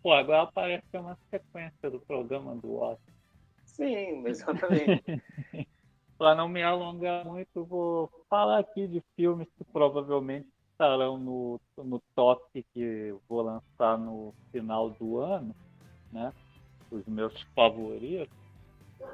Pô, 0.03 0.13
agora 0.13 0.51
parece 0.55 0.85
que 0.91 0.97
é 0.97 1.01
uma 1.01 1.19
sequência 1.31 1.91
do 1.91 2.01
programa 2.01 2.55
do 2.57 2.77
Oscar. 2.77 3.15
Sim, 3.65 4.27
exatamente. 4.27 5.03
Para 6.19 6.35
não 6.35 6.49
me 6.49 6.63
alongar 6.63 7.27
muito, 7.27 7.65
vou 7.65 8.11
falar 8.31 8.61
aqui 8.61 8.87
de 8.87 9.03
filmes 9.15 9.49
que 9.59 9.65
provavelmente 9.65 10.49
estarão 10.73 11.19
no, 11.19 11.61
no 11.77 12.01
top 12.15 12.65
que 12.73 13.15
vou 13.29 13.43
lançar 13.43 13.99
no 13.99 14.33
final 14.51 14.91
do 14.91 15.19
ano, 15.19 15.55
né? 16.13 16.33
Os 16.91 17.05
meus 17.07 17.39
favoritos. 17.55 18.35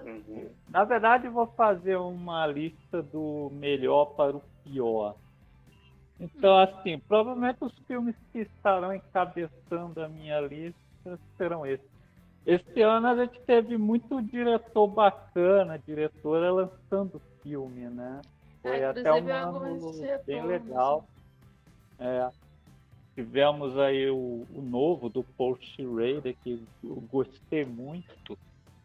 Uhum. 0.05 0.50
Na 0.68 0.84
verdade, 0.84 1.28
vou 1.28 1.46
fazer 1.46 1.96
uma 1.96 2.46
lista 2.46 3.03
do 3.03 3.50
melhor 3.53 4.07
para 4.14 4.36
o 4.36 4.42
pior. 4.62 5.16
Então, 6.23 6.57
assim, 6.57 7.01
provavelmente 7.01 7.59
os 7.61 7.77
filmes 7.87 8.14
que 8.33 8.41
estarão 8.41 8.95
encabeçando 8.95 10.01
a 10.01 10.09
minha 10.09 10.41
lista 10.41 11.18
serão 11.37 11.66
esses. 11.66 11.91
Esse 12.47 12.81
ano 12.81 13.09
a 13.09 13.16
gente 13.16 13.41
teve 13.41 13.77
muito 13.77 14.23
diretor 14.23 14.87
bacana, 14.87 15.79
diretora 15.79 16.53
lançando 16.53 17.20
filme, 17.43 17.89
né? 17.89 18.20
Foi 18.62 18.79
é, 18.79 18.87
até 18.87 19.12
um 19.12 19.33
ano 19.33 19.93
bem 20.25 20.47
legal. 20.47 21.05
É, 21.99 22.31
tivemos 23.16 23.77
aí 23.79 24.09
o, 24.09 24.47
o 24.55 24.62
novo 24.62 25.09
do 25.09 25.25
Paul 25.25 25.59
Schrader, 25.61 26.37
que 26.43 26.62
eu 26.85 27.03
gostei 27.11 27.64
muito. 27.64 28.39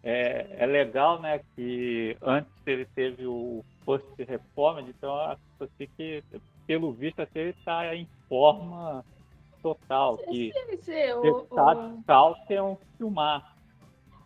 É, 0.04 0.64
é 0.64 0.66
legal, 0.66 1.20
né, 1.20 1.42
que 1.56 2.16
antes 2.22 2.52
ele 2.66 2.86
teve 2.86 3.26
o 3.26 3.64
Post 3.84 4.08
Reformed, 4.24 4.90
então 4.90 5.16
acho 5.16 5.42
assim 5.60 5.90
que, 5.98 6.24
pelo 6.68 6.92
visto, 6.92 7.22
até 7.22 7.40
ele 7.40 7.50
está 7.52 7.96
em 7.96 8.08
forma 8.28 9.04
total. 9.64 10.18
Que 10.18 10.52
o, 11.16 11.48
o... 11.50 12.36
é 12.50 12.62
um 12.62 12.78
filmar. 12.98 13.56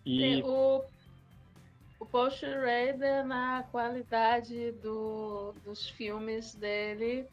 E... 0.03 0.41
O, 0.43 0.83
o 1.99 2.05
Post 2.05 2.43
Raider, 2.43 3.23
na 3.25 3.63
qualidade 3.71 4.71
do, 4.73 5.53
dos 5.63 5.87
filmes 5.89 6.55
dele, 6.55 7.27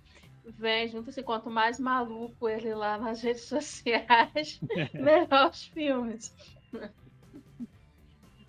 vem 0.44 0.88
junto 0.88 1.08
assim, 1.08 1.22
quanto 1.22 1.50
mais 1.50 1.80
maluco 1.80 2.48
ele 2.48 2.74
lá 2.74 2.98
nas 2.98 3.22
redes 3.24 3.44
sociais, 3.44 4.60
melhor 4.92 5.50
os 5.50 5.64
filmes. 5.64 6.34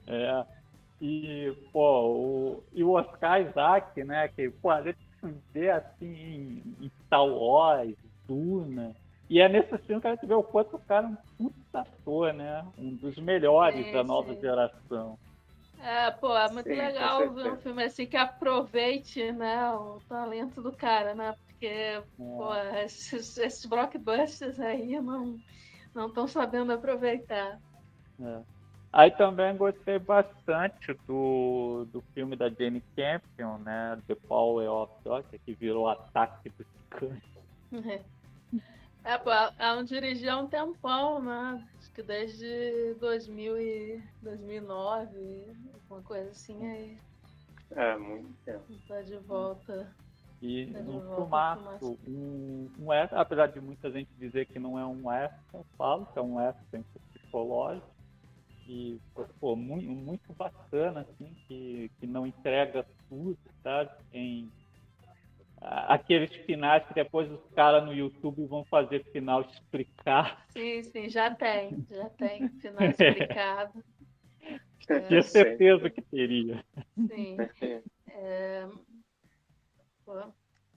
É, 0.05 0.45
e, 1.01 1.55
pô, 1.72 2.07
o, 2.07 2.64
e 2.74 2.84
o 2.84 2.91
Oscar 2.91 3.41
Isaac, 3.41 4.03
né? 4.03 4.28
Que, 4.28 4.49
pô, 4.49 4.70
a 4.70 4.82
gente 4.82 5.09
vê 5.54 5.70
assim 5.70 6.64
em, 6.80 6.92
Star 7.06 7.26
Wars, 7.26 7.96
Duna. 8.28 8.96
E 9.30 9.40
é 9.40 9.48
nesse 9.48 9.78
filme 9.80 10.02
que 10.02 10.08
a 10.08 10.16
gente 10.16 10.26
vê 10.26 10.34
o 10.34 10.44
quanto 10.44 10.76
o 10.76 10.80
cara 10.80 11.08
é 11.08 11.10
um 11.10 11.18
puta 11.38 11.82
ator, 11.82 12.34
né? 12.34 12.66
Um 12.78 12.96
dos 12.96 13.18
melhores 13.18 13.86
sim, 13.86 13.92
da 13.92 14.04
nova 14.04 14.34
sim. 14.34 14.42
geração. 14.42 15.18
É, 15.82 16.12
pô, 16.12 16.36
é 16.36 16.52
muito 16.52 16.68
sim, 16.68 16.76
legal 16.76 17.32
ver 17.32 17.54
um 17.54 17.58
filme 17.58 17.84
assim 17.84 18.06
que 18.06 18.18
aproveite, 18.18 19.32
né, 19.32 19.72
o 19.72 20.02
talento 20.10 20.62
do 20.62 20.74
cara, 20.74 21.16
né? 21.16 21.34
Porque, 21.48 21.68
é. 21.68 22.04
pô, 22.18 22.54
esses, 22.84 23.38
esses 23.38 23.66
blockbusters 23.66 24.60
aí 24.60 25.00
não 25.00 25.40
não 25.94 26.08
estão 26.08 26.28
sabendo 26.28 26.72
aproveitar. 26.72 27.60
É. 28.22 28.40
Aí 28.92 29.12
também 29.12 29.56
gostei 29.56 30.00
bastante 30.00 30.94
do, 31.06 31.86
do 31.92 32.02
filme 32.14 32.36
da 32.36 32.50
Jane 32.50 32.84
Campion, 32.96 33.60
né? 33.60 34.02
The 34.08 34.16
Power 34.16 34.70
of 34.70 34.94
Dog, 35.04 35.26
que 35.46 35.54
virou 35.54 35.88
Ataque 35.88 36.50
dos 36.50 36.68
Cães. 36.90 37.24
É. 39.02 39.18
Pô, 39.18 39.32
ela 39.32 39.82
dirigiu 39.84 40.32
há 40.32 40.38
um 40.38 40.48
tempão, 40.48 41.22
né? 41.22 41.66
Acho 41.78 41.92
que 41.94 42.04
desde 42.04 42.96
2000 43.00 43.58
e 43.58 44.04
2009, 44.22 45.56
uma 45.90 46.02
coisa 46.02 46.30
assim 46.30 46.68
aí. 46.68 46.98
É, 47.72 47.98
muito 47.98 48.34
tempo. 48.44 48.66
Tá 48.88 49.02
de 49.02 49.16
volta. 49.18 49.90
E 50.42 50.68
tá 50.68 50.80
um 50.80 51.16
filmaço, 51.16 52.00
um, 52.08 52.70
um 52.80 52.92
apesar 52.92 53.48
de 53.48 53.60
muita 53.60 53.90
gente 53.92 54.10
dizer 54.18 54.46
que 54.46 54.60
não 54.60 54.78
é 54.78 54.86
um 54.86 55.12
extra, 55.12 55.40
eu 55.54 55.66
falo 55.78 56.06
que 56.06 56.20
é 56.20 56.22
um 56.22 56.40
extra 56.40 56.82
psicológico, 57.12 57.88
e 58.70 59.02
pô, 59.40 59.56
muito, 59.56 59.90
muito 59.90 60.32
bacana, 60.34 61.02
assim, 61.02 61.34
que, 61.48 61.90
que 62.00 62.06
não 62.06 62.28
entrega 62.28 62.86
tudo, 63.10 63.36
sabe? 63.64 63.90
Tem 64.12 64.48
aqueles 65.60 66.32
finais 66.46 66.86
que 66.88 66.94
depois 66.94 67.30
os 67.32 67.44
caras 67.56 67.84
no 67.84 67.94
YouTube 67.94 68.46
vão 68.46 68.64
fazer 68.66 69.04
final 69.12 69.42
explicar. 69.42 70.46
Sim, 70.50 70.84
sim, 70.84 71.10
já 71.10 71.34
tem, 71.34 71.84
já 71.90 72.10
tem 72.12 72.48
final 72.62 72.88
explicado. 72.88 73.84
é, 74.88 75.00
Tinha 75.00 75.24
certeza 75.24 75.90
que 75.90 76.02
teria. 76.04 76.64
Sim. 77.08 77.38
É, 78.08 78.68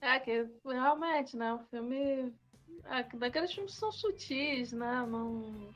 é 0.01 0.19
que 0.19 0.49
realmente, 0.65 1.37
né? 1.37 1.53
O 1.53 1.59
filme. 1.59 2.33
É, 2.85 3.03
daqueles 3.17 3.53
filmes 3.53 3.75
são 3.75 3.91
sutis, 3.91 4.71
né? 4.73 5.05
Não 5.07 5.71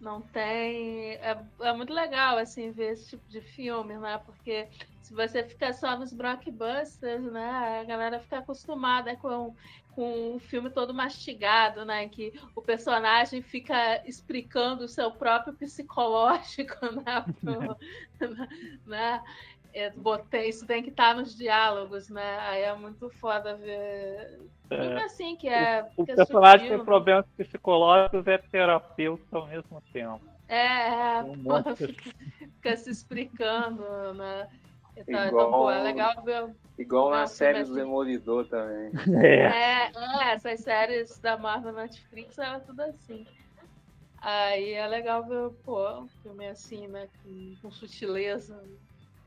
não 0.00 0.20
tem. 0.20 1.12
É, 1.14 1.38
é 1.60 1.72
muito 1.72 1.92
legal 1.92 2.38
assim 2.38 2.70
ver 2.70 2.92
esse 2.92 3.10
tipo 3.10 3.28
de 3.28 3.40
filme, 3.40 3.96
né? 3.96 4.20
Porque 4.24 4.68
se 5.00 5.14
você 5.14 5.42
ficar 5.44 5.72
só 5.72 5.98
nos 5.98 6.12
blockbusters, 6.12 7.22
né? 7.24 7.80
A 7.80 7.84
galera 7.84 8.18
fica 8.20 8.38
acostumada 8.38 9.16
com, 9.16 9.54
com 9.92 10.36
o 10.36 10.38
filme 10.38 10.70
todo 10.70 10.94
mastigado, 10.94 11.84
né? 11.84 12.08
Que 12.08 12.32
o 12.54 12.62
personagem 12.62 13.42
fica 13.42 14.02
explicando 14.06 14.84
o 14.84 14.88
seu 14.88 15.10
próprio 15.10 15.54
psicológico, 15.54 16.74
né? 17.04 17.24
Pro, 17.40 17.76
né? 18.86 19.22
É, 19.74 19.90
botei, 19.90 20.48
isso 20.48 20.64
tem 20.64 20.84
que 20.84 20.90
estar 20.90 21.16
nos 21.16 21.36
diálogos, 21.36 22.08
né? 22.08 22.38
Aí 22.38 22.62
é 22.62 22.74
muito 22.76 23.10
foda 23.10 23.56
ver. 23.56 24.40
É. 24.70 25.02
assim, 25.02 25.34
que 25.34 25.48
é. 25.48 25.84
O, 25.96 26.02
o 26.02 26.06
que 26.06 26.12
é 26.12 26.14
personagem 26.14 26.60
sutil, 26.60 26.68
tem 26.68 26.78
né? 26.78 26.84
problemas 26.84 27.26
psicológicos 27.36 28.26
é 28.28 28.38
terapeuta 28.38 29.36
ao 29.36 29.48
mesmo 29.48 29.82
tempo. 29.92 30.20
É, 30.48 31.16
é 31.18 31.22
um 31.24 31.34
fica 31.74 32.76
se 32.76 32.90
explicando, 32.90 34.14
né? 34.14 34.48
Então, 34.96 35.26
igual, 35.26 35.48
então, 35.48 35.50
pô, 35.50 35.70
é 35.72 35.82
legal 35.82 36.22
ver. 36.22 36.54
Igual 36.78 37.10
na 37.10 37.26
série 37.26 37.64
do 37.64 37.74
Demolidor 37.74 38.46
também. 38.46 38.92
É. 39.24 39.90
é, 39.90 40.32
essas 40.32 40.60
séries 40.60 41.18
da 41.18 41.36
Marvel 41.36 41.72
Netflix 41.72 42.38
era 42.38 42.60
tudo 42.60 42.80
assim. 42.80 43.26
Aí 44.18 44.72
é 44.72 44.86
legal 44.86 45.24
ver, 45.24 45.50
pô, 45.64 46.00
um 46.00 46.08
filme 46.22 46.46
assim, 46.46 46.86
né? 46.86 47.08
Com, 47.22 47.54
com 47.60 47.70
sutileza. 47.72 48.62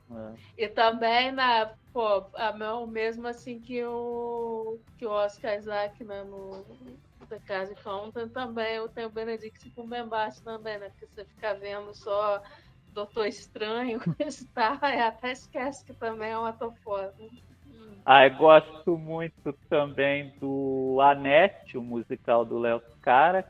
É. 0.09 0.63
E 0.63 0.67
também 0.67 1.31
na, 1.31 1.71
pô, 1.91 2.25
a 2.35 2.53
mão 2.53 2.87
mesmo 2.87 3.27
assim 3.27 3.59
que 3.59 3.83
o 3.83 4.79
que 4.97 5.05
o 5.05 5.11
Oscar 5.11 5.57
Isaac 5.57 6.03
né, 6.03 6.23
no 6.23 6.63
The 7.29 7.39
Case 7.39 7.75
Fountain 7.75 8.29
também 8.29 8.87
tem 8.89 9.05
o 9.05 9.09
Benedict 9.09 9.69
Cumberbatch 9.71 10.39
também, 10.39 10.79
né? 10.79 10.89
Porque 10.89 11.07
você 11.07 11.25
fica 11.25 11.53
vendo 11.55 11.93
só 11.93 12.41
Doutor 12.93 13.27
Estranho, 13.27 13.99
e 14.19 14.45
tal, 14.53 14.77
e 14.81 14.99
até 14.99 15.31
esquece 15.31 15.85
que 15.85 15.93
também 15.93 16.31
é 16.31 16.39
um 16.39 16.45
ator 16.45 16.73
foda. 16.83 17.13
Ah, 18.05 18.25
eu 18.25 18.35
gosto 18.37 18.97
muito 18.97 19.53
também 19.69 20.33
do 20.39 20.99
Anete, 21.01 21.77
o 21.77 21.83
musical 21.83 22.45
do 22.45 22.57
Léo 22.57 22.81
Cara, 23.01 23.45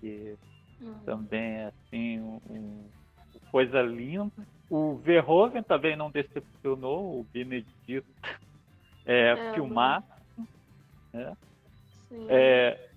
que 0.00 0.36
hum. 0.80 0.94
também 1.04 1.40
é 1.40 1.64
assim, 1.66 2.20
um, 2.20 2.40
um, 2.48 2.84
coisa 3.50 3.80
linda. 3.80 4.30
O 4.72 4.96
Verhoeven 4.96 5.62
também 5.62 5.94
não 5.94 6.10
decepcionou, 6.10 7.20
o 7.20 7.24
Benedito 7.24 8.06
é, 9.04 9.32
é 9.32 9.52
filmar. 9.52 10.02
Né? 11.12 11.36
É, 12.30 12.88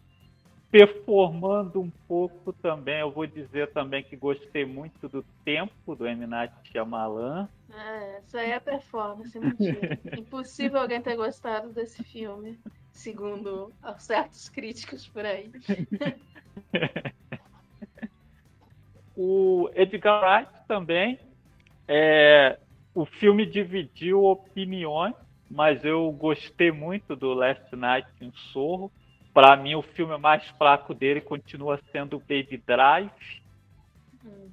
performando 0.71 1.81
um 1.81 1.91
pouco 2.07 2.53
também, 2.53 3.01
eu 3.01 3.11
vou 3.11 3.27
dizer 3.27 3.73
também 3.73 4.05
que 4.05 4.15
gostei 4.15 4.63
muito 4.63 5.09
do 5.09 5.21
tempo 5.43 5.93
do 5.97 6.07
M. 6.07 6.25
Night 6.25 6.53
Shyamalan. 6.63 7.49
É, 7.69 8.21
isso 8.25 8.37
aí 8.37 8.51
é 8.51 8.59
performance, 8.61 9.37
mentira. 9.37 9.99
Impossível 10.17 10.79
alguém 10.79 11.01
ter 11.01 11.17
gostado 11.17 11.73
desse 11.73 12.01
filme, 12.05 12.57
segundo 12.93 13.73
certos 13.97 14.47
críticos 14.47 15.09
por 15.09 15.25
aí. 15.25 15.51
o 19.13 19.69
Edgar 19.75 20.23
Wright 20.23 20.67
também 20.69 21.19
é, 21.87 22.59
o 22.93 23.05
filme 23.05 23.45
dividiu 23.45 24.23
opiniões, 24.23 25.15
mas 25.49 25.83
eu 25.83 26.11
gostei 26.11 26.71
muito 26.71 27.15
do 27.15 27.33
Last 27.33 27.75
Night 27.75 28.09
em 28.21 28.31
Sorro. 28.51 28.91
Para 29.33 29.55
mim, 29.55 29.75
o 29.75 29.81
filme 29.81 30.17
mais 30.17 30.47
fraco 30.51 30.93
dele 30.93 31.21
continua 31.21 31.79
sendo 31.91 32.19
Baby 32.19 32.61
Drive. 32.65 33.41
Uhum. 34.23 34.49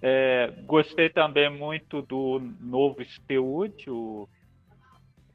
É, 0.00 0.52
gostei 0.64 1.10
também 1.10 1.50
muito 1.50 2.00
do 2.02 2.40
novo 2.60 3.04
Stewood, 3.04 3.90
o 3.90 4.28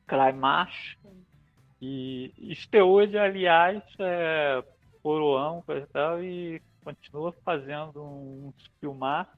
Climax. 0.08 0.98
E 1.82 2.32
Stewood, 2.56 3.18
aliás, 3.18 3.84
é 4.00 4.64
coroão 5.04 5.64
e 6.24 6.62
continua 6.84 7.34
fazendo 7.43 8.02
uns 8.02 8.56
filmar 8.80 9.30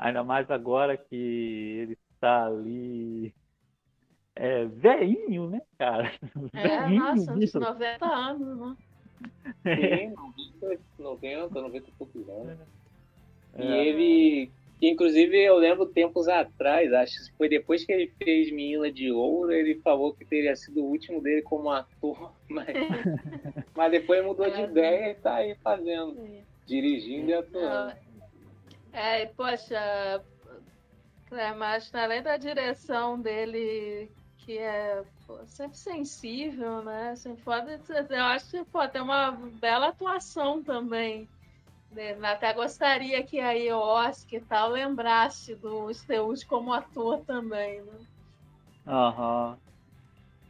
Ainda 0.00 0.24
mais 0.24 0.50
agora 0.50 0.96
que 0.96 1.14
ele 1.14 1.98
está 2.14 2.46
ali 2.46 3.34
é, 4.34 4.64
veinho, 4.64 5.50
né, 5.50 5.60
cara? 5.78 6.10
É, 6.54 6.86
veinho, 6.88 7.04
nossa, 7.04 7.32
uns 7.34 7.52
90 7.52 8.06
anos, 8.06 8.58
né? 8.58 8.76
Sim, 9.62 10.14
90, 10.98 11.60
90 11.60 11.88
e 11.88 11.92
poucos 11.92 12.26
anos. 12.30 12.58
É. 13.52 13.62
E 13.62 13.88
ele, 13.88 14.50
inclusive, 14.80 15.36
eu 15.38 15.58
lembro 15.58 15.84
tempos 15.84 16.28
atrás, 16.28 16.90
acho 16.94 17.26
que 17.26 17.36
foi 17.36 17.50
depois 17.50 17.84
que 17.84 17.92
ele 17.92 18.10
fez 18.16 18.50
Menina 18.50 18.90
de 18.90 19.12
Ouro, 19.12 19.52
ele 19.52 19.74
falou 19.82 20.14
que 20.14 20.24
teria 20.24 20.56
sido 20.56 20.80
o 20.80 20.88
último 20.88 21.20
dele 21.20 21.42
como 21.42 21.68
ator, 21.68 22.32
mas, 22.48 22.68
mas 23.76 23.90
depois 23.90 24.24
mudou 24.24 24.46
é. 24.46 24.50
de 24.50 24.62
ideia 24.62 25.10
e 25.10 25.14
tá 25.16 25.34
aí 25.34 25.54
fazendo, 25.56 26.16
dirigindo 26.64 27.28
e 27.28 27.34
atuando. 27.34 28.09
É, 28.92 29.26
poxa, 29.26 30.24
é, 31.32 31.52
mas 31.54 31.94
além 31.94 32.22
da 32.22 32.36
direção 32.36 33.20
dele, 33.20 34.10
que 34.38 34.58
é 34.58 35.02
pô, 35.26 35.38
sempre 35.46 35.76
sensível, 35.76 36.82
né? 36.82 37.10
Assim, 37.10 37.34
pode, 37.36 37.70
eu 38.10 38.24
acho 38.24 38.50
que 38.50 38.64
pode 38.64 38.92
ter 38.92 39.00
uma 39.00 39.30
bela 39.30 39.88
atuação 39.88 40.62
também. 40.62 41.28
Né? 41.92 42.16
Até 42.22 42.52
gostaria 42.52 43.22
que 43.22 43.40
o 43.72 43.78
Oscar 43.78 44.40
e 44.40 44.44
tal 44.44 44.70
lembrasse 44.70 45.54
do 45.56 45.92
Steus 45.92 46.44
como 46.44 46.72
ator 46.72 47.20
também, 47.20 47.80
né? 47.82 47.98
Aham. 48.86 49.50
Uhum. 49.50 49.70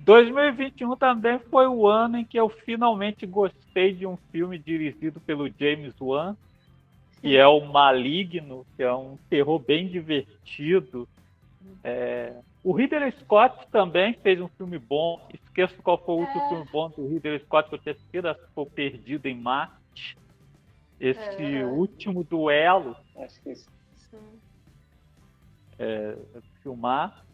2021 0.00 0.96
também 0.96 1.38
foi 1.38 1.66
o 1.66 1.86
ano 1.86 2.16
em 2.16 2.24
que 2.24 2.38
eu 2.38 2.48
finalmente 2.48 3.26
gostei 3.26 3.92
de 3.92 4.06
um 4.06 4.16
filme 4.32 4.58
dirigido 4.58 5.20
pelo 5.20 5.46
James 5.48 5.94
Wan, 6.00 6.36
que 7.20 7.36
é 7.36 7.46
o 7.46 7.60
Maligno, 7.60 8.66
que 8.76 8.82
é 8.82 8.92
um 8.92 9.16
terror 9.28 9.58
bem 9.58 9.88
divertido. 9.88 11.08
É... 11.84 12.34
O 12.62 12.72
Ridley 12.72 13.12
Scott 13.12 13.66
também 13.70 14.14
fez 14.14 14.40
um 14.40 14.48
filme 14.48 14.78
bom. 14.78 15.26
Esqueço 15.32 15.74
qual 15.82 15.98
foi 15.98 16.14
o 16.14 16.18
último 16.18 16.42
é... 16.42 16.48
filme 16.48 16.68
bom 16.70 16.90
do 16.90 17.08
Ridley 17.08 17.40
Scott 17.40 17.68
que 17.68 17.74
eu 17.74 17.78
tinha 17.78 17.94
assistido, 17.94 18.26
acho 18.26 18.40
que 18.40 18.52
foi 18.54 18.66
Perdido 18.66 19.26
em 19.26 19.34
Marte. 19.34 20.16
Esse 20.98 21.56
é... 21.56 21.64
último 21.64 22.22
duelo. 22.24 22.96
Acho 23.16 23.40
que 23.42 23.54
sim. 23.54 23.66
É, 25.78 26.14
filmar 26.62 27.24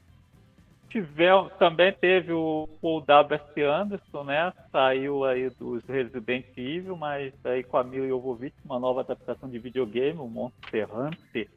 também 1.58 1.92
teve 1.92 2.32
o 2.32 2.68
Paul 2.80 3.00
W.S. 3.00 3.62
Anderson, 3.62 4.24
né? 4.24 4.52
Saiu 4.70 5.24
aí 5.24 5.50
dos 5.50 5.84
Resident 5.84 6.46
Evil, 6.56 6.96
mas 6.96 7.32
aí 7.44 7.62
com 7.62 7.76
a 7.76 7.84
Mila 7.84 8.06
Jovovich, 8.08 8.54
uma 8.64 8.78
nova 8.78 9.00
adaptação 9.00 9.48
de 9.48 9.58
videogame, 9.58 10.18
o 10.18 10.28
Monster 10.28 10.88
Hunter, 10.94 11.48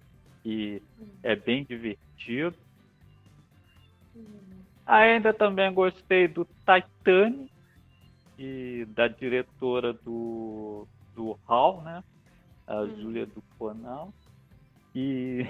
que 0.43 0.81
é 1.23 1.35
bem 1.35 1.63
divertido. 1.63 2.55
Ainda 4.85 5.33
também 5.33 5.71
gostei 5.73 6.27
do 6.27 6.45
Titanic, 6.45 7.49
e 8.39 8.85
da 8.95 9.09
diretora 9.09 9.91
do, 9.91 10.87
do 11.13 11.37
Hall, 11.45 11.81
né? 11.81 12.01
A 12.65 12.81
hum. 12.81 13.01
Júlia 13.01 13.25
do 13.25 13.43
Conal. 13.57 14.13
E 14.95 15.45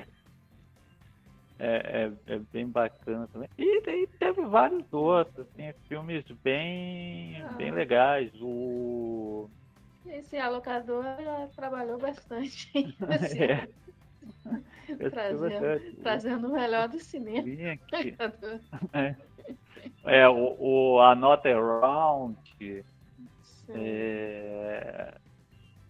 é, 1.60 2.12
é, 2.28 2.34
é, 2.36 2.40
bem 2.54 2.66
bacana 2.66 3.28
também. 3.34 3.50
E 3.58 3.82
daí 3.82 4.08
teve 4.18 4.42
vários 4.46 4.86
outros, 4.94 5.46
assim, 5.46 5.74
filmes 5.90 6.24
bem, 6.42 7.42
ah. 7.42 7.50
bem 7.58 7.72
legais. 7.72 8.32
O... 8.42 9.50
Esse 10.06 10.38
alocador 10.38 11.04
trabalhou 11.54 12.00
bastante. 12.00 12.72
Assim, 13.10 13.44
é. 15.04 15.10
trazendo, 15.10 15.96
trazendo 16.02 16.48
o 16.48 16.54
melhor 16.54 16.88
do 16.88 17.00
cinema. 17.00 17.46
é. 18.94 19.16
é, 20.06 20.30
o, 20.30 20.56
o 20.58 21.02
Another 21.02 21.62
Round. 21.62 22.38
É... 23.70 25.14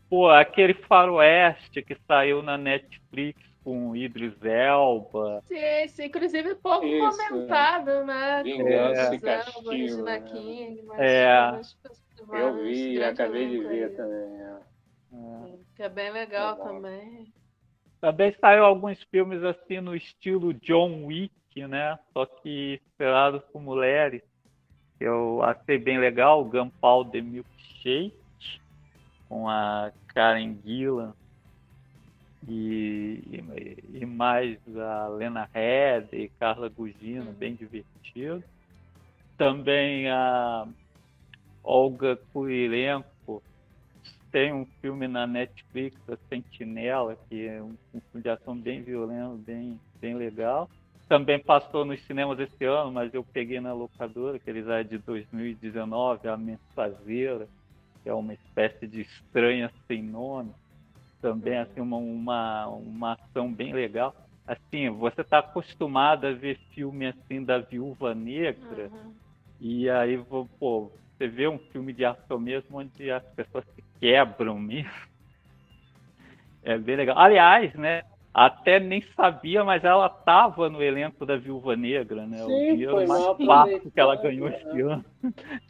Pô, 0.09 0.31
aquele 0.31 0.73
faroeste 0.73 1.83
que 1.83 1.95
saiu 2.07 2.41
na 2.41 2.57
Netflix 2.57 3.48
com 3.69 3.95
Idris 3.95 4.33
Elba. 4.43 5.43
Sim, 5.47 5.87
sim, 5.89 6.05
inclusive 6.05 6.55
pouco 6.55 6.87
Isso, 6.87 7.17
comentado, 7.29 8.03
né? 8.03 8.41
Vingança 8.41 9.13
e 9.13 9.19
Castigo. 9.19 10.01
Né? 10.01 10.21
King, 10.21 10.81
mas 10.87 10.99
é. 10.99 11.61
Eu 12.31 12.63
vi, 12.63 13.03
acabei 13.03 13.47
de 13.47 13.59
ver 13.59 13.83
aí. 13.83 13.95
também. 13.95 14.41
É. 14.41 14.57
É. 15.13 15.57
Que 15.75 15.83
é 15.83 15.89
bem 15.89 16.11
legal, 16.11 16.55
legal, 16.55 16.67
também. 16.67 17.31
Também 18.01 18.35
saiu 18.41 18.65
alguns 18.65 18.99
filmes 19.03 19.43
assim 19.43 19.79
no 19.79 19.95
estilo 19.95 20.51
John 20.51 21.05
Wick, 21.05 21.67
né? 21.67 21.99
Só 22.11 22.25
que 22.25 22.81
esperados 22.83 23.43
por 23.53 23.61
mulheres. 23.61 24.23
Eu 24.99 25.43
achei 25.43 25.77
bem 25.77 25.99
legal, 25.99 26.41
o 26.41 26.45
Gunpowder 26.45 27.23
Milkshake, 27.23 28.17
com 29.29 29.47
a 29.47 29.91
Karen 30.07 30.57
Gillan 30.65 31.13
e, 32.47 33.21
e, 33.31 33.99
e 34.01 34.05
mais 34.05 34.57
a 34.77 35.07
Lena 35.07 35.49
Headey 35.53 36.23
e 36.23 36.29
Carla 36.39 36.69
Gugino, 36.69 37.27
uhum. 37.27 37.33
bem 37.33 37.55
divertido. 37.55 38.43
Também 39.37 40.09
a 40.09 40.67
Olga 41.63 42.17
Kurilenko 42.31 43.41
tem 44.31 44.53
um 44.53 44.65
filme 44.81 45.07
na 45.07 45.25
Netflix, 45.25 45.97
A 46.09 46.17
Sentinela, 46.29 47.17
que 47.27 47.47
é 47.47 47.61
um, 47.61 47.75
um 47.93 48.01
filme 48.01 48.23
de 48.23 48.29
ação 48.29 48.55
bem 48.55 48.81
violento, 48.81 49.37
bem, 49.37 49.79
bem 49.99 50.15
legal. 50.15 50.69
Também 51.07 51.39
passou 51.39 51.83
nos 51.83 51.99
cinemas 52.05 52.39
esse 52.39 52.63
ano, 52.65 52.91
mas 52.91 53.13
eu 53.13 53.23
peguei 53.23 53.59
na 53.59 53.73
locadora, 53.73 54.37
que 54.37 54.49
ele 54.49 54.69
é 54.71 54.83
de 54.83 54.99
2019, 54.99 56.27
A 56.27 56.37
Mensageira, 56.37 57.47
que 58.03 58.09
é 58.09 58.13
uma 58.13 58.33
espécie 58.33 58.85
de 58.85 59.01
estranha 59.01 59.71
sem 59.87 60.03
nome. 60.03 60.51
Também 61.21 61.55
uhum. 61.55 61.61
assim 61.61 61.81
uma, 61.81 61.97
uma, 61.97 62.67
uma 62.67 63.13
ação 63.13 63.51
bem 63.51 63.73
legal. 63.73 64.15
Assim, 64.47 64.89
você 64.89 65.21
está 65.21 65.39
acostumado 65.39 66.25
a 66.25 66.31
ver 66.31 66.57
filme 66.73 67.05
assim 67.05 67.43
da 67.43 67.59
Viúva 67.59 68.15
Negra, 68.15 68.89
uhum. 68.91 69.13
e 69.61 69.89
aí 69.89 70.17
pô, 70.59 70.91
você 71.15 71.27
vê 71.27 71.47
um 71.47 71.59
filme 71.59 71.93
de 71.93 72.03
ação 72.03 72.39
mesmo 72.39 72.79
onde 72.79 73.11
as 73.11 73.23
pessoas 73.35 73.63
se 73.75 73.83
quebram 73.99 74.57
mesmo. 74.57 75.09
É 76.63 76.77
bem 76.77 76.95
legal. 76.95 77.17
Aliás, 77.17 77.73
né? 77.75 78.03
até 78.33 78.79
nem 78.79 79.01
sabia, 79.15 79.63
mas 79.63 79.83
ela 79.83 80.05
estava 80.05 80.69
no 80.69 80.81
elenco 80.81 81.25
da 81.25 81.35
Viúva 81.35 81.75
Negra, 81.75 82.25
né? 82.25 82.37
Sim, 82.37 82.43
o 82.43 82.71
dinheiro 82.71 83.07
mais 83.07 83.25
fácil 83.45 83.91
que 83.91 83.99
ela 83.99 84.15
ganhou 84.15 84.47
esse 84.47 84.65
né? 84.65 84.81
ano. 84.81 85.05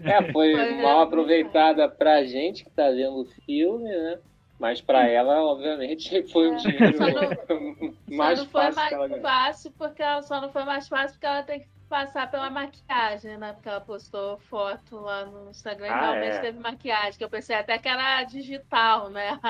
É, 0.04 0.32
foi, 0.32 0.56
foi 0.56 0.82
mal 0.82 1.02
aproveitada 1.02 1.88
pra 1.90 2.24
gente 2.24 2.64
que 2.64 2.70
tá 2.72 2.90
vendo 2.90 3.22
o 3.22 3.26
filme, 3.46 3.90
né? 3.90 4.20
Mas 4.60 4.82
para 4.82 5.08
ela, 5.08 5.42
obviamente, 5.42 6.22
foi 6.32 6.52
um 6.52 6.58
dinheiro 6.58 6.98
não, 7.00 7.96
mais 8.18 8.44
fácil. 8.44 8.74
Só 8.74 8.90
não 8.90 8.90
foi 8.90 9.08
mais 9.08 9.22
fácil 9.22 9.72
porque 9.78 10.04
ela 10.04 10.22
só 10.22 10.42
não 10.42 10.52
foi 10.52 10.64
mais 10.66 10.88
fácil 10.88 11.14
porque 11.14 11.26
ela 11.26 11.44
tem 11.44 11.62
que 11.62 11.68
passar 11.88 12.30
pela 12.30 12.50
maquiagem, 12.50 13.38
né? 13.38 13.54
Porque 13.54 13.70
ela 13.70 13.82
postou 13.82 14.38
foto 14.38 14.98
lá 14.98 15.26
no 15.26 15.50
Instagram 15.50 15.88
e 15.88 15.90
ah, 15.90 16.02
realmente 16.02 16.36
é. 16.36 16.40
teve 16.42 16.60
maquiagem, 16.60 17.18
que 17.18 17.24
eu 17.24 17.30
pensei 17.30 17.56
até 17.56 17.78
que 17.80 17.88
era 17.88 18.24
digital, 18.26 19.10
né? 19.10 19.40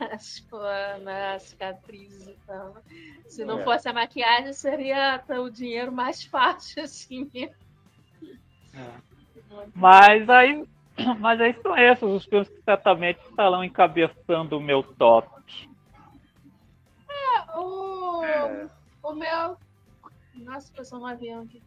as, 0.00 0.46
né, 1.02 1.34
as 1.34 1.42
cicatrizes 1.42 2.28
e 2.28 2.36
tal. 2.46 2.76
Se 3.26 3.44
não 3.44 3.60
é. 3.60 3.64
fosse 3.64 3.88
a 3.88 3.92
maquiagem, 3.92 4.52
seria 4.52 5.22
o 5.28 5.50
dinheiro 5.50 5.92
mais 5.92 6.22
fácil, 6.22 6.82
assim 6.84 7.28
mesmo. 7.32 7.54
É. 8.74 9.10
Mas 9.74 10.28
aí, 10.30 10.64
mas 11.18 11.40
aí 11.40 11.54
são 11.62 11.76
esses 11.76 12.02
os 12.02 12.24
filmes 12.24 12.48
que 12.48 12.62
certamente 12.62 13.20
estarão 13.28 13.64
encabeçando 13.64 14.56
o 14.56 14.60
meu 14.60 14.82
top. 14.82 15.28
É, 17.08 17.58
o, 17.58 18.24
é. 18.24 18.68
o 19.02 19.12
meu. 19.12 19.56
Nossa, 20.34 20.72
passou 20.74 21.00
um 21.00 21.06
avião 21.06 21.42
aqui. 21.42 21.62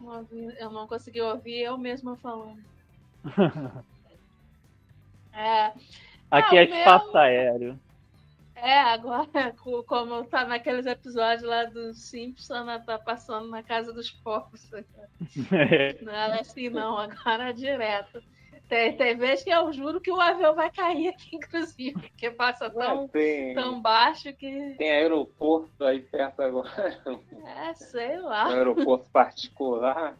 Um 0.00 0.10
avião, 0.10 0.50
eu 0.58 0.70
não 0.70 0.86
consegui 0.86 1.20
ouvir 1.20 1.60
eu 1.60 1.76
mesma 1.78 2.16
falando. 2.16 2.62
é, 5.32 5.72
Aqui 6.30 6.58
é, 6.58 6.64
é 6.64 6.78
espaço 6.78 7.12
meu... 7.12 7.16
aéreo. 7.16 7.80
É, 8.54 8.80
agora, 8.80 9.54
como 9.86 10.24
tá 10.24 10.44
naqueles 10.44 10.86
episódios 10.86 11.48
lá 11.48 11.64
do 11.64 11.94
Simpson, 11.94 12.64
né, 12.64 12.82
tá 12.84 12.98
passando 12.98 13.48
na 13.48 13.62
casa 13.62 13.92
dos 13.92 14.10
povos. 14.10 14.68
Não 16.02 16.12
é 16.12 16.40
assim, 16.40 16.68
não, 16.68 16.98
agora 16.98 17.50
é 17.50 17.52
direto. 17.52 18.22
Tem, 18.68 18.94
tem 18.94 19.16
vezes 19.16 19.44
que 19.44 19.50
eu 19.50 19.72
juro 19.72 19.98
que 19.98 20.12
o 20.12 20.20
avião 20.20 20.54
vai 20.54 20.70
cair 20.70 21.08
aqui, 21.08 21.36
inclusive, 21.36 21.92
porque 21.92 22.30
passa 22.30 22.68
tão, 22.68 23.08
tem, 23.08 23.54
tão 23.54 23.80
baixo 23.80 24.32
que. 24.34 24.74
Tem 24.76 24.90
aeroporto 24.90 25.84
aí 25.84 26.00
perto 26.00 26.42
agora. 26.42 27.00
É, 27.46 27.72
sei 27.72 28.18
lá. 28.18 28.48
Um 28.48 28.52
aeroporto 28.52 29.06
particular. 29.10 30.18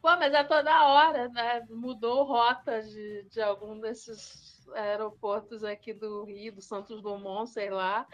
Pô, 0.00 0.08
mas 0.16 0.32
é 0.32 0.44
toda 0.44 0.88
hora, 0.88 1.28
né? 1.28 1.64
Mudou 1.68 2.24
rota 2.24 2.80
de, 2.80 3.24
de 3.24 3.40
algum 3.42 3.78
desses 3.80 4.64
aeroportos 4.74 5.64
aqui 5.64 5.92
do 5.92 6.24
Rio, 6.24 6.54
do 6.54 6.62
Santos 6.62 7.02
Dumont, 7.02 7.50
sei 7.50 7.70
lá. 7.70 8.06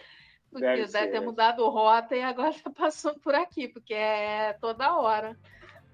Porque 0.51 0.64
deve, 0.64 0.86
deve 0.86 1.09
ter 1.09 1.20
mudado 1.20 1.68
rota 1.68 2.16
e 2.16 2.22
agora 2.22 2.51
está 2.51 2.70
passando 2.72 3.20
por 3.20 3.34
aqui, 3.34 3.68
porque 3.68 3.92
é 3.92 4.55
toda 4.55 4.96
hora 4.96 5.36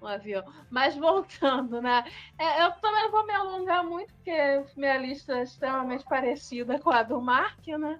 um 0.01 0.07
avião. 0.07 0.43
Mas 0.69 0.95
voltando, 0.95 1.81
né? 1.81 2.03
É, 2.37 2.63
eu 2.63 2.71
também 2.73 3.03
não 3.03 3.11
vou 3.11 3.25
me 3.25 3.33
alongar 3.33 3.83
muito, 3.83 4.13
porque 4.13 4.63
minha 4.75 4.97
lista 4.97 5.39
é 5.39 5.43
extremamente 5.43 6.03
parecida 6.05 6.79
com 6.79 6.91
a 6.91 7.03
do 7.03 7.21
Mark, 7.21 7.65
né? 7.67 7.99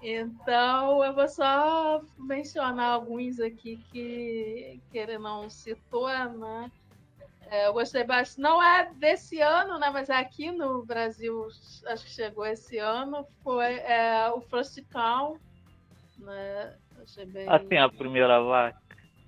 Então 0.00 1.04
eu 1.04 1.12
vou 1.12 1.28
só 1.28 2.00
mencionar 2.18 2.92
alguns 2.92 3.40
aqui 3.40 3.78
que, 3.90 4.80
que 4.90 4.98
ele 4.98 5.18
não 5.18 5.50
citou, 5.50 6.08
né? 6.08 6.70
É, 7.50 7.66
eu 7.66 7.72
gostei 7.72 8.04
bastante. 8.04 8.40
Não 8.40 8.62
é 8.62 8.92
desse 8.94 9.40
ano, 9.40 9.78
né? 9.78 9.90
Mas 9.90 10.10
é 10.10 10.16
aqui 10.16 10.52
no 10.52 10.84
Brasil, 10.84 11.48
acho 11.86 12.04
que 12.04 12.10
chegou 12.10 12.46
esse 12.46 12.78
ano. 12.78 13.26
Foi 13.42 13.74
é, 13.74 14.30
o 14.30 14.40
Frosticão, 14.42 15.38
né? 16.18 16.76
Achei 17.02 17.24
bem. 17.24 17.48
Assim, 17.48 17.76
a 17.76 17.88
primeira 17.88 18.40
vaca. 18.42 18.78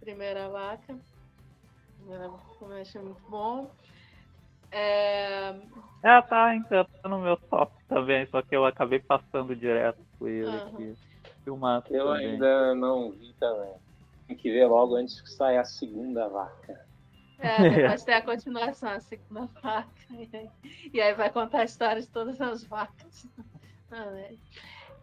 Primeira 0.00 0.48
vaca. 0.48 0.98
Primeira 2.10 2.28
vaca, 2.28 2.80
achei 2.80 3.00
muito 3.00 3.22
bom. 3.28 3.70
É... 4.72 5.54
é, 6.02 6.22
tá, 6.22 6.56
então, 6.56 6.84
tá 6.84 7.08
no 7.08 7.20
meu 7.20 7.36
top 7.36 7.72
também, 7.88 8.26
só 8.26 8.42
que 8.42 8.56
eu 8.56 8.66
acabei 8.66 8.98
passando 8.98 9.54
direto 9.54 10.00
com 10.18 10.26
ele 10.26 10.48
uhum. 10.48 10.66
aqui. 10.66 10.96
Filmado 11.44 11.86
eu 11.90 12.06
também. 12.06 12.32
ainda 12.32 12.74
não 12.74 13.12
vi 13.12 13.32
também. 13.34 13.74
Tem 14.26 14.36
que 14.36 14.50
ver 14.50 14.66
logo 14.66 14.96
antes 14.96 15.20
que 15.20 15.30
saia 15.30 15.60
a 15.60 15.64
segunda 15.64 16.28
vaca. 16.28 16.84
É, 17.38 17.70
depois 17.70 18.02
tem 18.02 18.14
a 18.14 18.22
continuação, 18.22 18.90
a 18.90 19.00
segunda 19.00 19.48
vaca. 19.62 19.88
E 20.92 21.00
aí 21.00 21.14
vai 21.14 21.30
contar 21.30 21.60
a 21.60 21.64
história 21.64 22.02
de 22.02 22.08
todas 22.08 22.40
as 22.40 22.64
vacas. 22.64 23.24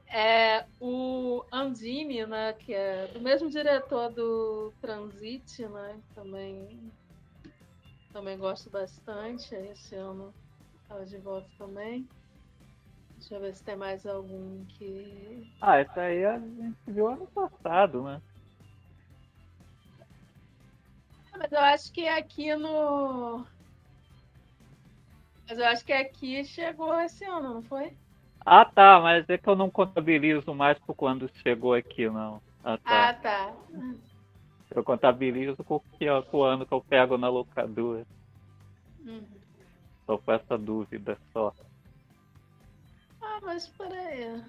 É, 0.10 0.66
o 0.80 1.44
Andini, 1.52 2.26
né, 2.26 2.54
que 2.54 2.74
é 2.74 3.08
do 3.08 3.20
mesmo 3.20 3.50
diretor 3.50 4.10
do 4.12 4.74
Transit, 4.82 5.68
né, 5.68 6.00
também, 6.16 6.92
também 8.14 8.38
gosto 8.38 8.70
bastante. 8.70 9.54
Esse 9.54 9.96
ano 9.96 10.34
estava 10.82 11.06
de 11.06 11.18
volta 11.18 11.50
também. 11.58 12.08
Deixa 13.18 13.36
eu 13.36 13.42
ver 13.42 13.54
se 13.54 13.64
tem 13.64 13.76
mais 13.76 14.06
algum 14.06 14.64
que. 14.66 15.46
Ah, 15.60 15.78
essa 15.78 16.02
aí 16.02 16.24
a 16.24 16.40
gente 16.40 16.78
viu 16.88 17.08
ano 17.08 17.28
passado, 17.28 18.04
né? 18.04 18.22
Mas 21.38 21.52
eu 21.52 21.60
acho 21.60 21.92
que 21.92 22.08
aqui 22.08 22.56
no. 22.56 23.46
Mas 25.50 25.60
eu 25.60 25.66
acho 25.66 25.86
que 25.86 25.94
aqui 25.94 26.44
chegou 26.46 26.98
esse 27.02 27.26
ano, 27.26 27.56
não 27.56 27.64
foi? 27.64 27.96
Ah, 28.50 28.64
tá, 28.64 28.98
mas 29.02 29.28
é 29.28 29.38
que 29.38 29.50
eu 29.50 29.58
não 29.58 29.70
contabilizo 29.70 30.56
mais 30.56 30.80
por 30.80 30.96
quando 30.96 31.30
chegou 31.46 31.74
aqui, 31.74 32.10
não. 32.10 32.42
Ah, 32.64 32.78
tá. 32.78 33.10
Ah, 33.10 33.14
tá. 33.14 33.54
Eu 34.74 34.86
contabilizo 34.86 35.58
com, 35.66 35.82
o 36.32 36.44
ano 36.44 36.66
que 36.66 36.74
eu 36.74 36.82
pego 36.82 37.18
na 37.18 37.28
locadora. 37.28 38.06
Uhum. 39.00 39.28
Só 40.06 40.18
com 40.18 40.32
essa 40.32 40.58
dúvida 40.58 41.20
só. 41.34 41.54
Ah, 43.22 43.40
mas 43.44 43.68
peraí. 43.68 44.42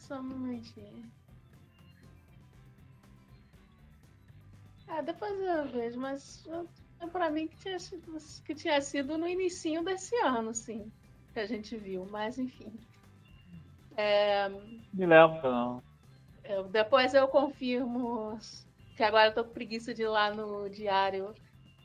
Só 0.00 0.18
um 0.18 0.24
momentinho. 0.24 1.12
É, 4.88 5.00
depois 5.00 5.32
eu 5.32 5.68
vejo, 5.68 6.00
mas 6.00 6.42
para 7.08 7.30
mim 7.30 7.48
que 7.48 7.56
tinha, 7.56 7.78
sido, 7.78 8.16
que 8.44 8.54
tinha 8.54 8.80
sido 8.80 9.16
no 9.16 9.26
início 9.26 9.82
desse 9.82 10.14
ano, 10.16 10.54
sim, 10.54 10.90
que 11.32 11.40
a 11.40 11.46
gente 11.46 11.76
viu, 11.76 12.06
mas 12.10 12.38
enfim. 12.38 12.72
É, 13.96 14.48
Me 14.92 15.06
lembro, 15.06 15.50
não. 15.50 15.82
Eu, 16.44 16.64
depois 16.64 17.14
eu 17.14 17.28
confirmo 17.28 18.38
que 18.96 19.02
agora 19.02 19.28
eu 19.28 19.34
tô 19.34 19.44
com 19.44 19.52
preguiça 19.52 19.94
de 19.94 20.02
ir 20.02 20.08
lá 20.08 20.34
no 20.34 20.68
diário 20.68 21.34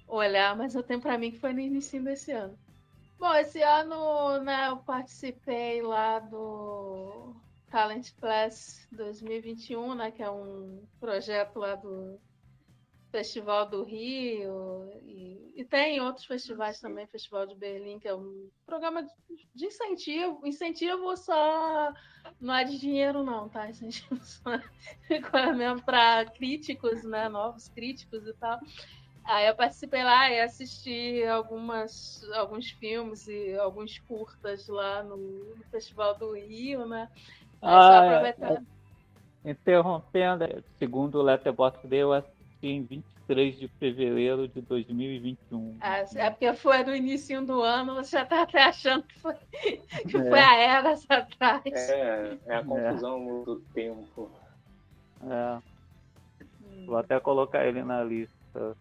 olhar, 0.07 0.55
mas 0.55 0.75
eu 0.75 0.83
tenho 0.83 1.01
para 1.01 1.17
mim 1.17 1.31
que 1.31 1.39
foi 1.39 1.53
no 1.53 1.59
início 1.59 2.03
desse 2.03 2.31
ano. 2.31 2.57
Bom, 3.17 3.33
esse 3.35 3.61
ano 3.61 4.39
né, 4.41 4.67
eu 4.67 4.77
participei 4.77 5.81
lá 5.81 6.19
do 6.19 7.33
Talent 7.69 8.11
Plus 8.19 8.87
2021, 8.91 9.95
né, 9.95 10.11
que 10.11 10.21
é 10.21 10.29
um 10.29 10.83
projeto 10.99 11.59
lá 11.59 11.75
do 11.75 12.19
Festival 13.15 13.69
do 13.69 13.81
Rio 13.81 14.91
e, 15.05 15.53
e, 15.55 15.63
tem 15.63 16.01
outros 16.01 16.25
festivais 16.25 16.81
também, 16.81 17.07
Festival 17.07 17.45
de 17.45 17.55
Berlim, 17.55 17.97
que 17.97 18.09
é 18.09 18.13
um 18.13 18.49
programa 18.65 19.07
de 19.55 19.65
incentivo, 19.65 20.45
incentivo 20.45 21.15
só 21.15 21.93
não 22.41 22.53
é 22.53 22.65
de 22.65 22.77
dinheiro 22.77 23.23
não, 23.23 23.47
tá? 23.47 23.69
Incentivo 23.69 24.19
só 24.19 24.51
mesmo 25.55 25.81
para 25.83 26.25
críticos, 26.25 27.05
né, 27.05 27.29
novos 27.29 27.69
críticos 27.69 28.27
e 28.27 28.33
tal. 28.33 28.59
Aí 29.23 29.47
eu 29.47 29.55
participei 29.55 30.03
lá 30.03 30.29
e 30.29 30.41
assisti 30.41 31.23
algumas, 31.23 32.21
alguns 32.33 32.69
filmes 32.71 33.27
e 33.27 33.55
alguns 33.55 33.97
curtas 33.99 34.67
lá 34.67 35.03
no, 35.03 35.15
no 35.55 35.63
Festival 35.71 36.17
do 36.17 36.33
Rio, 36.33 36.85
né? 36.85 37.09
ah, 37.61 38.33
é, 38.41 39.49
interrompendo, 39.49 40.45
segundo 40.77 41.19
o 41.19 41.21
Letterboxd, 41.21 41.95
eu 41.95 42.11
assisti 42.11 42.34
em 42.67 42.83
23 42.83 43.59
de 43.59 43.67
fevereiro 43.67 44.47
de 44.47 44.61
2021. 44.61 45.77
Ah, 45.81 46.03
é 46.15 46.29
porque 46.29 46.53
foi 46.53 46.83
no 46.83 46.95
início 46.95 47.45
do 47.45 47.61
ano, 47.61 47.95
você 47.95 48.17
já 48.17 48.23
está 48.23 48.41
até 48.43 48.63
achando 48.63 49.03
que 49.03 49.19
foi, 49.19 49.35
que 50.09 50.17
é. 50.17 50.29
foi 50.29 50.39
a 50.39 50.55
era 50.55 50.93
atrás. 51.09 51.61
É, 51.65 52.37
é 52.47 52.55
a 52.55 52.63
confusão 52.63 53.41
é. 53.41 53.45
do 53.45 53.59
tempo. 53.73 54.31
É. 55.23 55.61
Vou 56.85 56.97
até 56.97 57.19
colocar 57.19 57.65
ele 57.65 57.83
na 57.83 58.03
lista. 58.03 58.75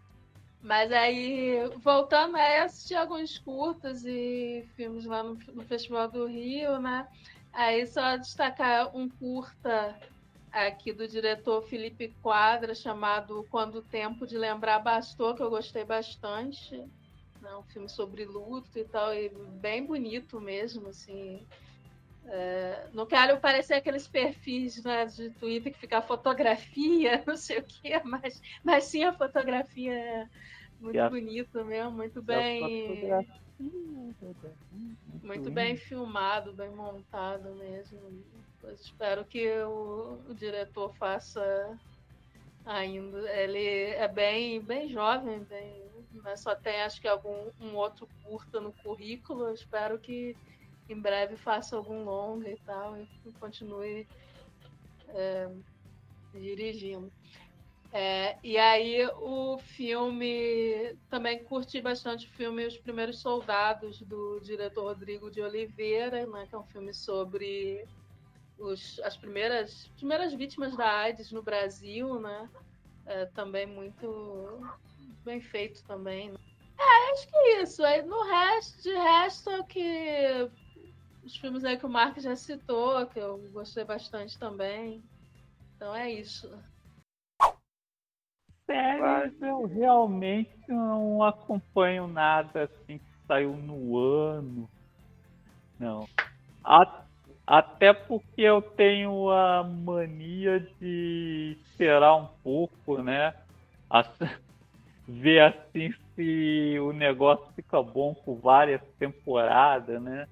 Mas 0.62 0.90
aí, 0.92 1.58
voltando, 1.82 2.36
aí 2.36 2.60
assisti 2.60 2.94
alguns 2.94 3.38
curtas 3.38 4.04
e 4.06 4.66
filmes 4.74 5.04
lá 5.04 5.22
no, 5.22 5.38
no, 5.52 5.62
Festival 5.64 6.08
do 6.08 6.26
Rio, 6.26 6.78
né? 6.78 7.06
Aí 7.52 7.86
só 7.86 8.16
destacar 8.16 8.96
um 8.96 9.08
curta 9.08 9.94
aqui 10.54 10.92
do 10.92 11.08
diretor 11.08 11.62
Felipe 11.62 12.14
Quadra, 12.22 12.74
chamado 12.74 13.44
Quando 13.50 13.76
o 13.76 13.82
Tempo 13.82 14.26
de 14.26 14.38
Lembrar 14.38 14.78
Bastou, 14.78 15.34
que 15.34 15.42
eu 15.42 15.50
gostei 15.50 15.84
bastante. 15.84 16.76
Né? 17.40 17.56
Um 17.56 17.62
filme 17.64 17.88
sobre 17.88 18.24
luto 18.24 18.78
e 18.78 18.84
tal, 18.84 19.12
e 19.12 19.28
bem 19.60 19.84
bonito 19.84 20.40
mesmo, 20.40 20.88
assim. 20.88 21.44
É, 22.26 22.86
não 22.94 23.04
quero 23.04 23.38
parecer 23.38 23.74
aqueles 23.74 24.08
perfis 24.08 24.82
né, 24.82 25.04
de 25.04 25.28
Twitter 25.30 25.72
que 25.72 25.78
fica 25.78 26.00
fotografia, 26.00 27.22
não 27.26 27.36
sei 27.36 27.58
o 27.58 27.64
quê, 27.64 28.00
mas, 28.02 28.40
mas 28.62 28.84
sim 28.84 29.04
a 29.04 29.12
fotografia 29.12 29.92
é 29.92 30.28
muito 30.80 31.00
a, 31.00 31.10
bonita 31.10 31.64
mesmo, 31.64 31.90
muito 31.90 32.22
bem. 32.22 32.60
Muito 35.22 35.50
bem 35.50 35.76
filmado, 35.76 36.52
bem 36.52 36.70
montado 36.70 37.54
mesmo. 37.56 38.00
Eu 38.66 38.74
espero 38.74 39.24
que 39.24 39.48
o, 39.62 40.18
o 40.28 40.34
diretor 40.34 40.94
faça 40.94 41.78
ainda. 42.64 43.30
Ele 43.32 43.90
é 43.90 44.08
bem, 44.08 44.60
bem 44.60 44.88
jovem, 44.88 45.40
bem, 45.44 45.84
mas 46.22 46.40
só 46.40 46.54
tem 46.54 46.82
acho 46.82 47.00
que 47.00 47.08
algum 47.08 47.50
um 47.60 47.74
outro 47.74 48.08
curta 48.22 48.60
no 48.60 48.72
currículo. 48.72 49.52
Espero 49.52 49.98
que 49.98 50.36
em 50.88 50.98
breve 50.98 51.36
faça 51.36 51.76
algum 51.76 52.04
longa 52.04 52.50
e 52.50 52.56
tal, 52.64 52.96
e 52.98 53.32
continue 53.40 54.06
é, 55.08 55.50
dirigindo. 56.32 57.10
É, 57.92 58.36
e 58.42 58.58
aí 58.58 59.06
o 59.20 59.56
filme 59.56 60.96
também 61.08 61.44
curti 61.44 61.80
bastante 61.80 62.26
o 62.26 62.30
filme 62.30 62.66
Os 62.66 62.76
Primeiros 62.76 63.20
Soldados 63.20 64.00
do 64.00 64.40
diretor 64.40 64.82
Rodrigo 64.86 65.30
de 65.30 65.40
Oliveira, 65.40 66.26
né, 66.26 66.44
que 66.48 66.56
é 66.56 66.58
um 66.58 66.64
filme 66.64 66.92
sobre 66.92 67.86
os, 68.58 69.00
as 69.00 69.16
primeiras, 69.16 69.88
primeiras 69.96 70.32
vítimas 70.32 70.76
da 70.76 70.88
AIDS 71.00 71.32
no 71.32 71.42
Brasil, 71.42 72.20
né? 72.20 72.48
É, 73.06 73.26
também 73.26 73.66
muito 73.66 74.60
bem 75.24 75.40
feito 75.40 75.82
também. 75.84 76.30
Né? 76.30 76.38
É, 76.78 77.12
acho 77.12 77.28
que 77.28 77.36
é 77.36 77.62
isso. 77.62 77.84
Aí 77.84 78.02
no 78.02 78.22
resto, 78.24 78.82
de 78.82 78.94
resto 78.94 79.50
é 79.50 79.60
o 79.60 79.64
que 79.64 80.50
os 81.24 81.36
filmes 81.36 81.64
aí 81.64 81.78
que 81.78 81.86
o 81.86 81.88
Mark 81.88 82.18
já 82.18 82.36
citou, 82.36 83.06
que 83.06 83.18
eu 83.18 83.38
gostei 83.52 83.84
bastante 83.84 84.38
também. 84.38 85.02
Então 85.76 85.94
é 85.94 86.10
isso. 86.10 86.50
Séries 88.66 89.40
eu 89.42 89.66
realmente 89.66 90.56
não 90.68 91.22
acompanho 91.22 92.06
nada 92.06 92.64
assim 92.64 92.98
que 92.98 93.26
saiu 93.26 93.56
no 93.56 93.98
ano. 93.98 94.68
Não. 95.78 96.08
A, 96.62 97.03
até 97.46 97.92
porque 97.92 98.42
eu 98.42 98.62
tenho 98.62 99.30
a 99.30 99.62
mania 99.62 100.60
de 100.80 101.56
esperar 101.60 102.16
um 102.16 102.28
pouco, 102.42 103.02
né? 103.02 103.34
Ver 105.06 105.40
assim 105.40 105.92
se 106.14 106.78
o 106.80 106.92
negócio 106.92 107.46
fica 107.54 107.82
bom 107.82 108.14
por 108.14 108.36
várias 108.36 108.80
temporadas, 108.98 110.00
né? 110.00 110.26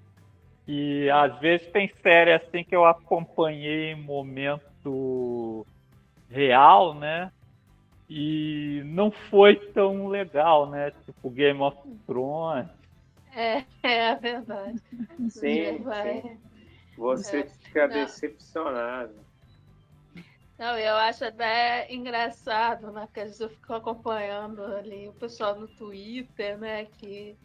E 0.66 1.10
às 1.10 1.38
vezes 1.40 1.66
tem 1.72 1.92
série 2.02 2.32
assim 2.32 2.64
que 2.64 2.74
eu 2.74 2.84
acompanhei 2.84 3.92
em 3.92 4.02
momento 4.02 5.66
real, 6.30 6.94
né? 6.94 7.30
E 8.08 8.82
não 8.86 9.10
foi 9.10 9.56
tão 9.56 10.08
legal, 10.08 10.70
né? 10.70 10.92
Tipo 11.04 11.30
Game 11.30 11.60
of 11.60 11.76
Thrones. 12.06 12.68
É, 13.34 13.64
é 13.82 14.14
verdade. 14.16 14.80
Sim, 15.28 15.78
sim. 15.78 16.38
Você 16.96 17.40
é. 17.40 17.46
fica 17.46 17.88
não. 17.88 17.94
decepcionado. 17.94 19.14
Não, 20.58 20.78
eu 20.78 20.94
acho 20.94 21.24
até 21.24 21.92
engraçado, 21.92 22.92
né? 22.92 23.06
Porque 23.06 23.20
às 23.20 23.26
vezes 23.26 23.40
eu 23.40 23.48
fico 23.48 23.74
acompanhando 23.74 24.62
ali 24.62 25.08
o 25.08 25.12
pessoal 25.12 25.58
no 25.58 25.66
Twitter, 25.66 26.56
né? 26.58 26.84
Que 26.84 27.36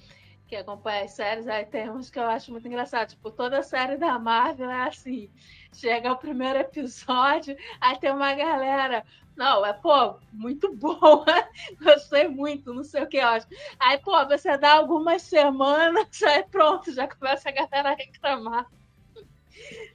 que 0.48 0.56
acompanha 0.56 1.04
as 1.04 1.12
séries, 1.12 1.48
aí 1.48 1.66
tem 1.66 1.90
uns 1.90 2.10
que 2.10 2.18
eu 2.18 2.24
acho 2.24 2.52
muito 2.52 2.68
engraçado. 2.68 3.10
Tipo, 3.10 3.30
toda 3.30 3.62
série 3.62 3.98
da 3.98 4.18
Marvel 4.18 4.70
é 4.72 4.88
assim. 4.88 5.30
Chega 5.74 6.12
o 6.14 6.18
primeiro 6.18 6.60
episódio, 6.60 7.56
aí 7.82 8.00
tem 8.00 8.12
uma 8.12 8.34
galera. 8.34 9.06
Não, 9.36 9.64
é, 9.66 9.74
pô, 9.74 10.18
muito 10.32 10.74
boa. 10.74 11.26
Gostei 11.84 12.28
muito, 12.28 12.74
não 12.74 12.84
sei 12.84 13.04
o 13.04 13.08
que 13.08 13.18
eu 13.18 13.28
acho. 13.28 13.46
Aí, 13.78 14.00
pô, 14.00 14.26
você 14.26 14.58
dá 14.58 14.76
algumas 14.76 15.22
semanas, 15.22 16.08
aí 16.24 16.44
pronto, 16.46 16.92
já 16.92 17.08
começa 17.08 17.50
a 17.50 17.52
galera 17.52 17.92
a 17.92 17.96
reclamar. 17.96 18.66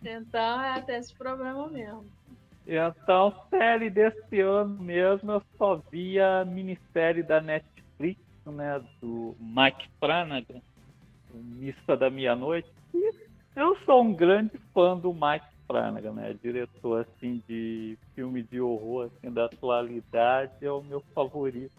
Então 0.05 0.63
é 0.63 0.79
até 0.79 0.99
esse 0.99 1.15
problema 1.15 1.69
mesmo. 1.69 2.05
Então, 2.67 3.35
série 3.51 3.91
desse 3.91 4.41
ano 4.41 4.83
mesmo, 4.83 5.33
eu 5.33 5.43
só 5.59 5.83
vi 5.91 6.21
a 6.21 6.45
minissérie 6.45 7.23
da 7.23 7.41
Netflix 7.41 8.21
né, 8.51 8.83
do 9.01 9.37
Mike 9.41 9.89
Flanagan, 9.99 10.61
Missa 11.33 11.97
da 11.97 12.11
Meia-Noite. 12.11 12.69
eu 13.57 13.77
sou 13.85 14.03
um 14.03 14.15
grande 14.15 14.59
fã 14.73 14.97
do 14.97 15.13
Mike 15.13 15.47
Flanagan, 15.67 16.13
né, 16.13 16.37
diretor 16.43 17.07
assim 17.07 17.43
de 17.49 17.97
filme 18.15 18.43
de 18.43 18.61
horror 18.61 19.07
assim, 19.07 19.33
da 19.33 19.47
atualidade, 19.47 20.53
é 20.61 20.71
o 20.71 20.83
meu 20.83 21.01
favorito. 21.15 21.73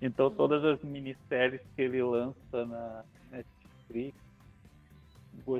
Então 0.00 0.30
todas 0.30 0.64
as 0.64 0.82
minisséries 0.82 1.60
que 1.76 1.82
ele 1.82 2.02
lança 2.02 2.66
na 2.66 3.04
Netflix. 3.30 4.16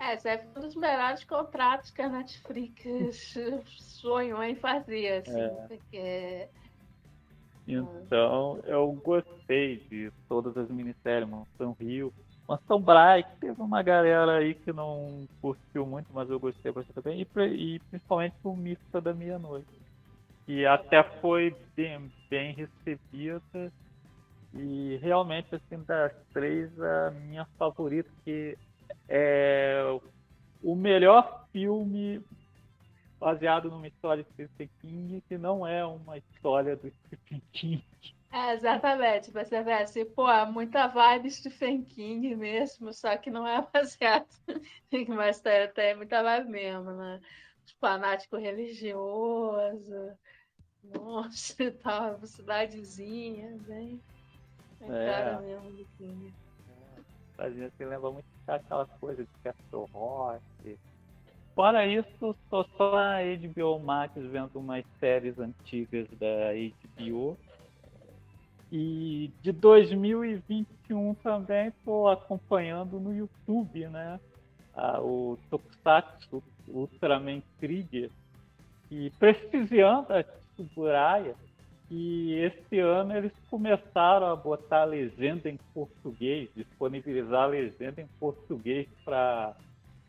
É, 0.00 0.14
esse 0.14 0.28
é 0.28 0.46
um 0.56 0.60
dos 0.60 0.74
melhores 0.74 1.24
contratos 1.24 1.90
que 1.90 2.02
a 2.02 2.08
Netflix 2.08 3.34
sonhou 3.78 4.42
em 4.42 4.54
fazer, 4.54 5.22
assim, 5.22 5.40
é. 5.40 5.66
porque 5.68 6.48
então, 7.66 8.60
eu 8.64 8.92
gostei 9.04 9.76
de 9.88 10.10
todas 10.28 10.56
as 10.56 10.68
minisséries, 10.68 11.28
Mansão 11.28 11.76
Rio, 11.78 12.12
Mansão 12.48 12.80
Bright, 12.80 13.28
teve 13.40 13.60
uma 13.60 13.82
galera 13.82 14.38
aí 14.38 14.54
que 14.54 14.72
não 14.72 15.24
curtiu 15.40 15.86
muito, 15.86 16.08
mas 16.12 16.28
eu 16.28 16.40
gostei 16.40 16.72
bastante 16.72 16.94
também, 16.94 17.20
e, 17.20 17.74
e 17.74 17.78
principalmente 17.90 18.34
o 18.42 18.56
Mista 18.56 19.00
da 19.00 19.14
Meia-Noite, 19.14 19.68
que 20.46 20.66
até 20.66 21.02
foi 21.20 21.54
bem, 21.76 22.10
bem 22.28 22.52
recebida, 22.54 23.72
e 24.52 24.98
realmente, 25.00 25.54
assim, 25.54 25.80
das 25.84 26.12
três, 26.32 26.68
a 26.80 27.12
minha 27.12 27.46
favorita, 27.56 28.10
que 28.24 28.58
é 29.10 29.82
o 30.62 30.76
melhor 30.76 31.46
filme 31.52 32.24
baseado 33.18 33.68
numa 33.68 33.88
história 33.88 34.22
de 34.22 34.30
Stephen 34.30 34.70
King 34.80 35.20
que 35.28 35.36
não 35.36 35.66
é 35.66 35.84
uma 35.84 36.16
história 36.16 36.76
do 36.76 36.90
Stephen 36.90 37.42
King. 37.52 37.84
É, 38.32 38.54
exatamente. 38.54 39.32
Você 39.32 39.62
vê 39.62 39.72
assim, 39.72 40.04
pô, 40.04 40.30
é 40.30 40.46
muita 40.46 40.86
vibe 40.86 41.30
Stephen 41.30 41.82
King 41.82 42.36
mesmo, 42.36 42.92
só 42.94 43.16
que 43.16 43.30
não 43.30 43.46
é 43.46 43.60
baseado. 43.72 44.28
Mas 45.08 45.40
tem, 45.40 45.68
tem 45.72 45.96
muita 45.96 46.22
vibe 46.22 46.48
mesmo, 46.48 46.92
né? 46.92 47.20
Fanático 47.80 48.36
religioso, 48.36 50.12
monstro 50.84 51.66
e 51.66 51.70
tal, 51.72 52.24
cidadezinha, 52.24 53.56
bem. 53.66 54.00
bem 54.78 54.90
é. 54.92 55.06
cara 55.06 55.40
mesmo 55.40 55.70
do 55.72 55.84
King. 55.98 56.32
É. 57.38 57.50
Você 57.50 57.84
lembra 57.84 58.10
muito 58.10 58.28
aquela 58.56 58.86
coisa 58.86 59.22
de 59.22 59.30
Castle 59.42 59.88
Rock, 59.92 60.40
Fora 61.54 61.86
isso, 61.86 62.34
só 62.48 62.64
só 62.76 62.96
a 62.96 63.18
HBO 63.22 63.78
Max 63.80 64.14
vendo 64.16 64.58
umas 64.58 64.84
séries 64.98 65.38
antigas 65.38 66.08
da 66.18 66.52
HBO. 66.54 67.36
E 68.72 69.30
de 69.42 69.52
2021 69.52 71.14
também 71.14 71.68
estou 71.68 72.08
acompanhando 72.08 73.00
no 73.00 73.14
YouTube, 73.14 73.88
né? 73.88 74.20
Ah, 74.74 75.00
o 75.00 75.36
Tokusatsu 75.50 76.42
Ultraman 76.68 77.42
Krieger. 77.58 78.10
E 78.90 79.10
prestigiando 79.18 80.12
a 80.12 80.22
Tsuburaya, 80.22 81.34
que 81.90 82.34
esse 82.34 82.78
ano 82.78 83.16
eles 83.16 83.32
começaram 83.50 84.28
a 84.28 84.36
botar 84.36 84.82
a 84.82 84.84
legenda 84.84 85.50
em 85.50 85.58
português, 85.74 86.48
disponibilizar 86.54 87.42
a 87.42 87.46
legenda 87.46 88.00
em 88.00 88.06
português 88.20 88.86
para 89.04 89.56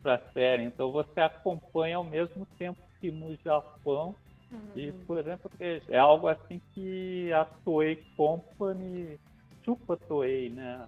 a 0.04 0.18
série. 0.32 0.62
Então 0.62 0.92
você 0.92 1.20
acompanha 1.20 1.96
ao 1.96 2.04
mesmo 2.04 2.46
tempo 2.56 2.78
que 3.00 3.10
no 3.10 3.36
Japão. 3.44 4.14
Uhum. 4.52 4.60
E, 4.76 4.92
por 4.92 5.18
exemplo, 5.18 5.50
é 5.58 5.98
algo 5.98 6.28
assim 6.28 6.60
que 6.72 7.32
a 7.32 7.44
Toei 7.64 7.96
Company 8.16 9.18
chupa 9.64 9.96
Toei, 9.96 10.50
né? 10.50 10.86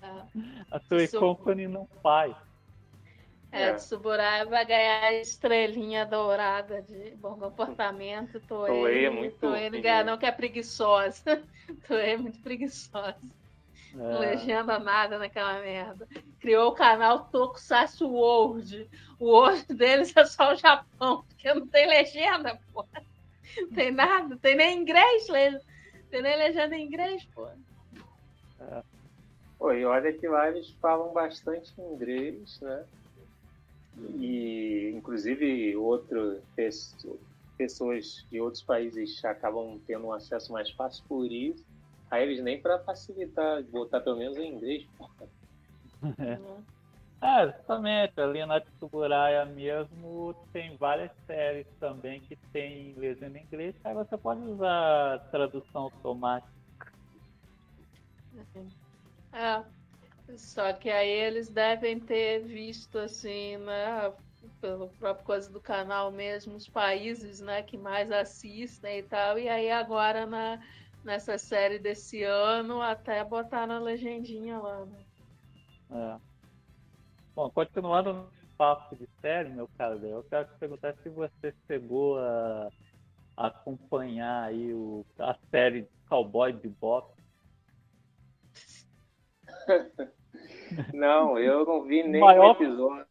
Ah, 0.00 0.24
a 0.70 0.80
Toei 0.80 1.08
Company 1.08 1.68
não 1.68 1.86
faz. 2.02 2.34
É, 3.54 3.68
é. 3.68 3.72
Tsuburaya 3.74 4.44
vai 4.46 4.66
ganhar 4.66 5.12
estrelinha 5.14 6.04
dourada 6.04 6.82
de 6.82 7.14
bom 7.16 7.38
comportamento. 7.38 8.40
Toei, 8.40 8.72
Toei 8.72 9.04
é 9.04 9.10
muito. 9.10 9.38
Toei 9.38 9.70
não 9.70 9.80
ganha, 9.80 10.02
não, 10.02 10.18
que 10.18 10.26
é 10.26 10.32
preguiçosa. 10.32 11.40
Toei 11.86 12.14
é 12.14 12.16
muito 12.16 12.40
preguiçosa. 12.40 13.16
É. 13.94 13.96
Não 13.96 14.18
legenda 14.18 14.76
nada 14.80 15.18
naquela 15.18 15.60
merda. 15.60 16.08
Criou 16.40 16.70
o 16.70 16.74
canal 16.74 17.26
Tokusatsu 17.26 18.08
World. 18.08 18.90
O 19.20 19.26
World 19.26 19.72
deles 19.72 20.12
é 20.16 20.24
só 20.24 20.52
o 20.52 20.56
Japão, 20.56 21.24
porque 21.28 21.54
não 21.54 21.66
tem 21.68 21.86
legenda, 21.86 22.58
pô. 22.72 22.84
Não 23.56 23.68
tem 23.68 23.92
nada, 23.92 24.30
não 24.30 24.38
tem 24.38 24.56
nem 24.56 24.80
inglês, 24.80 25.28
não 25.28 25.60
tem 26.10 26.22
nem 26.22 26.36
legenda 26.36 26.74
em 26.74 26.86
inglês, 26.86 27.24
pô. 27.32 27.46
É. 28.60 28.82
Pô, 29.56 29.72
e 29.72 29.84
olha 29.84 30.12
que 30.12 30.26
lá 30.26 30.48
eles 30.48 30.70
falam 30.80 31.12
bastante 31.12 31.72
inglês, 31.80 32.60
né? 32.60 32.84
E 34.18 34.92
inclusive 34.94 35.76
outro, 35.76 36.42
pessoas 37.56 38.26
de 38.30 38.40
outros 38.40 38.62
países 38.62 39.24
acabam 39.24 39.80
tendo 39.86 40.06
um 40.06 40.12
acesso 40.12 40.52
mais 40.52 40.70
fácil 40.72 41.04
por 41.08 41.30
isso. 41.30 41.64
Aí 42.10 42.22
eles 42.22 42.42
nem 42.42 42.60
para 42.60 42.78
facilitar, 42.80 43.62
botar 43.64 44.00
pelo 44.00 44.18
menos 44.18 44.36
em 44.36 44.54
inglês. 44.54 44.86
É. 46.18 47.26
é, 47.26 47.44
exatamente. 47.44 48.20
Ali 48.20 48.44
na 48.44 48.60
Tsuburaya 48.60 49.44
mesmo 49.46 50.34
tem 50.52 50.76
várias 50.76 51.10
séries 51.26 51.66
também 51.80 52.20
que 52.20 52.36
tem 52.52 52.94
legenda 52.96 53.38
em 53.38 53.44
inglês, 53.44 53.74
aí 53.84 53.94
você 53.94 54.16
pode 54.18 54.40
usar 54.42 55.18
tradução 55.30 55.84
automática. 55.84 56.52
É. 59.32 59.83
Só 60.38 60.72
que 60.72 60.90
aí 60.90 61.08
eles 61.08 61.48
devem 61.48 61.98
ter 61.98 62.40
visto 62.40 62.98
assim, 62.98 63.56
né, 63.58 64.12
pelo 64.60 64.88
próprio 64.90 65.24
coisa 65.24 65.50
do 65.50 65.60
canal 65.60 66.10
mesmo, 66.10 66.56
os 66.56 66.68
países, 66.68 67.40
né, 67.40 67.62
que 67.62 67.76
mais 67.76 68.10
assistem 68.10 68.98
e 68.98 69.02
tal, 69.02 69.38
e 69.38 69.48
aí 69.48 69.70
agora 69.70 70.26
na, 70.26 70.60
nessa 71.04 71.38
série 71.38 71.78
desse 71.78 72.22
ano 72.22 72.80
até 72.80 73.22
botar 73.24 73.66
na 73.66 73.78
legendinha 73.78 74.58
lá, 74.58 74.84
né? 74.84 75.04
É. 75.90 76.20
Bom, 77.36 77.50
continuando 77.50 78.12
no 78.12 78.32
papo 78.56 78.96
de 78.96 79.08
série, 79.20 79.50
meu 79.50 79.68
caro, 79.76 80.04
eu 80.06 80.22
quero 80.24 80.46
te 80.46 80.58
perguntar 80.58 80.94
se 81.02 81.08
você 81.08 81.54
chegou 81.66 82.18
a, 82.18 82.70
a 83.36 83.46
acompanhar 83.48 84.44
aí 84.44 84.72
o, 84.72 85.04
a 85.18 85.36
série 85.50 85.88
Cowboy 86.08 86.52
Bebop 86.52 87.12
não, 90.92 91.38
eu 91.38 91.64
não 91.64 91.82
vi 91.82 92.02
nem 92.02 92.20
maior, 92.20 92.52
episódio. 92.52 93.06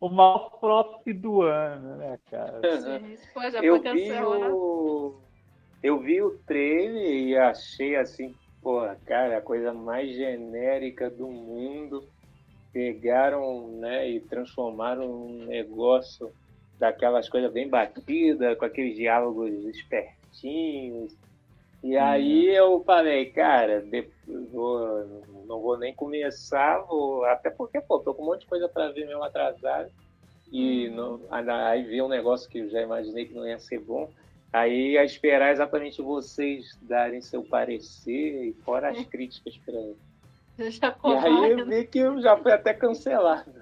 O 0.00 0.08
maior 0.08 0.58
flop 0.60 1.06
do 1.08 1.42
ano, 1.42 1.96
né, 1.96 2.18
cara? 2.30 2.60
Sim, 2.80 3.16
eu 3.62 3.80
vi 3.80 4.12
o 4.12 5.14
eu 5.82 5.98
vi 6.00 6.20
o 6.20 6.38
trailer 6.46 7.28
e 7.28 7.36
achei 7.36 7.96
assim, 7.96 8.34
porra, 8.60 8.98
cara, 9.06 9.38
a 9.38 9.42
coisa 9.42 9.72
mais 9.72 10.14
genérica 10.14 11.08
do 11.08 11.28
mundo. 11.28 12.04
Pegaram, 12.72 13.68
né, 13.68 14.10
e 14.10 14.20
transformaram 14.20 15.10
um 15.10 15.46
negócio 15.46 16.30
daquelas 16.78 17.26
coisas 17.26 17.50
bem 17.50 17.68
batidas, 17.68 18.58
com 18.58 18.66
aqueles 18.66 18.96
diálogos 18.96 19.50
espertinhos, 19.64 21.16
e 21.82 21.96
aí 21.96 22.46
eu 22.54 22.82
falei, 22.84 23.26
cara, 23.26 23.84
vou, 24.52 25.22
não 25.46 25.60
vou 25.60 25.78
nem 25.78 25.94
começar, 25.94 26.78
vou, 26.80 27.24
até 27.24 27.50
porque, 27.50 27.80
pô, 27.80 28.00
tô 28.00 28.14
com 28.14 28.22
um 28.22 28.26
monte 28.26 28.40
de 28.40 28.46
coisa 28.46 28.68
para 28.68 28.90
ver 28.90 29.06
mesmo 29.06 29.22
atrasado. 29.22 29.90
E 30.50 30.88
uhum. 30.88 31.20
não, 31.28 31.48
aí 31.66 31.82
vi 31.82 32.00
um 32.00 32.08
negócio 32.08 32.48
que 32.48 32.58
eu 32.58 32.68
já 32.68 32.80
imaginei 32.80 33.26
que 33.26 33.34
não 33.34 33.46
ia 33.46 33.58
ser 33.58 33.80
bom. 33.80 34.10
Aí 34.52 34.96
a 34.96 35.04
esperar 35.04 35.52
exatamente 35.52 36.00
vocês 36.00 36.78
darem 36.82 37.20
seu 37.20 37.42
parecer 37.42 38.44
e 38.44 38.52
fora 38.64 38.90
as 38.90 39.04
críticas 39.06 39.56
para 39.58 39.74
ele. 39.74 39.96
E 40.58 41.26
aí 41.26 41.50
eu 41.50 41.66
vi 41.66 41.86
que 41.86 41.98
eu 41.98 42.20
já 42.20 42.36
fui 42.36 42.52
até 42.52 42.72
cancelado. 42.72 43.55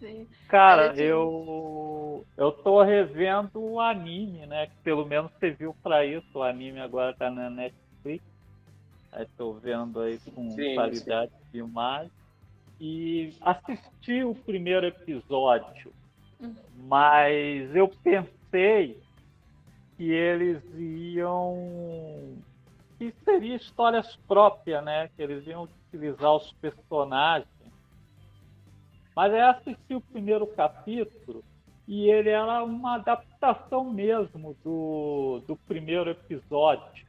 Sim. 0.00 0.26
Cara, 0.48 0.94
eu 0.96 2.24
eu 2.36 2.50
tô 2.50 2.82
revendo 2.82 3.60
o 3.60 3.78
anime, 3.78 4.46
né? 4.46 4.66
Que 4.66 4.76
pelo 4.82 5.04
menos 5.04 5.30
você 5.32 5.50
viu 5.50 5.76
pra 5.82 6.06
isso. 6.06 6.26
O 6.38 6.42
anime 6.42 6.80
agora 6.80 7.14
tá 7.14 7.30
na 7.30 7.50
Netflix. 7.50 8.24
Aí 9.12 9.26
tô 9.36 9.52
vendo 9.52 10.00
aí 10.00 10.18
com 10.34 10.50
sim, 10.52 10.74
qualidade 10.74 11.30
sim. 11.30 11.44
de 11.52 11.58
imagem. 11.58 12.10
E 12.80 13.34
assisti 13.42 14.24
o 14.24 14.34
primeiro 14.34 14.86
episódio, 14.86 15.92
uhum. 16.40 16.54
mas 16.88 17.76
eu 17.76 17.88
pensei 18.02 18.98
que 19.98 20.10
eles 20.10 20.62
iam. 20.78 22.38
que 22.96 23.12
seria 23.22 23.56
histórias 23.56 24.16
próprias, 24.26 24.82
né? 24.82 25.10
Que 25.14 25.22
eles 25.22 25.46
iam 25.46 25.68
utilizar 25.92 26.36
os 26.36 26.50
personagens 26.54 27.59
mas 29.14 29.32
aí 29.32 29.40
assisti 29.40 29.94
o 29.94 30.00
primeiro 30.00 30.46
capítulo 30.46 31.44
e 31.86 32.08
ele 32.08 32.30
era 32.30 32.62
uma 32.62 32.94
adaptação 32.94 33.84
mesmo 33.92 34.56
do, 34.62 35.42
do 35.46 35.56
primeiro 35.56 36.10
episódio 36.10 37.04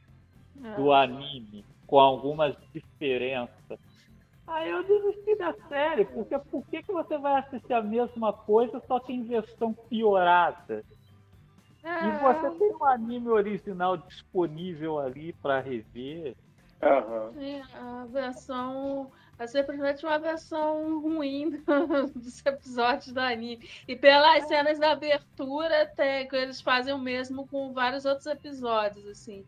do 0.76 0.92
ah. 0.92 1.04
anime, 1.04 1.66
com 1.88 2.00
algumas 2.00 2.56
diferenças. 2.74 3.80
Aí 4.48 4.70
eu 4.70 4.84
desisti 4.84 5.36
da 5.38 5.54
série, 5.70 6.06
porque 6.06 6.38
por 6.38 6.66
que, 6.68 6.84
que 6.84 6.92
você 6.92 7.18
vai 7.18 7.40
assistir 7.40 7.74
a 7.74 7.82
mesma 7.82 8.34
coisa, 8.34 8.82
só 8.88 9.00
que 9.00 9.14
em 9.14 9.24
versão 9.24 9.74
piorada? 9.74 10.84
E 11.84 11.88
é. 11.88 12.20
você 12.20 12.52
tem 12.58 12.76
um 12.76 12.86
anime 12.86 13.30
original 13.30 13.98
disponível 13.98 15.00
ali 15.00 15.34
para 15.34 15.60
rever. 15.60 16.36
Uhum. 16.82 17.62
a 17.76 18.06
versão 18.06 19.12
é 19.40 19.48
simplesmente 19.48 20.06
uma 20.06 20.20
versão 20.20 21.02
ruim 21.02 21.64
dos 22.16 22.46
episódios 22.46 23.12
do 23.12 23.20
anime. 23.20 23.68
E 23.88 23.96
pelas 23.96 24.48
cenas 24.48 24.78
da 24.78 24.92
abertura, 24.92 25.84
até, 25.84 26.28
eles 26.32 26.62
fazem 26.62 26.94
o 26.94 27.00
mesmo 27.00 27.48
com 27.48 27.74
vários 27.74 28.06
outros 28.06 28.28
episódios, 28.28 29.06
assim. 29.08 29.46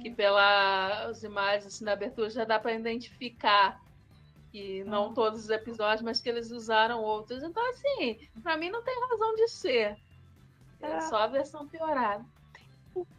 Que 0.00 0.10
pelas 0.10 1.22
imagens 1.22 1.66
assim, 1.66 1.84
da 1.84 1.92
abertura 1.92 2.30
já 2.30 2.44
dá 2.44 2.58
para 2.58 2.72
identificar 2.72 3.80
que 4.50 4.84
não 4.84 5.10
ah. 5.10 5.14
todos 5.14 5.44
os 5.44 5.50
episódios, 5.50 6.02
mas 6.02 6.20
que 6.20 6.28
eles 6.28 6.50
usaram 6.50 7.02
outros. 7.02 7.42
Então, 7.42 7.62
assim, 7.70 8.18
para 8.42 8.56
mim 8.56 8.70
não 8.70 8.82
tem 8.82 8.94
razão 9.10 9.34
de 9.34 9.48
ser. 9.48 9.96
É, 10.80 10.86
é 10.86 11.00
só 11.02 11.16
a 11.16 11.26
versão 11.26 11.66
piorada. 11.66 12.24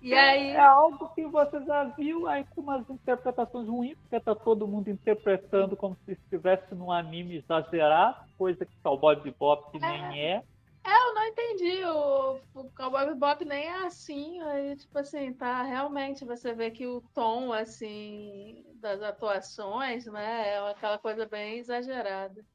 E 0.01 0.13
aí... 0.13 0.51
É 0.51 0.59
algo 0.59 1.09
que 1.09 1.25
você 1.25 1.63
já 1.65 1.83
viu 1.83 2.27
aí 2.27 2.45
com 2.55 2.61
umas 2.61 2.89
interpretações 2.89 3.67
ruins, 3.67 3.97
porque 3.97 4.19
tá 4.19 4.35
todo 4.35 4.67
mundo 4.67 4.89
interpretando 4.89 5.75
como 5.75 5.97
se 6.05 6.13
estivesse 6.13 6.73
num 6.73 6.91
anime 6.91 7.37
exagerado, 7.37 8.25
coisa 8.37 8.65
que 8.65 8.75
Cowboy 8.83 9.15
Bebop 9.17 9.77
é. 9.77 9.79
nem 9.79 10.21
é. 10.21 10.43
É, 10.85 11.09
eu 11.09 11.13
não 11.15 11.25
entendi. 11.25 11.83
O, 11.83 12.39
o 12.53 12.69
Cowboy 12.75 13.07
Bebop 13.07 13.43
nem 13.43 13.63
é 13.63 13.85
assim. 13.85 14.39
Aí, 14.41 14.75
tipo 14.75 14.97
assim, 14.99 15.33
tá 15.33 15.63
realmente 15.63 16.23
você 16.23 16.53
vê 16.53 16.69
que 16.69 16.85
o 16.85 17.01
tom, 17.13 17.51
assim, 17.51 18.63
das 18.75 19.01
atuações, 19.01 20.05
né, 20.05 20.49
é 20.49 20.69
aquela 20.69 20.99
coisa 20.99 21.25
bem 21.25 21.57
exagerada. 21.57 22.45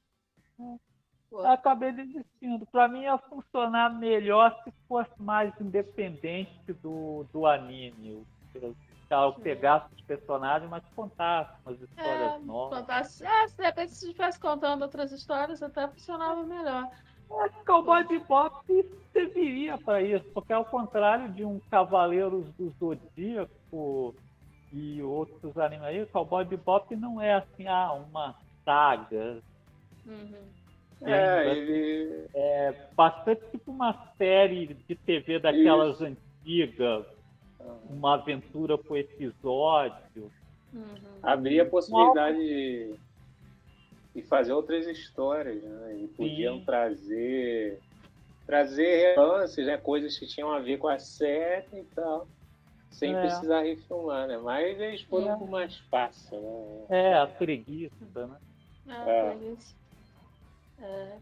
Acabei 1.39 1.93
desistindo. 1.93 2.67
Para 2.67 2.89
mim 2.89 3.03
ia 3.03 3.17
funcionar 3.19 3.91
melhor 3.91 4.57
se 4.65 4.73
fosse 4.89 5.11
mais 5.19 5.53
independente 5.61 6.73
do, 6.83 7.25
do 7.33 7.47
anime. 7.47 8.27
Se 8.53 8.75
ela 9.09 9.33
pegasse 9.33 9.95
os 9.95 10.01
personagens, 10.03 10.69
mas 10.69 10.85
contasse 10.95 11.53
umas 11.65 11.81
histórias 11.81 12.33
é, 12.33 12.39
novas. 12.41 12.81
Contasse, 12.81 13.25
é, 13.25 13.49
se 13.49 13.57
de 13.57 13.63
repente 13.63 13.93
se 13.93 14.07
estivesse 14.07 14.41
contando 14.41 14.83
outras 14.83 15.13
histórias, 15.13 15.63
até 15.63 15.87
funcionava 15.89 16.43
melhor. 16.43 16.89
É, 17.31 17.49
Cowboy 17.65 18.05
Bebop 18.05 18.65
serviria 19.13 19.79
para 19.79 20.03
isso, 20.03 20.25
porque 20.33 20.53
ao 20.53 20.65
contrário 20.65 21.33
de 21.33 21.45
um 21.45 21.61
Cavaleiros 21.71 22.53
do 22.55 22.71
Zodíaco 22.79 24.15
e 24.73 25.01
outros 25.03 25.57
animes 25.59 25.85
aí, 25.85 26.07
Cowboy 26.07 26.45
Bebop 26.45 26.95
não 26.97 27.21
é 27.21 27.35
assim, 27.35 27.69
ah, 27.69 27.93
uma 27.93 28.35
saga. 28.65 29.41
Uhum 30.07 30.60
é, 31.03 31.51
ele... 31.51 32.27
é 32.35 32.75
bastante 32.95 33.43
tipo 33.51 33.71
uma 33.71 34.13
série 34.19 34.75
de 34.75 34.95
TV 34.95 35.39
daquelas 35.39 35.97
Isso. 35.97 36.05
antigas, 36.05 37.07
uma 37.89 38.15
aventura 38.15 38.77
por 38.77 38.99
episódio. 38.99 40.31
Uhum. 40.73 40.85
Abria 41.23 41.63
a 41.63 41.67
possibilidade 41.67 42.39
de, 42.39 42.95
de, 44.15 44.23
fazer 44.23 44.53
outras 44.53 44.87
histórias, 44.87 45.63
né? 45.63 45.99
E 46.03 46.09
podiam 46.09 46.59
Sim. 46.59 46.65
trazer 46.65 47.81
trazer 48.47 49.15
relances, 49.15 49.67
né? 49.67 49.77
Coisas 49.77 50.19
que 50.19 50.27
tinham 50.27 50.53
a 50.53 50.59
ver 50.59 50.79
com 50.79 50.89
a 50.89 50.99
série 50.99 51.67
e 51.73 51.85
tal. 51.95 52.27
Sem 52.91 53.15
é. 53.15 53.21
precisar 53.21 53.63
refilmar, 53.63 54.27
né? 54.27 54.39
Mas 54.39 54.79
eles 54.81 55.03
foram 55.03 55.45
é. 55.45 55.51
mais 55.51 55.77
fácil, 55.91 56.41
né? 56.41 56.87
É, 56.89 57.15
a 57.15 57.27
preguiça, 57.27 58.27
né? 58.27 58.37
É, 58.89 58.93
é. 58.93 59.31
preguiça. 59.31 59.80
É. 60.81 61.19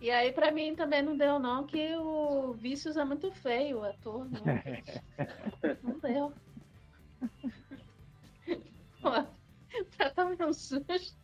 E 0.00 0.10
aí, 0.10 0.32
pra 0.32 0.50
mim, 0.50 0.74
também 0.74 1.00
não 1.02 1.16
deu, 1.16 1.38
não, 1.38 1.64
que 1.64 1.94
o 1.96 2.52
Vícios 2.54 2.96
é 2.96 3.04
muito 3.04 3.30
feio, 3.30 3.78
o 3.78 3.84
ator. 3.84 4.26
Não, 4.28 4.42
não 5.82 5.98
deu. 6.00 6.32
Pô, 9.00 9.10
tá 9.96 10.10
tomando 10.10 10.46
um 10.46 10.52
susto. 10.52 11.16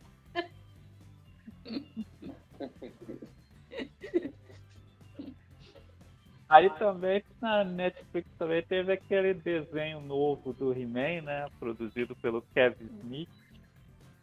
Aí 6.49 6.67
também 6.79 7.23
na 7.39 7.63
Netflix 7.63 8.27
também 8.39 8.63
teve 8.63 8.91
aquele 8.91 9.35
desenho 9.35 10.01
novo 10.01 10.51
do 10.51 10.73
He-Man, 10.73 11.21
né? 11.21 11.47
Produzido 11.59 12.15
pelo 12.15 12.41
Kevin 12.41 12.85
Smith. 13.01 13.29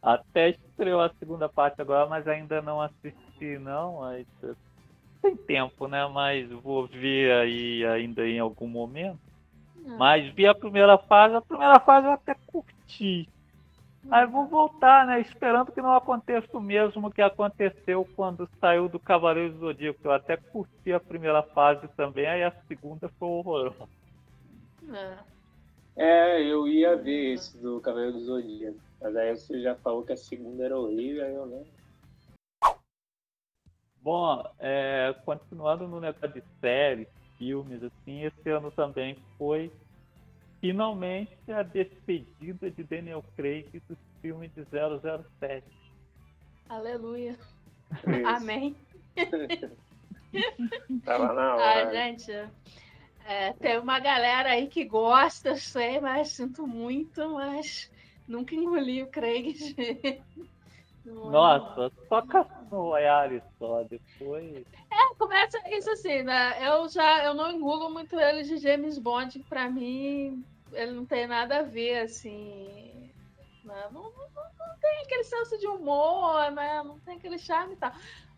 Até 0.07 0.50
estreou 0.50 1.00
a 1.00 1.11
segunda 1.18 1.48
parte 1.48 1.82
agora, 1.82 2.09
mas 2.09 2.28
ainda 2.28 2.62
não 2.62 2.80
assisti 2.80 3.59
não. 3.59 4.04
Aí, 4.04 4.24
tem 5.20 5.34
tempo, 5.34 5.88
né? 5.88 6.07
Mas 6.07 6.48
vou 6.48 6.86
ver 6.86 7.32
aí 7.32 7.84
ainda 7.84 8.24
em 8.24 8.38
algum 8.38 8.68
momento. 8.68 9.18
Hum. 9.84 9.96
Mas 9.98 10.32
vi 10.32 10.46
a 10.46 10.54
primeira 10.54 10.96
fase, 10.96 11.34
a 11.34 11.40
primeira 11.40 11.80
fase 11.80 12.07
eu 12.07 12.12
até 12.12 12.36
curti. 12.46 13.28
Aí 14.09 14.24
vou 14.26 14.46
voltar, 14.46 15.09
né? 15.09 15.20
Esperando 15.20 15.72
que 15.72 15.82
não 15.82 15.96
aconteça 15.96 16.57
o 16.57 16.61
mesmo 16.61 17.11
que 17.11 17.20
aconteceu 17.20 18.09
quando 18.14 18.48
saiu 18.61 18.88
do 18.88 19.00
Cavaleiro 19.00 19.54
do 19.54 19.59
Zodíaco. 19.59 19.98
Eu 20.04 20.12
até 20.12 20.36
curti 20.36 20.92
a 20.92 21.00
primeira 21.00 21.42
fase 21.42 21.88
também, 21.96 22.28
aí 22.28 22.44
a 22.44 22.52
segunda 22.68 23.09
foi 23.18 23.26
horrorosa. 23.26 23.88
É. 24.88 25.16
é, 25.96 26.42
eu 26.44 26.68
ia 26.68 26.94
ver 26.94 27.32
esse 27.32 27.59
do 27.59 27.80
Cavaleiro 27.80 28.12
do 28.12 28.24
Zodíaco. 28.24 28.86
Mas 29.01 29.16
aí 29.16 29.36
você 29.36 29.61
já 29.61 29.74
falou 29.76 30.03
que 30.03 30.12
a 30.12 30.16
segunda 30.16 30.64
era 30.64 30.78
horrível, 30.78 31.24
aí 31.24 31.34
eu 31.34 31.47
não. 31.47 31.66
Bom, 34.01 34.42
é, 34.59 35.14
continuando 35.24 35.88
no 35.88 36.01
negócio 36.01 36.28
de 36.32 36.42
séries, 36.61 37.09
filmes, 37.36 37.82
assim, 37.82 38.24
esse 38.24 38.49
ano 38.49 38.70
também 38.70 39.16
foi 39.36 39.70
finalmente 40.61 41.36
a 41.51 41.62
despedida 41.62 42.70
de 42.70 42.84
Daniel 42.84 43.24
Craig 43.36 43.68
do 43.88 43.97
filme 44.20 44.49
de 44.49 44.64
007. 44.64 45.64
Aleluia. 46.68 47.36
Isso. 47.92 48.26
Amém. 48.26 48.76
Tava 51.05 51.32
na 51.32 51.55
hora. 51.55 51.88
Ah, 51.88 51.92
gente, 51.92 52.32
é, 53.24 53.53
tem 53.55 53.78
uma 53.78 53.99
galera 53.99 54.51
aí 54.51 54.66
que 54.68 54.84
gosta, 54.84 55.57
sei, 55.57 56.01
mas 56.01 56.28
sinto 56.28 56.66
muito, 56.66 57.28
mas 57.30 57.90
Nunca 58.27 58.55
engoli 58.55 59.03
o 59.03 59.09
Craig. 59.09 59.57
Nossa, 61.05 61.93
só 62.09 62.20
Cassino 62.22 62.68
Royale 62.70 63.41
só, 63.59 63.85
depois. 63.85 64.64
É, 64.91 65.14
começa 65.16 65.59
isso 65.70 65.91
assim, 65.91 66.22
né? 66.22 66.66
Eu 66.66 66.89
já 66.89 67.24
eu 67.24 67.35
não 67.35 67.53
engulo 67.53 67.91
muito 67.91 68.18
ele 68.18 68.43
de 68.43 68.57
James 68.57 68.99
Bond, 68.99 69.39
pra 69.49 69.70
mim 69.70 70.45
ele 70.72 70.93
não 70.93 71.07
tem 71.07 71.27
nada 71.27 71.61
a 71.61 71.62
ver, 71.62 72.01
assim. 72.01 73.12
Né? 73.64 73.89
Não, 73.93 74.03
não, 74.03 74.11
não, 74.12 74.79
tem 74.81 75.03
aquele 75.05 75.24
senso 75.24 75.59
de 75.59 75.66
humor, 75.66 76.51
né? 76.51 76.83
Não 76.83 76.99
tem 77.01 77.16
aquele 77.16 77.39
charme 77.39 77.74
e 77.74 77.77
tal. 77.77 77.93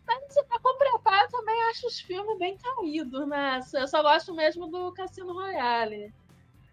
Mas 0.05 0.23
assim, 0.23 0.43
pra 0.45 0.59
completar, 0.59 1.23
eu 1.23 1.29
também 1.29 1.61
acho 1.69 1.87
os 1.87 1.99
filmes 1.99 2.37
bem 2.37 2.57
caídos, 2.57 3.27
né? 3.27 3.59
Eu 3.73 3.87
só 3.87 4.01
gosto 4.01 4.33
mesmo 4.33 4.67
do 4.67 4.91
Cassino 4.93 5.33
Royale. 5.33 6.13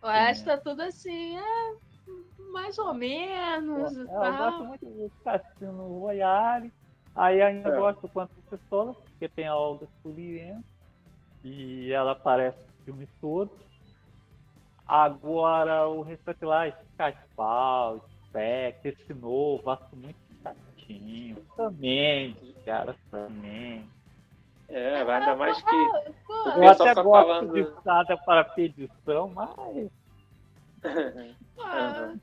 O 0.03 0.09
resto 0.09 0.51
é 0.51 0.57
tudo 0.57 0.83
assim, 0.83 1.37
é 1.39 1.75
mais 2.57 2.79
ou 2.79 2.95
menos. 2.95 3.95
Eu, 3.95 4.07
eu 4.07 4.37
gosto 4.37 4.65
muito 4.65 4.87
do 4.87 5.13
Cassino 5.23 6.01
Royale. 6.01 6.73
Aí 7.15 7.43
ainda 7.43 7.69
é. 7.69 7.77
gosto 7.77 8.01
do 8.01 8.09
Quanto 8.09 8.33
Pistola, 8.51 8.95
porque 8.95 9.29
tem 9.29 9.47
a 9.47 9.55
Olga 9.55 9.87
Sullivan. 10.03 10.63
E 11.45 11.93
ela 11.93 12.13
aparece 12.13 12.59
no 12.59 12.85
filme 12.85 13.09
todo. 13.21 13.51
Agora 14.87 15.87
o 15.87 16.01
restante 16.01 16.45
lá, 16.45 16.69
Skyfall, 16.69 18.01
Spec, 18.25 18.89
esse 18.89 19.15
novo, 19.15 19.71
acho 19.71 19.95
muito 19.97 20.19
chatinho. 20.43 21.37
Também, 21.57 22.37
cara, 22.65 22.97
também. 23.11 23.87
É, 24.69 25.03
ainda 25.03 25.37
mais 25.37 25.63
que. 25.63 25.77
Eu 26.57 26.69
até 26.69 26.95
tá 26.95 27.03
gosto 27.03 27.27
falando... 27.27 27.53
de 27.53 27.83
Sada 27.83 28.17
para 28.17 28.45
pedição, 28.45 29.29
mas. 29.29 29.91
ah, 31.61 32.15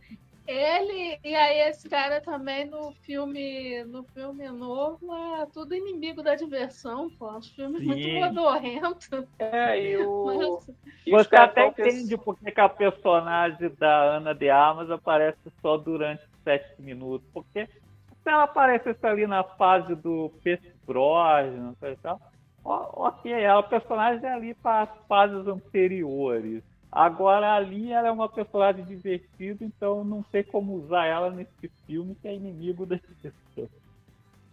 ele 0.47 1.19
e 1.23 1.35
aí 1.35 1.69
esse 1.69 1.89
cara 1.89 2.21
também 2.21 2.65
no 2.65 2.91
filme, 3.01 3.83
no 3.85 4.03
filme 4.03 4.49
novo 4.49 5.13
é 5.41 5.45
tudo 5.47 5.73
inimigo 5.73 6.21
da 6.21 6.35
diversão, 6.35 7.09
pô. 7.17 7.37
Os 7.37 7.49
filmes 7.49 7.81
Sim. 7.81 7.87
muito 7.87 8.09
modorrentos. 8.09 9.09
É, 9.39 9.91
e 9.91 9.97
o. 9.97 10.59
E 11.05 11.11
Você 11.11 11.35
até 11.35 11.67
entende 11.67 12.17
porque 12.17 12.49
que 12.49 12.61
a 12.61 12.69
personagem 12.69 13.69
da 13.77 14.15
Ana 14.15 14.33
de 14.33 14.49
Armas 14.49 14.89
aparece 14.89 15.51
só 15.61 15.75
durante 15.75 16.23
sete 16.45 16.81
minutos. 16.81 17.27
Porque 17.33 17.65
se 17.65 18.29
ela 18.29 18.43
aparecesse 18.43 19.05
ali 19.05 19.27
na 19.27 19.43
fase 19.43 19.95
do 19.95 20.31
Pierce 20.41 20.73
Brosnan 20.87 21.75
e 21.83 21.95
tal, 21.97 22.21
ok, 22.63 23.31
ela, 23.33 23.59
o 23.59 23.63
personagem 23.69 24.25
é 24.25 24.33
ali 24.33 24.53
para 24.53 24.83
as 24.83 25.07
fases 25.07 25.45
anteriores. 25.45 26.63
Agora 26.95 27.53
ali 27.53 27.91
ela 27.91 28.07
é 28.07 28.11
uma 28.11 28.29
personagem 28.29 28.85
divertida, 28.85 29.65
então 29.65 30.03
não 30.03 30.23
sei 30.31 30.43
como 30.43 30.73
usar 30.73 31.05
ela 31.05 31.31
nesse 31.31 31.67
filme 31.87 32.15
que 32.15 32.27
é 32.27 32.35
inimigo 32.35 32.85
da 32.85 32.99
pessoa. 33.21 33.67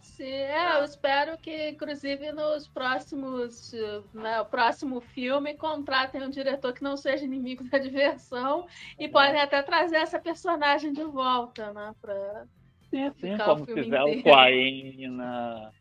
Sim, 0.01 0.23
é, 0.23 0.79
eu 0.79 0.83
espero 0.83 1.37
que, 1.37 1.69
inclusive, 1.69 2.31
nos 2.31 2.67
próximos, 2.67 3.71
né, 4.11 4.41
o 4.41 4.45
próximo 4.45 4.99
filme, 4.99 5.53
contratem 5.55 6.23
um 6.23 6.29
diretor 6.29 6.73
que 6.73 6.83
não 6.83 6.97
seja 6.97 7.23
inimigo 7.23 7.63
da 7.69 7.77
diversão 7.77 8.65
e 8.97 9.05
é. 9.05 9.07
podem 9.07 9.39
até 9.39 9.61
trazer 9.61 9.97
essa 9.97 10.19
personagem 10.19 10.91
de 10.91 11.03
volta, 11.03 11.71
né? 11.73 11.93
Pra 12.01 12.45
sim, 12.89 13.11
sim, 13.19 13.37
como 13.37 13.65
fizer 13.65 14.03
o 14.03 14.23
Coain 14.23 15.07
na 15.09 15.71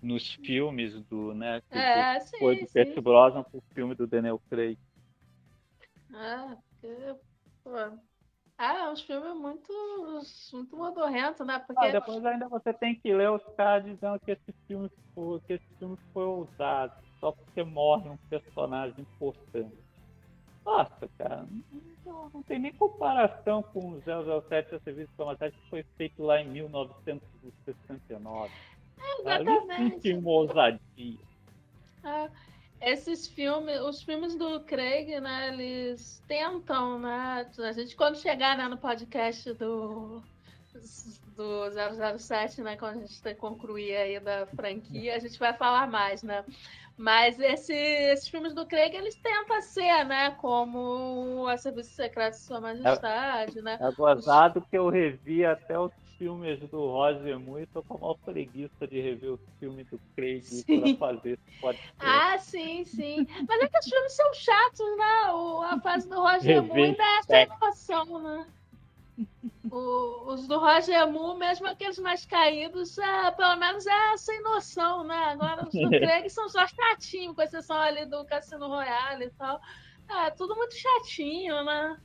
nos 0.00 0.34
filmes 0.34 1.02
do, 1.06 1.34
né? 1.34 1.60
Que 1.68 1.78
é, 1.78 2.20
sim, 2.20 2.38
foi 2.38 2.60
do 2.60 2.66
Percy 2.72 3.00
Brosnan 3.00 3.42
pro 3.42 3.60
filme 3.74 3.94
do 3.96 4.06
Daniel 4.06 4.40
Craig. 4.48 4.78
Ah, 6.16 6.56
porque, 6.80 7.14
pô. 7.62 7.70
Ah, 8.58 8.86
é 8.86 8.90
uns 8.90 9.02
filmes 9.02 9.34
muito, 9.34 9.70
muito 10.52 10.76
modorrentos, 10.76 11.46
né? 11.46 11.58
Porque... 11.58 11.86
Ah, 11.86 11.92
depois 11.92 12.24
ainda 12.24 12.48
você 12.48 12.72
tem 12.72 12.94
que 12.94 13.12
ler 13.12 13.30
os 13.30 13.44
caras 13.54 13.84
dizendo 13.84 14.18
que 14.20 14.30
esse 14.30 14.52
filme 14.66 14.90
foi, 15.14 15.40
que 15.40 15.52
esse 15.54 15.66
filme 15.78 15.98
foi 16.14 16.24
ousado, 16.24 16.94
só 17.20 17.32
porque 17.32 17.62
morre 17.62 18.08
um 18.08 18.16
personagem 18.30 18.98
importante. 18.98 19.76
Nossa, 20.64 21.06
cara, 21.18 21.46
não, 22.04 22.30
não 22.30 22.42
tem 22.42 22.58
nem 22.58 22.72
comparação 22.72 23.62
com 23.62 23.92
o 23.92 24.00
007 24.00 24.74
a 24.74 24.80
Serviço 24.80 25.10
de 25.10 25.16
Combate 25.16 25.52
que 25.52 25.70
foi 25.70 25.82
feito 25.96 26.22
lá 26.22 26.40
em 26.40 26.48
1969. 26.48 28.52
É, 28.98 29.20
exatamente. 29.20 29.72
Ali 29.72 30.00
sim 30.00 30.14
uma 30.14 30.30
ousadia. 30.30 31.18
Ah, 32.02 32.30
esses 32.80 33.26
filmes, 33.26 33.80
os 33.80 34.02
filmes 34.02 34.34
do 34.36 34.60
Craig, 34.60 35.20
né, 35.20 35.48
eles 35.48 36.22
tentam, 36.26 36.98
né, 36.98 37.46
a 37.58 37.72
gente 37.72 37.96
quando 37.96 38.18
chegar 38.18 38.56
né, 38.56 38.68
no 38.68 38.76
podcast 38.76 39.52
do 39.54 40.22
do 41.36 41.70
007, 42.18 42.62
né, 42.62 42.76
quando 42.76 42.96
a 42.96 43.00
gente 43.06 43.34
concluir 43.36 43.94
aí 43.96 44.20
da 44.20 44.46
franquia, 44.46 45.14
a 45.14 45.18
gente 45.18 45.38
vai 45.38 45.52
falar 45.52 45.88
mais, 45.90 46.22
né? 46.22 46.44
Mas 46.96 47.38
esse, 47.38 47.74
esses 47.74 48.26
filmes 48.28 48.54
do 48.54 48.64
Craig, 48.64 48.94
eles 48.94 49.14
tentam 49.16 49.60
ser, 49.60 50.04
né, 50.04 50.30
como 50.40 51.46
a 51.46 51.56
Serviço 51.58 51.90
Secreto 51.90 52.32
de 52.34 52.40
Sua 52.40 52.60
Majestade, 52.60 53.58
é, 53.58 53.62
né? 53.62 53.78
É 53.78 53.92
gozado 53.92 54.62
que 54.62 54.78
eu 54.78 54.88
revi 54.88 55.44
até 55.44 55.78
os 55.78 55.92
filmes 56.18 56.58
do 56.70 56.86
Roger 56.90 57.38
Moore 57.38 57.62
e 57.62 57.66
tô 57.66 57.82
com 57.82 57.94
a 57.94 57.98
maior 57.98 58.18
preguiça 58.24 58.86
de 58.86 59.00
rever 59.00 59.32
os 59.32 59.40
filmes 59.58 59.86
do 59.88 60.00
Craig 60.14 60.42
para 60.66 60.96
fazer 60.96 61.38
pode 61.60 61.78
ser. 61.78 61.92
Ah, 61.98 62.38
sim, 62.38 62.84
sim. 62.84 63.26
Mas 63.48 63.62
é 63.62 63.68
que 63.68 63.78
os 63.78 63.88
filmes 63.88 64.12
são 64.12 64.34
chatos, 64.34 64.96
né? 64.96 65.32
O, 65.32 65.62
a 65.62 65.80
fase 65.80 66.08
do 66.08 66.20
Roger 66.20 66.62
Moore 66.62 66.82
ainda 66.82 67.02
é 67.02 67.22
sem 67.22 67.48
noção, 67.60 68.18
né? 68.22 68.46
O, 69.70 70.32
os 70.32 70.46
do 70.46 70.58
Roger 70.58 71.10
Moore, 71.10 71.38
mesmo 71.38 71.66
aqueles 71.66 71.98
mais 71.98 72.24
caídos, 72.24 72.98
é, 72.98 73.30
pelo 73.32 73.56
menos 73.56 73.86
é 73.86 74.16
sem 74.16 74.42
noção, 74.42 75.04
né? 75.04 75.16
Agora 75.16 75.66
os 75.66 75.74
do 75.74 75.88
Craig 75.90 76.28
são 76.28 76.48
só 76.48 76.66
chatinhos, 76.66 77.34
com 77.34 77.42
exceção 77.42 77.76
ali 77.76 78.06
do 78.06 78.24
Cassino 78.24 78.68
Royale 78.68 79.26
e 79.26 79.30
tal. 79.30 79.60
É 80.08 80.30
tudo 80.30 80.54
muito 80.54 80.74
chatinho, 80.74 81.64
né? 81.64 81.96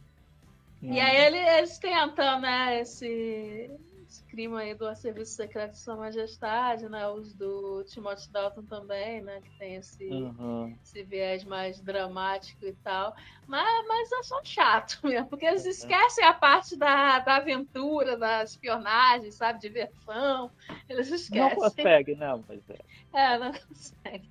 E 0.81 0.99
aí 0.99 1.27
ele, 1.27 1.37
eles 1.37 1.77
tentam, 1.77 2.39
né, 2.39 2.79
esse, 2.79 3.69
esse 4.11 4.23
crime 4.25 4.57
aí 4.57 4.75
do 4.75 4.93
Serviço 4.93 5.35
Secreto 5.35 5.71
de 5.71 5.79
Sua 5.79 5.95
Majestade, 5.95 6.89
né? 6.89 7.07
Os 7.07 7.33
do 7.33 7.81
Timothy 7.85 8.29
Dalton 8.29 8.63
também, 8.63 9.21
né? 9.21 9.39
Que 9.41 9.49
tem 9.57 9.75
esse, 9.75 10.05
Uhum. 10.11 10.77
esse 10.83 11.01
viés 11.03 11.45
mais 11.45 11.79
dramático 11.79 12.65
e 12.65 12.73
tal. 12.73 13.15
Mas, 13.47 13.87
mas 13.87 14.11
é 14.11 14.23
só 14.23 14.43
chato 14.43 14.99
mesmo, 15.07 15.29
porque 15.29 15.45
eles 15.45 15.65
esquecem 15.65 16.25
a 16.25 16.33
parte 16.33 16.75
da, 16.75 17.19
da 17.19 17.37
aventura, 17.37 18.17
da 18.17 18.43
espionagem, 18.43 19.31
sabe? 19.31 19.59
Diversão. 19.61 20.51
Eles 20.89 21.09
Não 21.09 21.15
esquecem. 21.15 21.55
consegue, 21.55 22.15
né? 22.15 22.27
Mas 22.49 22.69
é. 22.69 22.79
É, 23.13 23.37
não 23.39 23.53
consegue. 23.53 24.29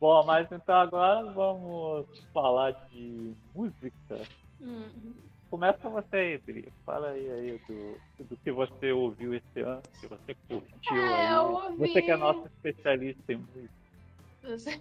Bom, 0.00 0.24
mas 0.24 0.50
então 0.50 0.74
agora 0.76 1.30
vamos 1.32 2.06
falar 2.32 2.72
de 2.90 3.34
música. 3.54 4.20
Hum. 4.60 5.14
Começa 5.54 5.88
você 5.88 6.16
aí, 6.16 6.38
Dri. 6.38 6.68
Fala 6.84 7.10
aí, 7.10 7.30
aí 7.30 7.58
do, 7.68 7.96
do 8.18 8.36
que 8.38 8.50
você 8.50 8.90
ouviu 8.90 9.32
esse 9.34 9.60
ano, 9.60 9.84
que 10.00 10.08
você 10.08 10.34
curtiu 10.48 11.14
É, 11.14 11.30
aí. 11.30 11.32
eu 11.32 11.42
ouvi- 11.52 11.78
Você 11.78 12.02
que 12.02 12.10
é 12.10 12.16
nosso 12.16 12.44
especialista 12.48 13.32
em 13.32 13.36
música. 13.36 13.72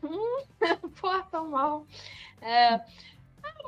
Hum, 0.03 0.45
Pô, 0.99 1.24
tão 1.30 1.51
mal. 1.51 1.86
É, 2.41 2.69
ah, 2.74 2.82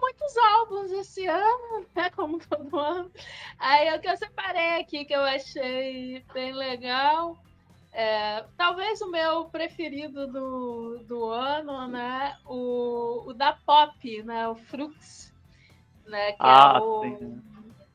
muitos 0.01 0.37
álbuns 0.37 0.91
esse 0.93 1.27
ano, 1.27 1.87
né? 1.95 2.09
Como 2.09 2.39
todo 2.39 2.79
ano. 2.79 3.11
Aí 3.59 3.95
o 3.95 4.01
que 4.01 4.09
eu 4.09 4.17
separei 4.17 4.81
aqui 4.81 5.05
que 5.05 5.13
eu 5.13 5.21
achei 5.21 6.25
bem 6.33 6.53
legal. 6.55 7.37
é, 7.93 8.43
talvez 8.57 9.01
o 9.01 9.11
meu 9.11 9.45
preferido 9.51 10.27
do, 10.27 11.03
do 11.07 11.25
ano, 11.29 11.87
né? 11.87 12.35
O, 12.45 13.29
o 13.29 13.33
da 13.35 13.53
Pop, 13.53 14.23
né? 14.23 14.47
O 14.49 14.55
Frux, 14.55 15.34
né? 16.05 16.31
Que 16.33 16.37
Ah, 16.39 16.75
é 16.77 16.81
o 16.81 17.01
sim. 17.01 17.41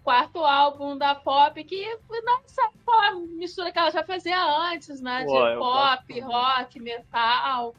quarto 0.02 0.38
álbum 0.44 0.96
da 0.96 1.14
Pop, 1.14 1.62
que 1.64 1.84
nossa, 2.24 2.70
pô, 2.84 2.92
a 2.92 3.14
mistura 3.14 3.70
que 3.72 3.78
ela 3.78 3.90
já 3.90 4.02
fazia 4.02 4.42
antes, 4.70 5.00
né? 5.00 5.24
Pô, 5.24 5.48
de 5.48 5.56
pop, 5.56 6.20
rock, 6.20 6.80
metal, 6.80 7.74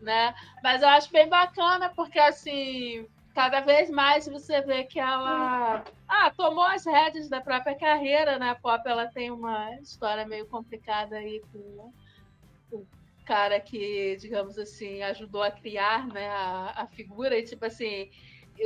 né? 0.00 0.34
Mas 0.62 0.82
eu 0.82 0.88
acho 0.88 1.12
bem 1.12 1.28
bacana, 1.28 1.90
porque 1.90 2.18
assim, 2.18 3.06
cada 3.34 3.60
vez 3.60 3.88
mais 3.90 4.26
você 4.26 4.60
vê 4.62 4.84
que 4.84 4.98
ela 4.98 5.84
ah, 6.08 6.30
tomou 6.36 6.64
as 6.64 6.84
rédeas 6.84 7.28
da 7.28 7.40
própria 7.40 7.76
carreira, 7.76 8.38
né? 8.38 8.50
A 8.50 8.54
Pop 8.54 8.82
ela 8.88 9.06
tem 9.06 9.30
uma 9.30 9.74
história 9.76 10.26
meio 10.26 10.46
complicada 10.46 11.16
aí 11.16 11.40
com 11.52 11.92
o 12.72 12.86
cara 13.24 13.60
que, 13.60 14.16
digamos 14.16 14.58
assim, 14.58 15.02
ajudou 15.02 15.42
a 15.42 15.50
criar 15.50 16.06
né, 16.08 16.28
a, 16.30 16.72
a 16.78 16.86
figura, 16.86 17.38
e 17.38 17.44
tipo 17.44 17.64
assim, 17.66 18.10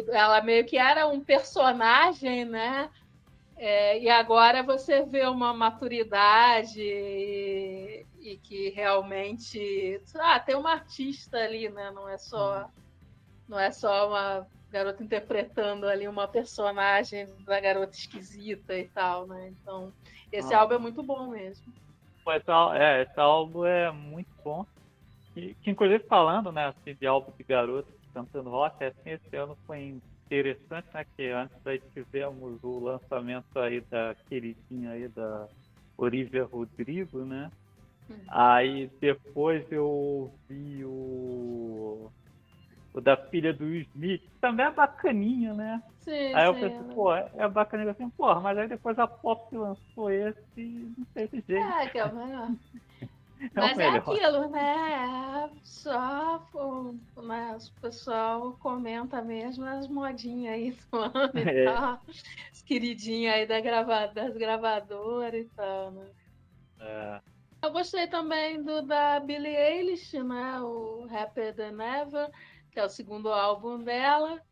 ela 0.09 0.41
meio 0.43 0.65
que 0.65 0.79
era 0.79 1.07
um 1.07 1.23
personagem, 1.23 2.45
né? 2.45 2.91
É, 3.57 3.99
e 4.01 4.09
agora 4.09 4.63
você 4.63 5.05
vê 5.05 5.27
uma 5.27 5.53
maturidade 5.55 6.81
e, 6.81 8.05
e 8.21 8.37
que 8.39 8.71
realmente 8.71 10.01
ah, 10.17 10.41
tem 10.41 10.57
uma 10.57 10.73
artista 10.73 11.39
ali, 11.39 11.69
né? 11.69 11.91
Não 11.93 12.09
é 12.09 12.19
só 12.19 12.69
não 13.49 13.59
é 13.59 13.71
só 13.71 14.09
uma 14.09 14.47
garota 14.71 15.03
interpretando 15.05 15.87
ali 15.87 16.09
uma 16.09 16.27
personagem 16.27 17.29
da 17.45 17.61
garota 17.61 17.95
esquisita 17.95 18.77
e 18.77 18.89
tal, 18.89 19.27
né? 19.27 19.53
Então 19.61 19.93
esse 20.33 20.53
Ah. 20.55 20.61
álbum 20.61 20.75
é 20.75 20.79
muito 20.79 21.03
bom 21.03 21.29
mesmo. 21.29 21.73
Esse, 22.29 22.51
é, 22.81 23.03
esse 23.03 23.21
álbum 23.21 23.65
é 23.65 23.93
muito 23.93 24.31
bom. 24.43 24.65
Que, 25.35 25.55
que 25.63 25.71
inclusive 25.71 26.05
falando, 26.09 26.51
né, 26.51 26.67
assim, 26.67 26.95
de 26.95 27.07
álbum 27.07 27.33
de 27.39 27.45
garoto 27.45 28.02
cantando 28.15 28.51
rock, 28.51 28.85
assim, 28.85 29.11
esse 29.11 29.37
ano 29.37 29.57
foi 29.67 30.01
interessante, 30.27 30.87
né, 30.95 31.05
que 31.17 31.29
antes 31.29 31.57
aí 31.67 31.81
tivemos 31.95 32.59
o 32.63 32.79
lançamento 32.81 33.47
aí 33.59 33.81
da 33.91 34.15
queridinha 34.29 34.93
aí 34.93 35.09
da 35.09 35.49
Olivia 35.99 36.45
Rodrigo, 36.45 37.25
né? 37.25 37.51
Hum. 38.11 38.19
Aí 38.29 38.91
depois 39.01 39.65
eu 39.71 40.35
vi 40.49 40.85
o, 40.85 42.11
o 42.95 43.01
da 43.01 43.17
filha 43.29 43.53
do 43.53 43.65
Will 43.65 43.83
Smith, 43.95 44.21
que 44.23 44.41
também 44.41 44.67
é 44.67 44.71
bacaninha, 44.71 45.55
né? 45.55 45.83
Sim, 46.01 46.35
Aí 46.35 46.47
eu 46.47 46.55
sim, 46.55 46.61
pensei, 46.61 46.79
ela- 46.79 46.95
pô, 46.95 47.15
é 47.15 47.49
bacaninha 47.49 47.91
assim, 47.93 48.09
porra, 48.11 48.41
mas 48.41 48.57
aí 48.59 48.69
depois 48.69 48.99
a 48.99 49.07
Pop 49.07 49.55
lançou 49.57 50.11
esse 50.11 50.39
e 50.57 50.93
não 50.97 51.07
teve 51.15 51.45
jeito. 51.49 51.71
É, 51.73 51.89
que 51.89 51.99
é 51.99 52.05
o 52.05 52.15
melhor. 52.15 52.49
É 53.55 53.61
Mas 53.61 53.79
é 53.79 53.89
aquilo, 53.89 54.49
né? 54.51 55.51
Só 55.63 56.49
o, 56.55 56.91
o 56.93 57.81
pessoal 57.81 58.57
comenta 58.59 59.23
mesmo 59.23 59.65
as 59.65 59.89
modinhas 59.89 60.55
aí 60.55 60.71
do 60.91 60.97
ano 60.99 61.39
e 61.41 61.49
É. 61.49 61.65
tal. 61.65 62.05
As 62.53 62.63
queridinhas 62.63 63.35
aí 63.35 63.47
da 63.47 63.61
grava, 63.61 64.09
das 64.09 64.37
gravadoras 64.37 65.41
e 65.47 65.49
tal, 65.51 65.91
né? 65.93 66.15
É. 66.79 67.23
Eu 67.63 67.73
gostei 67.73 68.09
também 68.09 68.63
do 68.63 68.83
da 68.87 69.21
Billie 69.21 69.55
Eilish, 69.57 70.13
né? 70.23 70.61
O 70.61 71.07
Happier 71.09 71.55
Than 71.55 71.81
Ever, 71.81 72.31
que 72.71 72.81
é 72.81 72.85
o 72.85 72.89
segundo 72.89 73.29
álbum 73.33 73.83
dela. 73.83 74.43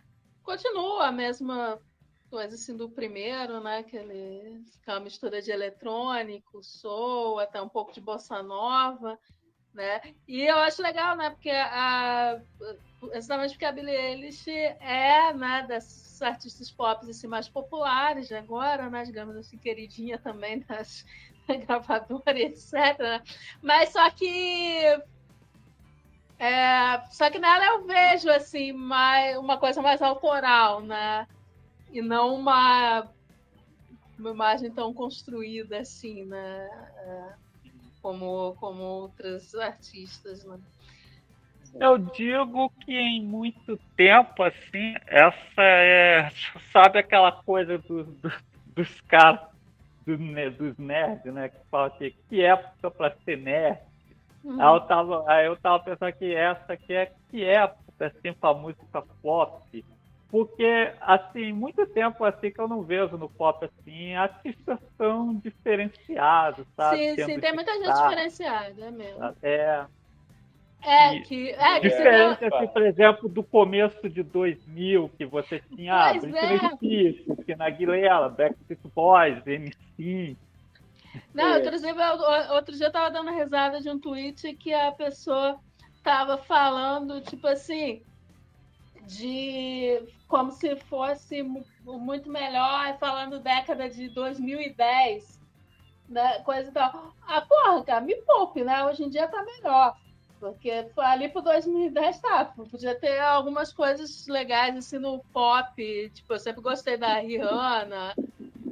Continua 0.42 1.08
a 1.08 1.12
mesma 1.12 1.80
coisa 2.30 2.54
assim 2.54 2.76
do 2.76 2.88
primeiro, 2.88 3.60
né? 3.60 3.78
Aquele, 3.78 4.62
aquela 4.80 5.00
mistura 5.00 5.42
de 5.42 5.50
eletrônico, 5.50 6.62
soul, 6.62 7.40
até 7.40 7.60
um 7.60 7.68
pouco 7.68 7.92
de 7.92 8.00
bossa 8.00 8.42
nova, 8.42 9.18
né? 9.74 10.00
E 10.26 10.42
eu 10.42 10.56
acho 10.58 10.80
legal, 10.80 11.16
né? 11.16 11.30
Porque 11.30 11.50
a, 11.50 12.40
exatamente 13.12 13.52
porque 13.52 13.64
a 13.64 13.72
Billie 13.72 13.94
Eilish 13.94 14.48
é, 14.48 15.32
né, 15.34 15.64
dessas 15.66 16.22
artistas 16.22 16.70
pop 16.70 17.08
assim, 17.10 17.26
mais 17.26 17.48
populares 17.48 18.30
agora, 18.30 18.88
né? 18.88 19.02
Digamos 19.04 19.36
assim, 19.36 19.58
queridinha 19.58 20.18
também 20.18 20.60
das 20.68 21.04
gravadora, 21.66 22.38
etc. 22.38 22.72
né? 22.98 23.22
Mas 23.60 23.90
só 23.90 24.08
que 24.10 25.02
é, 26.38 27.02
só 27.10 27.28
que 27.28 27.38
nela 27.38 27.66
eu 27.66 27.86
vejo 27.86 28.30
assim 28.30 28.72
mais, 28.72 29.36
uma 29.36 29.58
coisa 29.58 29.82
mais 29.82 30.00
autoral, 30.00 30.80
né? 30.80 31.26
E 31.92 32.00
não 32.00 32.34
uma, 32.36 33.08
uma 34.18 34.30
imagem 34.30 34.70
tão 34.70 34.94
construída 34.94 35.78
assim, 35.78 36.24
né? 36.24 36.68
Como, 38.00 38.54
como 38.54 38.82
outras 38.82 39.54
artistas, 39.54 40.44
né? 40.44 40.58
Eu 41.78 41.98
digo 41.98 42.70
que 42.84 42.92
em 42.92 43.24
muito 43.24 43.78
tempo, 43.96 44.42
assim, 44.42 44.94
essa 45.06 45.62
é. 45.62 46.30
Sabe 46.72 46.98
aquela 46.98 47.32
coisa 47.32 47.78
dos, 47.78 48.06
dos, 48.18 48.34
dos 48.66 49.00
caras, 49.02 49.40
dos, 50.06 50.18
ne- 50.18 50.50
dos 50.50 50.76
nerds, 50.76 51.32
né? 51.32 51.48
Que 51.48 51.58
falam 51.70 51.90
que, 51.90 52.10
que 52.28 52.40
época 52.42 52.90
pra 52.90 53.14
ser 53.24 53.36
nerd. 53.36 53.78
Uhum. 54.42 54.60
Aí, 54.60 54.74
eu 54.74 54.80
tava, 54.80 55.30
aí 55.30 55.46
eu 55.46 55.56
tava 55.56 55.80
pensando 55.80 56.12
que 56.12 56.34
essa 56.34 56.72
aqui 56.72 56.92
é 56.94 57.12
que 57.30 57.44
época, 57.44 58.06
assim, 58.06 58.32
pra 58.32 58.54
música 58.54 59.02
pop. 59.22 59.84
Porque, 60.30 60.94
assim, 61.00 61.52
muito 61.52 61.84
tempo 61.88 62.24
assim 62.24 62.50
que 62.52 62.60
eu 62.60 62.68
não 62.68 62.82
vejo 62.84 63.16
no 63.18 63.28
pop, 63.28 63.64
assim, 63.64 64.14
artistas 64.14 64.78
tão 64.96 65.34
diferenciados, 65.36 66.64
sabe? 66.76 66.98
sim, 66.98 67.16
Tendo 67.16 67.26
sim, 67.34 67.40
tem 67.40 67.52
muita 67.54 67.72
gente 67.72 67.86
destaque, 67.86 68.08
diferenciada, 68.10 68.84
é 68.86 68.90
mesmo. 68.90 69.36
É, 69.42 69.86
É, 70.82 71.16
E- 71.16 71.24
que, 71.24 71.50
é, 71.50 71.80
que 71.80 71.88
Diferente, 71.88 72.44
não- 72.44 72.58
assim, 72.58 72.66
por 72.68 72.82
exemplo, 72.82 73.28
do 73.28 73.42
começo 73.44 74.08
de 74.08 74.22
2000, 74.22 75.08
que 75.18 75.26
você 75.26 75.60
tinha 75.76 75.94
ah, 75.94 76.12
Britney 76.14 76.38
é. 76.38 76.76
Spears, 76.76 77.24
Christina 77.26 77.64
Aguilera, 77.66 78.28
Backstreet 78.28 78.80
Boys, 78.94 79.46
MC. 79.46 80.36
Não, 81.34 81.56
É. 81.56 81.58
inclusive, 81.58 82.00
outro 82.54 82.76
dia 82.76 82.86
eu 82.86 82.92
tava 82.92 83.10
dando 83.10 83.30
risada 83.30 83.80
de 83.80 83.90
um 83.90 83.98
tweet 84.00 84.54
que 84.56 84.72
a 84.72 84.92
pessoa 84.92 85.58
tava 86.02 86.38
falando, 86.38 87.20
tipo 87.22 87.46
assim, 87.46 88.00
de 89.00 90.00
como 90.26 90.50
se 90.52 90.76
fosse 90.76 91.42
mu- 91.42 91.66
muito 91.84 92.30
melhor, 92.30 92.98
falando 92.98 93.40
década 93.42 93.88
de 93.90 94.08
2010, 94.10 95.40
né, 96.08 96.40
coisa 96.42 96.70
e 96.70 96.72
tal. 96.72 97.16
Ah, 97.22 97.42
porra, 97.42 97.84
cara, 97.84 98.00
me 98.04 98.16
poupe, 98.24 98.64
né? 98.64 98.84
Hoje 98.84 99.04
em 99.04 99.10
dia 99.10 99.28
tá 99.28 99.42
melhor. 99.44 99.96
Porque 100.38 100.70
ali 100.96 101.28
pro 101.30 101.42
2010 101.42 102.20
tá, 102.20 102.46
podia 102.70 102.98
ter 102.98 103.18
algumas 103.20 103.72
coisas 103.74 104.26
legais 104.26 104.76
assim 104.76 104.98
no 104.98 105.22
pop, 105.32 106.10
tipo, 106.12 106.32
eu 106.32 106.38
sempre 106.38 106.62
gostei 106.62 106.96
da 106.96 107.18
Rihanna, 107.20 108.16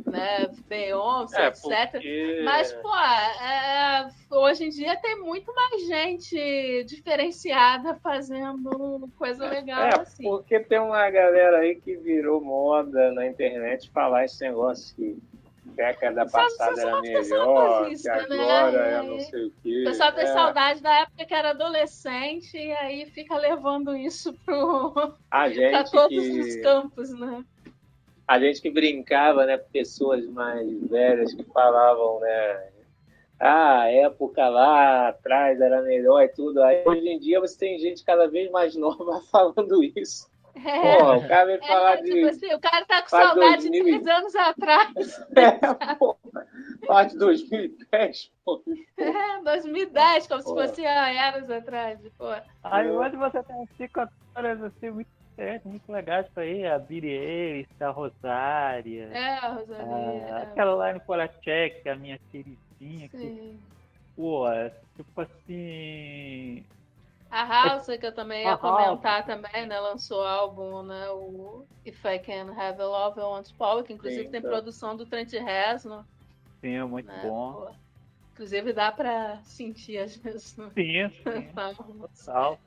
né, 0.09 0.49
Beyoncé, 0.69 1.43
É, 1.43 1.49
etc. 1.49 1.91
porque... 1.93 2.43
Mas, 2.45 2.73
pô, 2.73 2.95
é, 2.97 4.09
hoje 4.31 4.65
em 4.65 4.71
dia 4.71 4.97
tem 4.97 5.21
muito 5.21 5.55
mais 5.55 5.87
gente 5.87 6.85
diferenciada 6.85 7.95
fazendo 7.97 9.09
coisa 9.19 9.49
legal 9.49 9.83
É, 9.83 10.01
assim. 10.01 10.23
porque 10.23 10.61
tem 10.61 10.79
uma 10.79 11.09
galera 11.11 11.59
aí 11.59 11.77
que 11.77 11.97
virou 11.97 12.41
moda 12.41 13.13
na 13.13 13.27
internet 13.27 13.91
falar 13.91 14.25
esse 14.25 14.43
negócio 14.43 14.95
que 14.97 15.19
década 15.79 16.27
passada 16.27 16.81
era 16.81 17.01
melhor, 17.01 17.89
que 17.89 18.09
agora 18.09 18.73
né? 18.73 18.95
é 18.95 19.03
não 19.03 19.21
sei 19.21 19.47
o 19.47 19.53
quê. 19.63 19.83
O 19.83 19.91
pessoal 19.91 20.13
tem 20.13 20.25
é. 20.25 20.33
saudade 20.33 20.83
da 20.83 21.01
época 21.03 21.25
que 21.25 21.35
era 21.35 21.51
adolescente 21.51 22.57
e 22.57 22.73
aí 22.73 23.07
fica 23.07 23.37
levando 23.37 23.97
isso 23.97 24.33
pro... 24.45 25.15
todos 25.85 26.19
que... 26.19 26.41
os 26.41 26.57
campos, 26.57 27.11
né? 27.11 27.45
A 28.29 28.39
gente 28.39 28.61
que 28.61 28.71
brincava, 28.71 29.47
né, 29.47 29.57
com 29.57 29.71
pessoas 29.71 30.27
mais 30.27 30.71
velhas 30.87 31.33
que 31.33 31.43
falavam, 31.45 32.21
né, 32.21 32.69
ah, 33.41 33.83
a 33.83 33.91
época 33.91 34.49
lá 34.49 35.09
atrás 35.09 35.61
era 35.61 35.81
melhor 35.83 36.23
e 36.23 36.29
tudo. 36.29 36.63
Aí 36.63 36.83
hoje 36.85 37.09
em 37.09 37.19
dia 37.19 37.41
você 37.41 37.57
tem 37.57 37.79
gente 37.79 38.05
cada 38.05 38.27
vez 38.29 38.51
mais 38.51 38.75
nova 38.75 39.21
falando 39.31 39.83
isso. 39.97 40.29
É, 40.65 40.97
Pô, 40.97 41.15
o 41.15 41.29
cara 41.29 41.45
veio 41.45 41.63
é, 41.63 41.67
falar 41.67 41.97
tipo 41.99 42.15
de. 42.15 42.25
assim, 42.25 42.53
o 42.53 42.59
cara 42.59 42.85
tá 42.85 43.03
com 43.03 43.09
saudade 43.11 43.69
2000 43.69 43.71
de 43.71 43.83
três 43.85 44.07
anos 44.07 44.35
atrás. 44.35 45.27
É, 45.37 45.95
pô, 45.95 46.17
falar 46.85 47.05
de 47.05 47.17
2010, 47.17 48.33
pô. 48.45 48.63
É, 48.97 49.43
2010, 49.45 50.27
como 50.27 50.41
se 50.41 50.49
Pô. 50.49 50.55
fosse 50.57 50.85
há 50.85 51.29
anos 51.29 51.49
atrás. 51.49 52.01
Pô. 52.19 52.25
Aí 52.65 52.91
hoje 52.91 53.17
você 53.17 53.41
tem 53.45 53.69
cinco 53.77 54.01
atores 54.01 54.61
assim 54.63 54.91
muito 54.91 55.18
diferentes, 55.39 55.65
muito 55.65 55.91
legais 55.91 56.27
pra 56.35 56.45
ir. 56.45 56.67
A 56.67 56.79
Billie 56.79 57.13
Eilish, 57.13 57.69
a 57.81 57.91
Rosária, 57.91 59.05
É, 59.13 59.39
Rosalia. 59.47 60.35
a, 60.35 60.41
é, 60.41 60.43
aquela 60.43 60.89
Line 60.89 61.01
Poracek, 61.07 61.89
a 61.89 61.95
minha 61.95 62.19
queridinha, 62.31 63.09
que, 63.09 63.19
sim. 63.19 63.61
pô, 64.17 64.49
é, 64.49 64.71
tipo 64.97 65.21
assim... 65.21 66.65
A 67.31 67.45
House, 67.45 67.87
que 67.87 68.07
eu 68.07 68.15
também 68.15 68.43
ia 68.43 68.55
A 68.55 68.59
comentar 68.59 69.25
também, 69.27 69.67
né? 69.67 69.79
Lançou 69.79 70.23
álbum, 70.27 70.83
né? 70.83 71.11
O 71.11 71.67
If 71.85 72.03
I 72.03 72.19
Can 72.19 72.51
Have 72.59 72.81
a 72.81 72.87
Love, 72.87 73.21
I 73.21 73.23
Want 73.23 73.53
Power, 73.59 73.85
que 73.85 73.93
inclusive 73.93 74.25
Sim, 74.25 74.31
tem 74.31 74.41
tá. 74.41 74.49
produção 74.49 74.97
do 74.97 75.05
Trent 75.05 75.33
Reznor. 75.33 76.05
Sim, 76.63 76.77
é 76.77 76.85
muito 76.85 77.07
né? 77.07 77.21
bom. 77.23 77.53
Pô. 77.53 77.71
Inclusive 78.33 78.73
dá 78.73 78.91
pra 78.91 79.43
sentir 79.43 79.99
às 79.99 80.17
vezes 80.17 80.57
no 80.57 80.71
Sim, 80.71 81.11
sim, 81.11 81.53
total. 82.25 82.59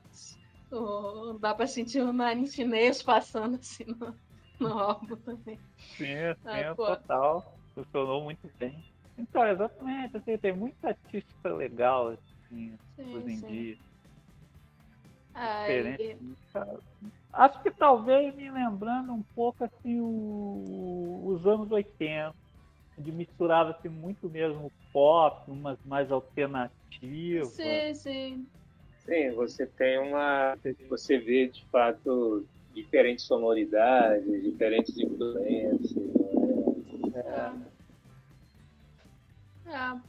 Dá 1.40 1.54
pra 1.54 1.66
sentir 1.66 2.02
o 2.02 2.12
Inch 2.32 2.58
Nails 2.64 3.02
passando 3.02 3.56
assim 3.58 3.84
no, 3.86 4.20
no 4.60 4.78
álbum 4.78 5.16
também. 5.18 5.62
Sim, 5.96 6.34
Ah, 6.44 6.64
sim, 6.64 6.74
pô. 6.76 6.84
total. 6.84 7.58
Funcionou 7.74 8.22
muito 8.24 8.50
bem. 8.58 8.84
Então, 9.16 9.46
exatamente, 9.46 10.16
assim, 10.16 10.38
tem 10.38 10.54
muita 10.56 10.88
artista 10.88 11.54
legal, 11.54 12.08
assim, 12.08 12.78
Sim, 12.96 13.06
hoje 13.12 13.30
em 13.30 13.40
sim. 13.40 13.42
dia. 13.42 13.78
Diferente. 15.44 16.02
Acho 17.32 17.62
que 17.62 17.70
talvez 17.70 18.34
me 18.34 18.50
lembrando 18.50 19.12
um 19.12 19.22
pouco 19.34 19.64
assim 19.64 19.98
o- 20.00 21.24
os 21.34 21.46
anos 21.46 21.70
80, 21.70 22.34
onde 22.98 23.10
misturava 23.12 23.70
assim, 23.72 23.88
muito 23.88 24.28
mesmo 24.30 24.72
pop, 24.92 25.50
umas 25.50 25.78
mais 25.84 26.10
alternativas. 26.12 26.72
sim, 27.40 27.94
sim. 27.94 28.50
Sim, 29.04 29.32
você 29.32 29.66
tem 29.66 29.98
uma. 29.98 30.56
Você 30.88 31.18
vê 31.18 31.48
de 31.48 31.66
fato 31.70 32.46
diferentes 32.72 33.24
sonoridades, 33.26 34.42
diferentes 34.42 34.96
influências. 34.96 35.92
Né? 37.12 37.62
É. 39.66 39.70
É. 39.70 40.00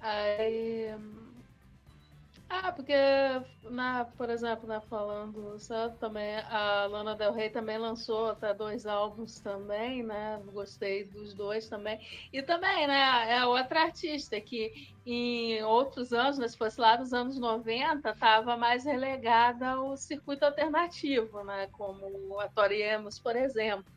Aí. 0.00 1.23
Ah, 2.48 2.72
porque, 2.72 2.92
na, 3.62 4.04
por 4.04 4.30
exemplo, 4.30 4.68
né, 4.68 4.80
falando 4.88 5.58
só 5.58 5.88
também, 5.90 6.36
a 6.48 6.86
Lana 6.86 7.16
Del 7.16 7.32
Rey 7.32 7.50
também 7.50 7.78
lançou 7.78 8.28
até 8.30 8.54
dois 8.54 8.86
álbuns 8.86 9.40
também, 9.40 10.02
né? 10.04 10.40
Gostei 10.46 11.04
dos 11.04 11.34
dois 11.34 11.68
também. 11.68 11.98
E 12.32 12.42
também, 12.42 12.86
né, 12.86 13.32
é 13.34 13.44
outra 13.46 13.82
artista 13.82 14.40
que 14.40 14.70
em 15.04 15.62
outros 15.64 16.12
anos, 16.12 16.38
né, 16.38 16.46
se 16.48 16.56
fosse 16.56 16.80
lá 16.80 16.96
nos 16.98 17.12
anos 17.12 17.38
90, 17.40 18.10
estava 18.10 18.56
mais 18.56 18.84
relegada 18.84 19.70
ao 19.70 19.96
circuito 19.96 20.44
alternativo, 20.44 21.42
né? 21.44 21.66
Como 21.72 22.38
a 22.40 22.48
Tori 22.48 22.82
Amos, 22.84 23.18
por 23.18 23.34
exemplo 23.36 23.92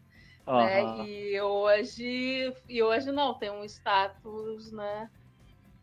né? 0.52 0.82
Aham. 0.82 1.06
E 1.06 1.40
hoje, 1.42 2.54
e 2.68 2.82
hoje 2.84 3.12
não, 3.12 3.38
tem 3.38 3.52
um 3.52 3.64
status, 3.66 4.72
né? 4.72 5.10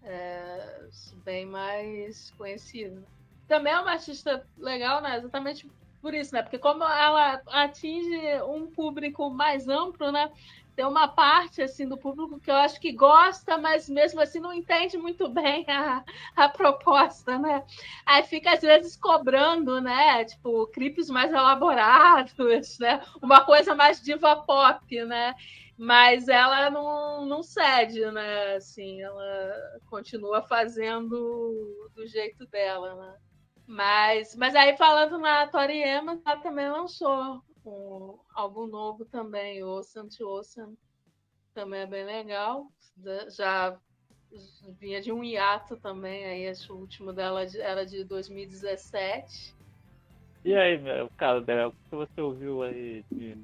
É, 0.04 0.88
bem 1.24 1.46
mais 1.46 2.30
conhecido. 2.36 3.04
Também 3.48 3.72
é 3.72 3.80
uma 3.80 3.92
artista 3.92 4.46
legal, 4.56 5.00
né? 5.00 5.16
Exatamente 5.16 5.68
por 6.00 6.14
isso, 6.14 6.34
né? 6.34 6.42
Porque 6.42 6.58
como 6.58 6.84
ela 6.84 7.40
atinge 7.46 8.42
um 8.42 8.66
público 8.66 9.30
mais 9.30 9.68
amplo, 9.68 10.12
né? 10.12 10.30
Tem 10.76 10.84
uma 10.84 11.06
parte 11.06 11.62
assim 11.62 11.86
do 11.86 11.96
público 11.96 12.40
que 12.40 12.50
eu 12.50 12.56
acho 12.56 12.80
que 12.80 12.92
gosta, 12.92 13.56
mas 13.56 13.88
mesmo 13.88 14.20
assim 14.20 14.40
não 14.40 14.52
entende 14.52 14.98
muito 14.98 15.28
bem 15.28 15.64
a, 15.68 16.04
a 16.34 16.48
proposta, 16.48 17.38
né? 17.38 17.64
Aí 18.04 18.22
fica 18.24 18.52
às 18.52 18.60
vezes 18.60 18.96
cobrando, 18.96 19.80
né? 19.80 20.24
Tipo, 20.24 20.66
clipes 20.66 21.08
mais 21.08 21.32
elaborados, 21.32 22.78
né? 22.80 23.00
Uma 23.22 23.44
coisa 23.44 23.74
mais 23.74 24.02
diva 24.02 24.36
pop, 24.36 25.04
né? 25.04 25.34
Mas 25.76 26.28
ela 26.28 26.70
não, 26.70 27.26
não 27.26 27.42
cede, 27.42 28.00
né? 28.12 28.54
Assim, 28.56 29.02
ela 29.02 29.80
continua 29.86 30.42
fazendo 30.42 31.90
do 31.94 32.06
jeito 32.06 32.46
dela, 32.46 32.94
né? 32.94 33.18
Mas, 33.66 34.36
mas 34.36 34.54
aí 34.54 34.76
falando 34.76 35.18
na 35.18 35.46
Tori 35.48 35.82
Amos, 35.82 36.20
ela 36.24 36.36
também 36.36 36.70
lançou 36.70 37.42
um 37.64 38.18
álbum 38.34 38.66
novo 38.66 39.04
também, 39.06 39.64
o 39.64 39.68
Ocean 39.68 40.06
to 40.06 40.28
Ocean. 40.28 40.72
Também 41.54 41.80
é 41.80 41.86
bem 41.86 42.04
legal. 42.04 42.68
Já 43.36 43.76
vinha 44.78 45.00
de 45.00 45.12
um 45.12 45.24
hiato 45.24 45.76
também, 45.76 46.24
aí 46.24 46.48
acho 46.48 46.72
o 46.72 46.78
último 46.78 47.12
dela 47.12 47.42
era 47.60 47.84
de 47.86 48.04
2017. 48.04 49.54
E 50.44 50.54
aí, 50.54 50.78
meu, 50.78 51.08
cara, 51.16 51.38
o 51.68 51.72
que 51.72 51.96
você 51.96 52.20
ouviu 52.20 52.62
aí 52.62 53.02
de, 53.10 53.34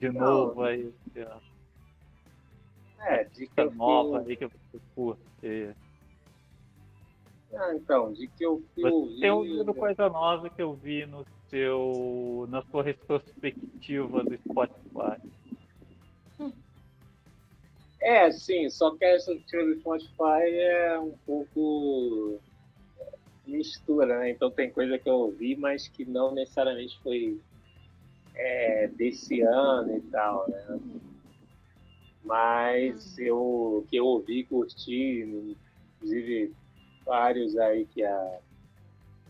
de 0.00 0.10
novo 0.10 0.62
aí? 0.64 0.92
uma 1.14 1.42
É, 3.06 3.24
de 3.24 3.46
que 3.46 3.62
música 3.62 3.62
eu 3.62 3.70
nova 3.72 4.22
fui- 4.22 4.32
aí 4.32 4.36
que 4.36 4.46
você 4.46 4.80
curte? 4.94 5.76
Ah, 7.52 7.74
então, 7.74 8.12
de 8.12 8.28
que 8.28 8.44
eu 8.44 8.62
fui 8.74 9.20
tem 9.20 9.30
ouvido 9.30 9.74
coisa 9.74 10.08
nova 10.08 10.48
que 10.48 10.62
eu 10.62 10.74
vi 10.74 11.04
no 11.06 11.26
seu, 11.48 12.46
na 12.48 12.62
sua 12.62 12.82
retrospectiva 12.82 14.22
do 14.22 14.36
Spotify. 14.38 15.20
É, 18.00 18.30
sim, 18.30 18.68
só 18.70 18.96
que 18.96 19.04
essa 19.04 19.34
do 19.34 19.80
Spotify 19.80 20.48
é 20.54 20.98
um 20.98 21.12
pouco 21.26 22.40
mistura, 23.46 24.18
né? 24.20 24.30
Então 24.30 24.50
tem 24.50 24.70
coisa 24.70 24.98
que 24.98 25.08
eu 25.08 25.14
ouvi, 25.14 25.56
mas 25.56 25.88
que 25.88 26.04
não 26.04 26.32
necessariamente 26.32 26.98
foi 27.02 27.38
é, 28.40 28.88
desse 28.88 29.42
ano 29.42 29.96
e 29.96 30.00
tal, 30.02 30.48
né? 30.48 30.80
Mas 32.24 33.18
eu 33.18 33.86
que 33.90 33.96
eu 33.96 34.06
ouvi, 34.06 34.44
curti, 34.44 35.56
inclusive 35.96 36.52
vários 37.04 37.56
aí 37.58 37.86
que 37.86 38.02
a 38.02 38.38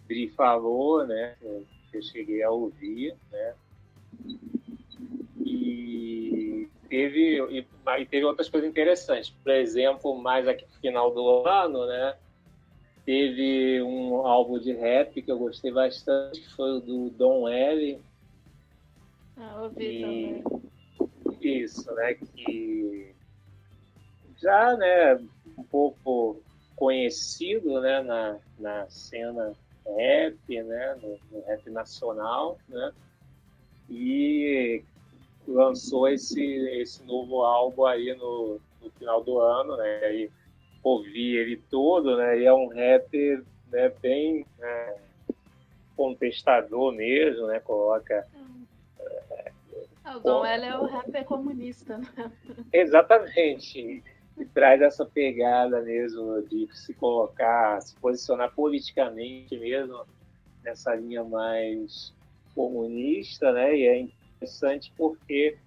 Bri 0.07 0.29
falou, 0.29 1.05
né? 1.07 1.35
Eu 1.43 2.03
cheguei 2.03 2.43
a 2.43 2.51
ouvir, 2.51 3.17
né? 3.33 3.55
E 5.45 6.69
teve, 6.89 7.41
e, 7.51 7.67
e 7.99 8.07
teve 8.07 8.25
outras 8.25 8.49
coisas 8.49 8.69
interessantes. 8.71 9.31
Por 9.31 9.53
exemplo, 9.53 10.17
mais 10.17 10.47
aqui 10.47 10.65
no 10.65 10.81
final 10.81 11.13
do 11.13 11.47
ano, 11.49 11.87
né? 11.87 12.17
Teve 13.05 13.83
um 13.83 14.27
álbum 14.27 14.59
de 14.59 14.73
rap 14.73 15.21
que 15.21 15.33
eu 15.33 15.39
gostei 15.39 15.73
bastante, 15.73 16.41
que 16.41 16.55
foi 16.55 16.77
o 16.77 16.81
do 16.81 17.11
Don 17.11 17.49
L. 17.49 18.01
Ah, 19.41 19.63
ouvi 19.63 19.85
E 19.85 20.43
também. 20.43 20.63
isso, 21.41 21.93
né? 21.95 22.15
Que 22.15 23.15
já, 24.37 24.77
né, 24.77 25.15
um 25.57 25.63
pouco 25.65 26.41
conhecido, 26.77 27.81
né, 27.81 28.03
na, 28.03 28.39
na 28.59 28.89
cena 28.89 29.55
rap, 29.87 30.63
né, 30.63 30.99
no, 31.03 31.19
no 31.31 31.45
rap 31.47 31.69
nacional, 31.71 32.59
né? 32.69 32.93
E 33.89 34.83
lançou 35.49 36.09
esse, 36.09 36.43
esse 36.81 37.03
novo 37.05 37.43
álbum 37.43 37.85
aí 37.87 38.15
no, 38.15 38.61
no 38.83 38.91
final 38.93 39.23
do 39.25 39.41
ano, 39.41 39.77
né? 39.77 40.01
Aí 40.05 40.31
ouvi 40.83 41.37
ele 41.37 41.57
todo, 41.71 42.17
né? 42.17 42.39
E 42.39 42.45
é 42.45 42.53
um 42.53 42.69
rap 42.69 43.43
né, 43.71 43.93
bem 44.01 44.47
né, 44.59 44.97
contestador 45.97 46.93
mesmo, 46.93 47.47
né? 47.47 47.59
Coloca 47.61 48.27
o 50.05 50.19
Dom 50.21 50.45
L 50.45 50.65
é 50.65 50.79
o 50.79 50.87
rapper 50.87 51.25
comunista, 51.25 51.99
né? 51.99 52.33
Exatamente. 52.73 54.03
E 54.37 54.45
traz 54.47 54.81
essa 54.81 55.05
pegada 55.05 55.83
mesmo 55.83 56.43
de 56.43 56.69
se 56.73 56.95
colocar, 56.95 57.81
se 57.83 57.95
posicionar 57.97 58.55
politicamente 58.55 59.59
mesmo 59.59 60.07
nessa 60.65 60.95
linha 60.95 61.23
mais 61.25 62.15
comunista, 62.55 63.53
né? 63.53 63.77
E 63.77 63.87
é 63.87 63.99
interessante 64.01 64.93
porque 64.97 65.59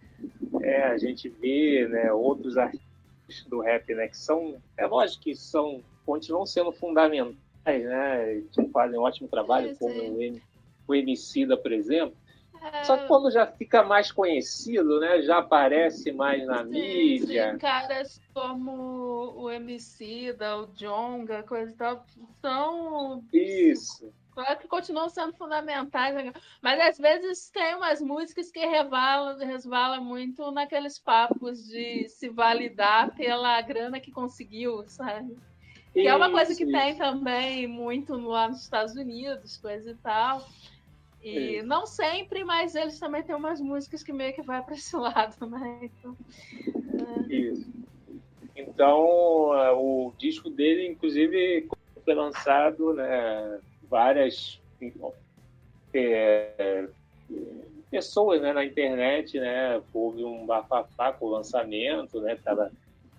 é, 0.61 0.83
a 0.83 0.97
gente 0.97 1.29
vê 1.29 1.87
né, 1.87 2.11
outros 2.11 2.57
artistas 2.57 2.83
do 3.47 3.61
rap, 3.61 3.93
né? 3.93 4.07
Que 4.07 4.17
são, 4.17 4.61
é 4.77 4.85
lógico 4.85 5.23
que 5.23 5.35
são, 5.35 5.81
continuam 6.05 6.45
sendo 6.45 6.71
fundamentais, 6.71 7.35
né? 7.65 8.41
Que 8.51 8.67
fazem 8.69 8.99
um 8.99 9.03
ótimo 9.03 9.27
trabalho, 9.27 9.75
como 9.77 9.93
o, 9.93 10.41
o 10.87 10.95
Emicida, 10.95 11.55
por 11.55 11.71
exemplo. 11.71 12.15
É... 12.63 12.83
Só 12.83 12.97
que 12.97 13.07
quando 13.07 13.29
já 13.29 13.45
fica 13.45 13.83
mais 13.83 14.11
conhecido, 14.11 14.99
né? 14.99 15.21
Já 15.21 15.39
aparece 15.39 16.11
mais 16.11 16.45
na 16.45 16.63
sim, 16.63 16.69
mídia. 16.69 17.51
Sim, 17.51 17.57
caras 17.57 18.21
como 18.33 19.33
o 19.35 19.51
Emicida, 19.51 20.57
o 20.57 20.67
Jonga, 20.67 21.43
coisa 21.43 21.71
e 21.71 21.75
tal, 21.75 22.05
são... 22.41 23.23
Isso 23.33 24.13
Claro 24.33 24.59
que 24.59 24.67
continuam 24.67 25.09
sendo 25.09 25.33
fundamentais, 25.33 26.15
né? 26.15 26.33
mas 26.59 26.79
às 26.79 26.97
vezes 26.97 27.51
tem 27.51 27.75
umas 27.75 28.01
músicas 28.01 28.49
que 28.49 28.65
resvalam, 28.65 29.37
resvalam 29.37 30.03
muito 30.03 30.49
naqueles 30.51 30.97
papos 30.97 31.63
de 31.67 32.09
se 32.09 32.29
validar 32.29 33.13
pela 33.15 33.61
grana 33.61 33.99
que 33.99 34.11
conseguiu, 34.11 34.83
sabe? 34.87 35.37
Que 35.93 35.99
isso, 35.99 36.09
é 36.09 36.15
uma 36.15 36.31
coisa 36.31 36.55
que 36.55 36.63
isso. 36.63 36.71
tem 36.71 36.97
também 36.97 37.67
muito 37.67 38.15
lá 38.15 38.49
nos 38.49 38.63
Estados 38.63 38.95
Unidos, 38.95 39.57
coisa 39.57 39.91
e 39.91 39.95
tal. 39.95 40.43
E 41.23 41.57
isso. 41.57 41.65
não 41.65 41.85
sempre, 41.85 42.43
mas 42.43 42.75
eles 42.75 42.99
também 42.99 43.23
têm 43.23 43.35
umas 43.35 43.61
músicas 43.61 44.03
que 44.03 44.11
meio 44.11 44.33
que 44.33 44.41
vai 44.41 44.61
para 44.61 44.75
esse 44.75 44.95
lado, 44.97 45.45
né? 45.47 45.79
Então, 45.83 46.17
é. 47.29 47.33
Isso. 47.33 47.71
Então, 48.55 49.55
é, 49.55 49.71
o 49.71 50.13
disco 50.17 50.49
dele, 50.49 50.87
inclusive, 50.87 51.67
foi 52.03 52.13
lançado, 52.13 52.93
né? 52.93 53.59
várias 53.89 54.59
é, 55.93 56.87
pessoas 57.91 58.41
né, 58.41 58.51
na 58.53 58.65
internet, 58.65 59.39
né? 59.39 59.81
Houve 59.93 60.23
um 60.23 60.45
bafafá 60.45 61.13
com 61.13 61.27
o 61.27 61.29
lançamento, 61.29 62.19
né? 62.19 62.33
Estava 62.33 62.71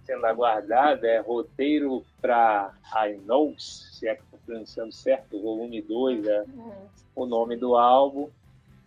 sendo 0.05 0.24
aguardado, 0.26 1.06
é 1.06 1.18
roteiro 1.18 2.05
para 2.20 2.72
I 2.94 3.16
Knows, 3.24 3.90
se 3.93 4.06
é 4.06 4.14
que 4.14 4.22
estou 4.22 4.39
pronunciando 4.44 4.93
certo, 4.93 5.40
volume 5.40 5.81
2 5.81 6.26
é 6.26 6.44
o 7.14 7.26
nome 7.26 7.56
do 7.56 7.76
álbum, 7.76 8.28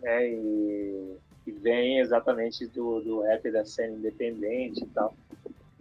né? 0.02 0.30
E, 0.30 1.18
e 1.46 1.52
vem 1.52 2.00
exatamente 2.00 2.68
do, 2.68 3.02
do 3.02 3.22
rap 3.22 3.50
da 3.52 3.66
cena 3.66 3.96
independente 3.96 4.84
e 4.84 4.88
tal 4.88 5.14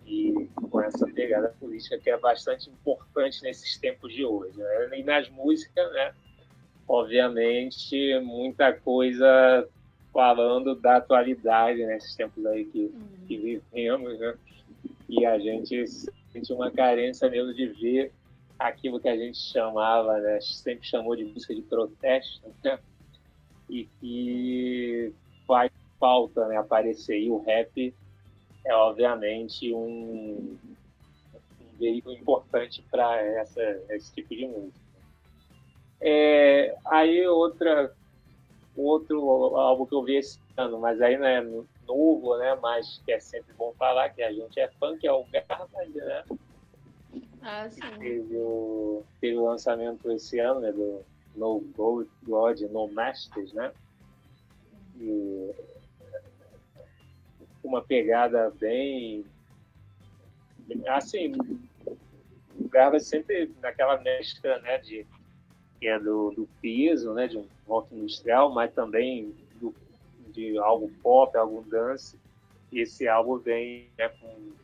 e 0.07 0.49
com 0.71 0.81
essa 0.81 1.07
pegada 1.07 1.53
política 1.59 1.99
que 1.99 2.09
é 2.09 2.17
bastante 2.17 2.71
importante 2.71 3.43
nesses 3.43 3.77
tempos 3.77 4.13
de 4.13 4.25
hoje. 4.25 4.57
Né? 4.57 5.01
E 5.01 5.03
nas 5.03 5.29
músicas, 5.29 5.93
né? 5.93 6.15
obviamente, 6.87 8.19
muita 8.21 8.73
coisa 8.73 9.69
falando 10.13 10.75
da 10.75 10.97
atualidade 10.97 11.85
nesses 11.85 12.15
tempos 12.15 12.47
aí 12.47 12.65
que, 12.65 12.95
que 13.27 13.37
uhum. 13.37 13.43
vivemos, 13.43 14.19
né? 14.19 14.35
E 15.09 15.25
a 15.25 15.39
gente 15.39 15.87
sente 15.87 16.53
uma 16.53 16.71
carência 16.71 17.29
mesmo 17.31 17.55
de 17.55 17.67
ver 17.69 18.13
aquilo 18.59 19.01
que 19.01 19.09
a 19.09 19.17
gente 19.17 19.39
chamava, 19.39 20.19
né? 20.19 20.41
sempre 20.41 20.87
chamou 20.87 21.15
de 21.15 21.25
música 21.25 21.55
de 21.55 21.63
protesto, 21.63 22.43
né? 22.65 22.79
e 23.69 23.85
que 24.01 25.13
faz 25.47 25.71
falta 25.99 26.47
né? 26.49 26.57
aparecer. 26.57 27.19
E 27.19 27.31
o 27.31 27.43
rap 27.43 27.95
é 28.65 28.75
obviamente 28.75 29.73
um, 29.73 30.57
um 31.61 31.79
veículo 31.79 32.15
importante 32.15 32.85
para 32.91 33.23
esse 33.91 34.13
tipo 34.15 34.35
de 34.35 34.47
música. 34.47 34.87
É, 36.01 36.77
aí 36.85 37.27
outra 37.27 37.95
outro 38.77 39.57
álbum 39.57 39.87
que 39.87 39.95
eu 39.95 40.03
vi 40.03 40.17
esse 40.17 40.39
ano, 40.57 40.79
mas 40.79 41.01
aí 41.01 41.17
não 41.17 41.27
é 41.27 41.43
novo, 41.87 42.37
né? 42.39 42.57
Mas 42.61 43.01
que 43.05 43.13
é 43.13 43.21
sempre 43.21 43.53
bom 43.55 43.73
falar 43.79 44.11
que 44.11 44.23
a 44.23 44.33
gente 44.33 44.59
é 44.59 44.69
fã, 44.69 44.97
que 44.97 45.07
é 45.07 45.13
o 45.13 45.25
Garbage, 45.25 45.95
né? 45.95 46.25
Ah, 47.43 47.69
sim. 47.71 47.81
Teve 47.99 48.37
o, 48.37 49.05
teve 49.21 49.37
o 49.37 49.45
lançamento 49.45 50.11
esse 50.11 50.39
ano, 50.39 50.61
né? 50.61 50.73
Do 50.73 51.05
No 51.35 51.61
God, 51.77 52.07
God 52.23 52.61
No 52.63 52.89
Masters, 52.89 53.53
né? 53.53 53.73
E 54.99 55.55
uma 57.63 57.83
pegada 57.83 58.51
bem. 58.51 59.25
Assim, 60.89 61.33
o 62.59 62.69
Garba 62.69 62.99
sempre 62.99 63.53
naquela 63.61 64.01
mescla 64.01 64.59
né, 64.59 64.79
de, 64.79 65.07
que 65.79 65.87
é 65.87 65.99
do, 65.99 66.31
do 66.31 66.49
piso, 66.61 67.13
né, 67.15 67.29
de 67.29 67.39
um 67.39 67.47
rock 67.67 67.95
industrial, 67.95 68.53
mas 68.53 68.73
também 68.73 69.35
de 70.37 70.59
algo 70.59 70.91
pop, 71.03 71.37
algo 71.37 71.63
dance. 71.63 72.19
E 72.71 72.81
esse 72.81 73.09
álbum 73.09 73.39
vem 73.39 73.89
né, 73.97 74.09
com 74.09 74.57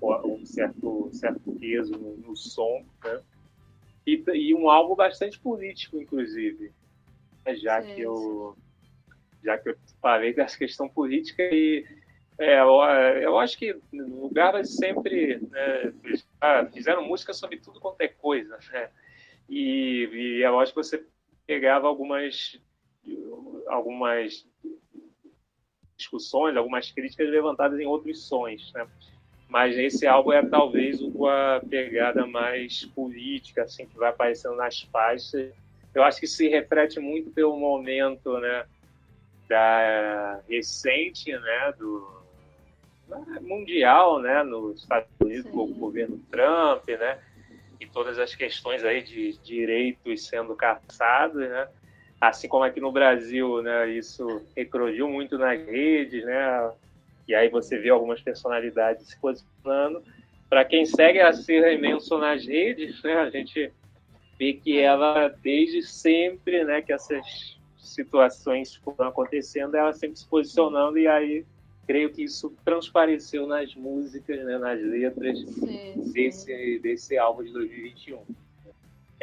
um 0.00 0.46
certo, 0.46 1.10
certo 1.12 1.52
peso 1.52 1.92
no, 1.92 2.16
no 2.16 2.36
som, 2.36 2.84
né? 3.04 3.20
E, 4.06 4.24
e, 4.32 4.54
um 4.54 4.70
álbum 4.70 4.94
bastante 4.94 5.38
político, 5.38 6.00
inclusive, 6.00 6.72
né, 7.44 7.54
já 7.56 7.82
sim, 7.82 7.94
que 7.94 8.00
eu 8.00 8.56
já 9.44 9.58
que 9.58 9.68
eu 9.68 9.76
falei 10.00 10.32
dessa 10.32 10.56
questão 10.56 10.88
política 10.88 11.42
e 11.42 11.86
é, 12.38 12.60
eu, 12.60 12.80
eu, 13.20 13.38
acho 13.38 13.58
que 13.58 13.72
o 13.72 14.22
lugar 14.22 14.64
sempre 14.64 15.38
né, 15.50 15.92
fizeram 16.72 17.04
música 17.04 17.34
sobre 17.34 17.58
tudo 17.58 17.80
quanto 17.80 18.00
é 18.00 18.08
coisa, 18.08 18.58
né? 18.72 18.88
E, 19.48 20.08
e 20.12 20.42
eu 20.42 20.58
acho 20.60 20.72
que 20.72 20.76
você 20.76 21.04
pegava 21.46 21.88
algumas 21.88 22.60
algumas 23.66 24.46
discussões, 25.96 26.56
algumas 26.56 26.90
críticas 26.90 27.28
levantadas 27.28 27.78
em 27.78 27.86
outros 27.86 28.26
sons, 28.26 28.72
né? 28.72 28.86
Mas 29.48 29.76
esse 29.78 30.06
álbum 30.06 30.32
é 30.32 30.44
talvez 30.44 31.00
o 31.00 31.10
com 31.10 31.26
a 31.26 31.60
pegada 31.68 32.26
mais 32.26 32.84
política, 32.84 33.62
assim, 33.62 33.86
que 33.86 33.96
vai 33.96 34.10
aparecendo 34.10 34.56
nas 34.56 34.82
faixas. 34.82 35.52
Eu 35.94 36.02
acho 36.02 36.20
que 36.20 36.26
se 36.26 36.48
reflete 36.48 37.00
muito 37.00 37.30
pelo 37.30 37.56
momento, 37.56 38.38
né? 38.38 38.66
da 39.48 40.40
recente, 40.48 41.32
né, 41.32 41.72
do 41.78 42.06
mundial, 43.40 44.20
né, 44.20 44.42
nos 44.42 44.82
Estados 44.82 45.08
Unidos 45.18 45.50
com 45.50 45.64
o 45.64 45.74
governo 45.74 46.18
Trump, 46.30 46.86
né, 46.86 47.18
e 47.80 47.86
todas 47.86 48.18
as 48.18 48.34
questões 48.34 48.84
aí 48.84 49.02
de 49.02 49.38
direitos 49.38 50.26
sendo 50.26 50.54
caçados, 50.54 51.40
né, 51.40 51.68
assim 52.20 52.48
como 52.48 52.64
aqui 52.64 52.80
no 52.80 52.90
Brasil, 52.90 53.62
né, 53.62 53.90
isso 53.90 54.42
eclodiu 54.56 55.08
muito 55.08 55.38
nas 55.38 55.60
redes, 55.60 56.24
né, 56.24 56.72
e 57.26 57.34
aí 57.34 57.48
você 57.48 57.78
vê 57.78 57.90
algumas 57.90 58.20
personalidades 58.20 59.08
se 59.08 59.20
posicionando. 59.20 60.02
Para 60.48 60.64
quem 60.64 60.86
segue 60.86 61.20
a 61.20 61.32
Serra 61.32 61.70
Imenso 61.70 62.16
nas 62.18 62.44
redes, 62.44 63.02
né, 63.02 63.14
a 63.14 63.30
gente 63.30 63.70
vê 64.38 64.54
que 64.54 64.78
ela 64.78 65.28
desde 65.28 65.82
sempre, 65.82 66.64
né, 66.64 66.82
que 66.82 66.92
essas 66.92 67.58
situações 67.78 68.74
foram 68.76 69.08
acontecendo, 69.08 69.76
ela 69.76 69.92
sempre 69.92 70.18
se 70.18 70.26
posicionando, 70.26 70.98
e 70.98 71.06
aí 71.06 71.44
creio 71.86 72.10
que 72.10 72.22
isso 72.22 72.54
transpareceu 72.64 73.46
nas 73.46 73.74
músicas, 73.74 74.44
né, 74.44 74.58
nas 74.58 74.80
letras 74.80 75.38
sim, 75.38 76.10
desse, 76.12 76.44
sim. 76.44 76.80
desse 76.80 77.16
álbum 77.16 77.42
de 77.42 77.52
2021. 77.52 78.20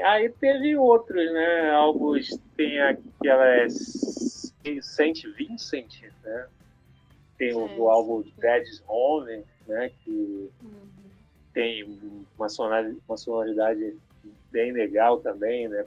Aí 0.01 0.29
teve 0.29 0.75
outros, 0.75 1.31
né? 1.31 1.71
Álbuns, 1.71 2.37
tem 2.57 2.79
aquela 2.81 3.47
é, 3.47 3.67
Saint 4.81 5.23
Vincent, 5.37 6.03
né? 6.23 6.47
Tem 7.37 7.53
o, 7.53 7.79
o 7.79 7.89
álbum 7.89 8.23
Dad's 8.37 8.83
Home, 8.87 9.43
né? 9.67 9.91
Que 10.03 10.49
uhum. 10.61 10.87
tem 11.53 11.97
uma 12.37 12.49
sonoridade, 12.49 12.97
uma 13.07 13.17
sonoridade 13.17 13.97
bem 14.51 14.71
legal 14.71 15.19
também, 15.19 15.67
né? 15.67 15.85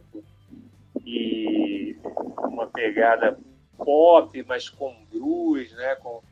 e 1.05 1.97
uma 2.39 2.67
pegada 2.67 3.39
pop, 3.77 4.45
mas 4.47 4.69
com 4.69 4.95
blues, 5.11 5.73
né? 5.73 5.95
Com 5.97 6.23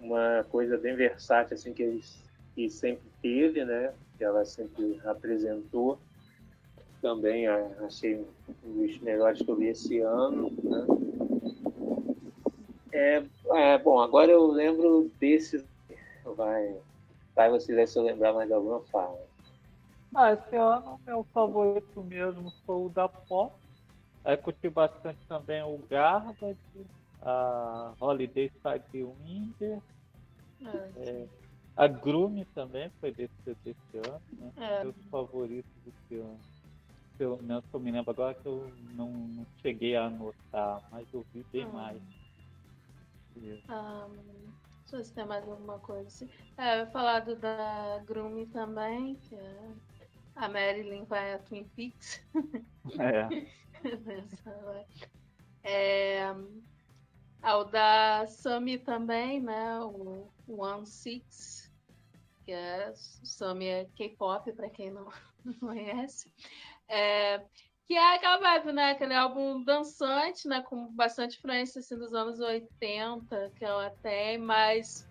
uma 0.00 0.44
coisa 0.50 0.78
bem 0.78 0.94
versátil 0.94 1.54
assim 1.54 1.72
que 1.72 1.82
ele 1.82 2.04
que 2.54 2.70
sempre 2.70 3.04
teve, 3.20 3.64
né? 3.64 3.92
Que 4.16 4.24
ela 4.24 4.44
sempre 4.44 5.00
apresentou. 5.04 5.98
Também 7.04 7.46
achei 7.46 8.16
um 8.64 8.86
dos 8.86 8.98
melhores 9.00 9.42
que 9.42 9.50
eu 9.50 9.56
vi 9.56 9.66
esse 9.66 9.98
ano. 9.98 10.50
Né? 10.62 10.86
É, 12.90 13.22
é, 13.50 13.76
bom, 13.78 14.00
agora 14.00 14.32
eu 14.32 14.46
lembro 14.46 15.10
desse. 15.20 15.62
Vai, 16.24 16.78
vai 17.36 17.50
você 17.50 17.74
ver 17.74 17.86
se 17.86 17.98
eu 17.98 18.04
lembrar 18.04 18.32
mais 18.32 18.50
alguma 18.50 18.80
fala. 18.84 19.20
Ah, 20.14 20.32
esse 20.32 20.56
ano 20.56 20.98
meu 21.04 21.26
favorito 21.34 22.02
mesmo 22.04 22.50
foi 22.64 22.86
o 22.86 22.88
da 22.88 23.06
Pop 23.06 23.52
Aí 24.24 24.38
curti 24.38 24.70
bastante 24.70 25.18
também 25.28 25.62
o 25.62 25.78
Garbage, 25.90 26.56
a 27.20 27.92
Holiday 28.00 28.50
Side 28.62 29.04
Winder, 29.04 29.78
ah, 30.64 30.88
é, 30.96 31.26
a 31.76 31.86
Grume 31.86 32.46
também 32.54 32.90
foi 32.98 33.12
desse, 33.12 33.34
desse 33.62 33.98
ano, 34.08 34.22
né? 34.38 34.52
É. 34.56 34.84
Meus 34.84 34.96
favoritos 35.10 35.70
desse 35.84 36.18
ano. 36.18 36.53
Pelo 37.16 37.42
menos 37.42 37.64
que 37.64 37.74
eu 37.74 37.80
me 37.80 37.92
lembro 37.92 38.10
agora 38.10 38.34
que 38.34 38.46
eu 38.46 38.70
não, 38.96 39.10
não 39.10 39.46
cheguei 39.62 39.96
a 39.96 40.06
anotar, 40.06 40.82
mas 40.90 41.06
eu 41.12 41.24
vi 41.32 41.44
bem 41.52 41.66
hum. 41.66 41.72
mais. 41.72 42.02
Ver 43.36 43.62
se 45.02 45.12
tem 45.12 45.26
mais 45.26 45.48
alguma 45.48 45.78
coisa 45.78 46.06
assim. 46.06 46.28
É, 46.56 46.82
eu 46.82 46.86
falado 46.88 47.34
da 47.36 48.00
Grumi 48.06 48.46
também, 48.46 49.16
que 49.16 49.34
é 49.34 49.74
a 50.36 50.48
Marilyn 50.48 51.04
vai 51.04 51.34
a 51.34 51.38
Twin 51.38 51.64
Peaks. 51.74 52.20
É. 52.98 53.28
é 55.64 56.34
ao 57.42 57.64
da 57.64 58.26
Sami 58.26 58.78
também, 58.78 59.40
né? 59.40 59.80
O 59.80 60.28
One 60.46 60.86
Six, 60.86 61.72
que 62.44 62.52
é 62.52 62.92
Sami 62.94 63.66
é 63.66 63.84
K-pop, 63.96 64.52
para 64.52 64.70
quem 64.70 64.90
não, 64.90 65.08
não 65.44 65.54
conhece. 65.54 66.30
É, 66.88 67.40
que 67.86 67.94
é 67.94 68.14
aquela 68.14 68.38
vibe, 68.38 68.72
né? 68.72 68.90
Aquele 68.90 69.14
álbum 69.14 69.62
dançante, 69.62 70.48
né? 70.48 70.62
Com 70.62 70.92
bastante 70.94 71.38
influência 71.38 71.80
assim, 71.80 71.96
dos 71.96 72.14
anos 72.14 72.40
80 72.40 73.52
que 73.56 73.64
ela 73.64 73.90
tem, 74.02 74.38
mas 74.38 75.06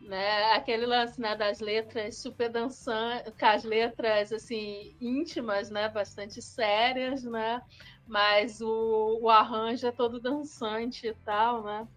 né, 0.00 0.52
aquele 0.52 0.86
lance 0.86 1.20
né, 1.20 1.36
das 1.36 1.60
letras 1.60 2.18
super 2.18 2.48
dançantes, 2.48 3.32
com 3.38 3.46
as 3.46 3.64
letras 3.64 4.32
assim 4.32 4.96
íntimas, 5.00 5.70
né? 5.70 5.88
Bastante 5.88 6.42
sérias, 6.42 7.24
né? 7.24 7.62
Mas 8.06 8.60
o, 8.60 9.20
o 9.22 9.30
arranjo 9.30 9.86
é 9.86 9.92
todo 9.92 10.20
dançante 10.20 11.06
e 11.06 11.14
tal, 11.24 11.62
né? 11.62 11.88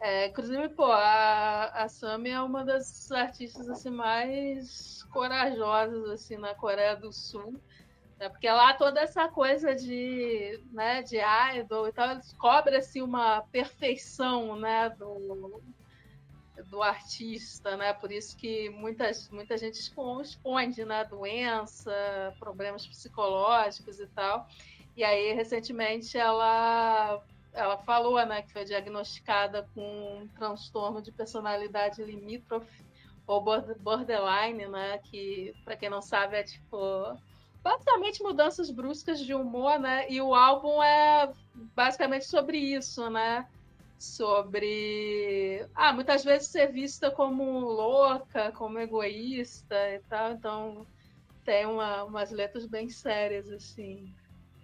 É, 0.00 0.28
inclusive, 0.28 0.68
pô, 0.70 0.84
a, 0.84 1.84
a 1.84 1.86
é 2.28 2.40
uma 2.40 2.64
das 2.64 3.10
artistas 3.10 3.68
assim, 3.68 3.90
mais 3.90 5.02
corajosas 5.12 6.08
assim, 6.10 6.36
na 6.36 6.54
Coreia 6.54 6.94
do 6.94 7.12
Sul 7.12 7.60
é 8.20 8.28
porque 8.28 8.50
lá 8.50 8.74
toda 8.74 9.00
essa 9.00 9.28
coisa 9.28 9.74
de, 9.74 10.60
né, 10.72 11.02
de 11.02 11.18
idol 11.56 11.86
e 11.86 11.92
tal, 11.92 12.10
eles 12.10 12.32
cobrem 12.32 12.78
assim, 12.78 13.00
uma 13.00 13.42
perfeição 13.42 14.56
né, 14.56 14.90
do, 14.90 15.62
do 16.64 16.82
artista, 16.82 17.76
né? 17.76 17.92
Por 17.92 18.10
isso 18.10 18.36
que 18.36 18.70
muitas, 18.70 19.28
muita 19.30 19.56
gente 19.56 19.78
esconde 19.78 20.84
né, 20.84 21.04
doença, 21.04 22.34
problemas 22.40 22.86
psicológicos 22.86 24.00
e 24.00 24.06
tal. 24.08 24.48
E 24.96 25.04
aí, 25.04 25.32
recentemente, 25.32 26.18
ela, 26.18 27.22
ela 27.52 27.78
falou 27.78 28.24
né, 28.26 28.42
que 28.42 28.52
foi 28.52 28.64
diagnosticada 28.64 29.68
com 29.74 30.22
um 30.22 30.28
transtorno 30.28 31.00
de 31.00 31.12
personalidade 31.12 32.02
limítrofe 32.02 32.84
ou 33.28 33.40
borderline, 33.40 34.66
né? 34.66 34.98
Que, 35.04 35.54
para 35.64 35.76
quem 35.76 35.88
não 35.88 36.02
sabe, 36.02 36.36
é 36.36 36.42
tipo 36.42 37.16
basicamente 37.62 38.22
mudanças 38.22 38.70
bruscas 38.70 39.20
de 39.20 39.34
humor, 39.34 39.78
né? 39.78 40.10
E 40.10 40.20
o 40.20 40.34
álbum 40.34 40.82
é 40.82 41.32
basicamente 41.74 42.26
sobre 42.26 42.58
isso, 42.58 43.08
né? 43.10 43.46
Sobre. 43.98 45.66
Ah, 45.74 45.92
muitas 45.92 46.24
vezes 46.24 46.48
ser 46.50 46.72
vista 46.72 47.10
como 47.10 47.60
louca, 47.60 48.52
como 48.52 48.78
egoísta 48.78 49.76
e 49.94 50.00
tal. 50.08 50.32
Então 50.32 50.86
tem 51.44 51.66
uma, 51.66 52.04
umas 52.04 52.30
letras 52.30 52.66
bem 52.66 52.88
sérias, 52.88 53.50
assim, 53.50 54.14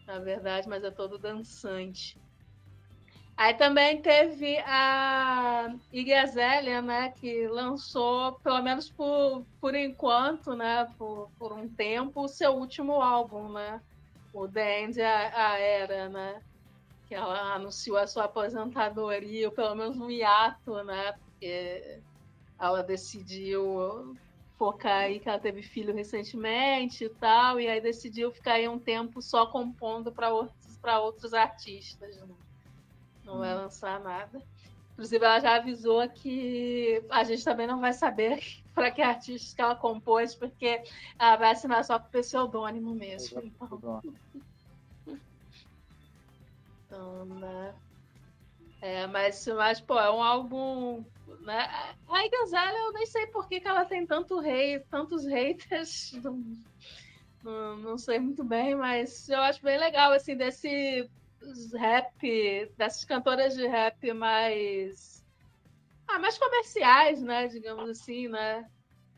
na 0.06 0.18
verdade, 0.18 0.68
mas 0.68 0.84
é 0.84 0.90
todo 0.90 1.18
dançante. 1.18 2.18
Aí 3.36 3.52
também 3.54 4.00
teve 4.00 4.58
a 4.60 5.74
Iggy 5.92 6.12
Azalea, 6.14 6.80
né, 6.80 7.10
que 7.10 7.48
lançou, 7.48 8.38
pelo 8.40 8.62
menos 8.62 8.88
por, 8.90 9.44
por 9.60 9.74
enquanto, 9.74 10.54
né, 10.54 10.86
por, 10.96 11.28
por 11.36 11.52
um 11.52 11.68
tempo, 11.68 12.22
o 12.22 12.28
seu 12.28 12.52
último 12.52 13.02
álbum, 13.02 13.48
né, 13.52 13.82
o 14.32 14.46
The 14.46 14.82
End 14.82 15.02
a, 15.02 15.52
a 15.52 15.58
Era, 15.58 16.08
né, 16.08 16.40
que 17.08 17.14
ela 17.14 17.54
anunciou 17.54 17.96
a 17.96 18.06
sua 18.06 18.24
aposentadoria, 18.24 19.48
ou 19.48 19.54
pelo 19.54 19.74
menos 19.74 19.98
um 19.98 20.10
hiato, 20.10 20.84
né, 20.84 21.12
porque 21.12 22.00
ela 22.60 22.82
decidiu 22.82 24.16
focar 24.56 25.02
aí 25.02 25.18
que 25.18 25.28
ela 25.28 25.40
teve 25.40 25.60
filho 25.60 25.92
recentemente 25.92 27.04
e 27.04 27.08
tal, 27.08 27.58
e 27.58 27.66
aí 27.66 27.80
decidiu 27.80 28.30
ficar 28.30 28.54
aí 28.54 28.68
um 28.68 28.78
tempo 28.78 29.20
só 29.20 29.46
compondo 29.46 30.12
para 30.12 30.32
outros, 30.32 30.78
outros 31.00 31.34
artistas, 31.34 32.16
né 32.16 32.43
não 33.24 33.38
vai 33.38 33.54
lançar 33.54 34.00
nada. 34.00 34.42
Inclusive, 34.92 35.24
ela 35.24 35.40
já 35.40 35.56
avisou 35.56 36.08
que 36.08 37.04
a 37.10 37.24
gente 37.24 37.44
também 37.44 37.66
não 37.66 37.80
vai 37.80 37.92
saber 37.92 38.38
para 38.74 38.90
que 38.90 39.02
artistas 39.02 39.52
que 39.52 39.60
ela 39.60 39.74
compôs, 39.74 40.34
porque 40.34 40.82
ela 41.18 41.36
vai 41.36 41.50
assinar 41.50 41.84
só 41.84 41.98
com 41.98 42.08
pseudônimo 42.10 42.94
mesmo. 42.94 43.42
Então, 43.42 44.02
então 46.86 47.24
né? 47.24 47.74
É, 48.80 49.06
mas, 49.06 49.46
mas, 49.46 49.80
pô, 49.80 49.98
é 49.98 50.10
um 50.10 50.22
álbum. 50.22 51.04
Né? 51.40 51.68
A 52.06 52.26
Igazela, 52.26 52.78
eu 52.78 52.92
nem 52.92 53.06
sei 53.06 53.26
por 53.28 53.48
que, 53.48 53.58
que 53.58 53.66
ela 53.66 53.84
tem 53.86 54.06
tanto 54.06 54.38
rei, 54.38 54.78
tantos 54.90 55.26
haters. 55.26 56.12
Não, 57.42 57.76
não 57.76 57.98
sei 57.98 58.18
muito 58.18 58.42
bem, 58.42 58.74
mas 58.74 59.28
eu 59.28 59.38
acho 59.42 59.62
bem 59.62 59.76
legal, 59.76 60.12
assim, 60.12 60.34
desse 60.34 61.06
rap, 61.72 62.72
dessas 62.76 63.04
cantoras 63.04 63.54
de 63.54 63.66
rap 63.66 64.12
mais. 64.12 65.24
Ah, 66.06 66.18
mais 66.18 66.38
comerciais, 66.38 67.22
né? 67.22 67.48
Digamos 67.48 67.88
assim, 67.88 68.28
né? 68.28 68.68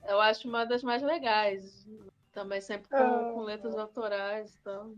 Eu 0.06 0.20
acho 0.20 0.48
uma 0.48 0.64
das 0.64 0.82
mais 0.82 1.02
legais. 1.02 1.86
Também 2.32 2.60
sempre 2.60 2.88
com, 2.88 2.96
é... 2.96 3.32
com 3.32 3.42
letras 3.42 3.76
autorais. 3.76 4.56
Então... 4.60 4.94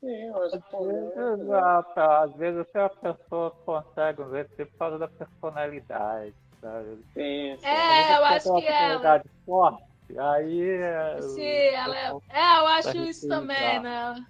Sim, 0.00 0.26
eu 0.26 0.42
acho 0.42 0.60
que... 0.60 1.42
Exato. 1.42 2.00
Às 2.00 2.36
vezes 2.36 2.66
a 2.74 2.88
pessoa 2.88 3.50
consegue 3.64 4.22
ver 4.24 4.48
por 4.48 4.66
causa 4.78 4.98
da 4.98 5.08
personalidade. 5.08 6.34
Sabe? 6.60 6.96
Sim, 7.14 7.56
sim. 7.58 7.66
É, 7.66 8.16
eu 8.16 8.24
acho 8.24 8.54
que 8.54 8.66
ela. 8.66 9.22
Forte, 9.44 9.84
aí. 10.18 10.78
Sim, 11.20 11.74
ela 11.74 11.98
é. 11.98 12.08
É, 12.30 12.58
eu 12.58 12.66
acho 12.66 12.96
isso 12.98 13.28
também, 13.28 13.80
né? 13.80 14.24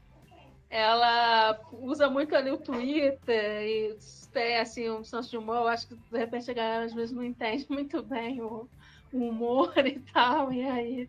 Ela 0.74 1.56
usa 1.72 2.10
muito 2.10 2.34
ali 2.34 2.50
o 2.50 2.58
Twitter 2.58 3.62
e 3.62 3.96
tem 4.32 4.56
assim 4.56 4.90
um 4.90 5.04
senso 5.04 5.30
de 5.30 5.38
humor. 5.38 5.58
Eu 5.58 5.68
acho 5.68 5.86
que 5.86 5.94
de 5.94 6.18
repente 6.18 6.50
a 6.50 6.54
galera 6.54 6.84
às 6.84 6.92
vezes 6.92 7.14
não 7.14 7.22
entende 7.22 7.64
muito 7.70 8.02
bem 8.02 8.42
o, 8.42 8.68
o 9.12 9.18
humor 9.28 9.72
e 9.86 10.00
tal, 10.12 10.52
e 10.52 10.68
aí 10.68 11.08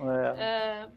é. 0.00 0.34
É, 0.38 0.88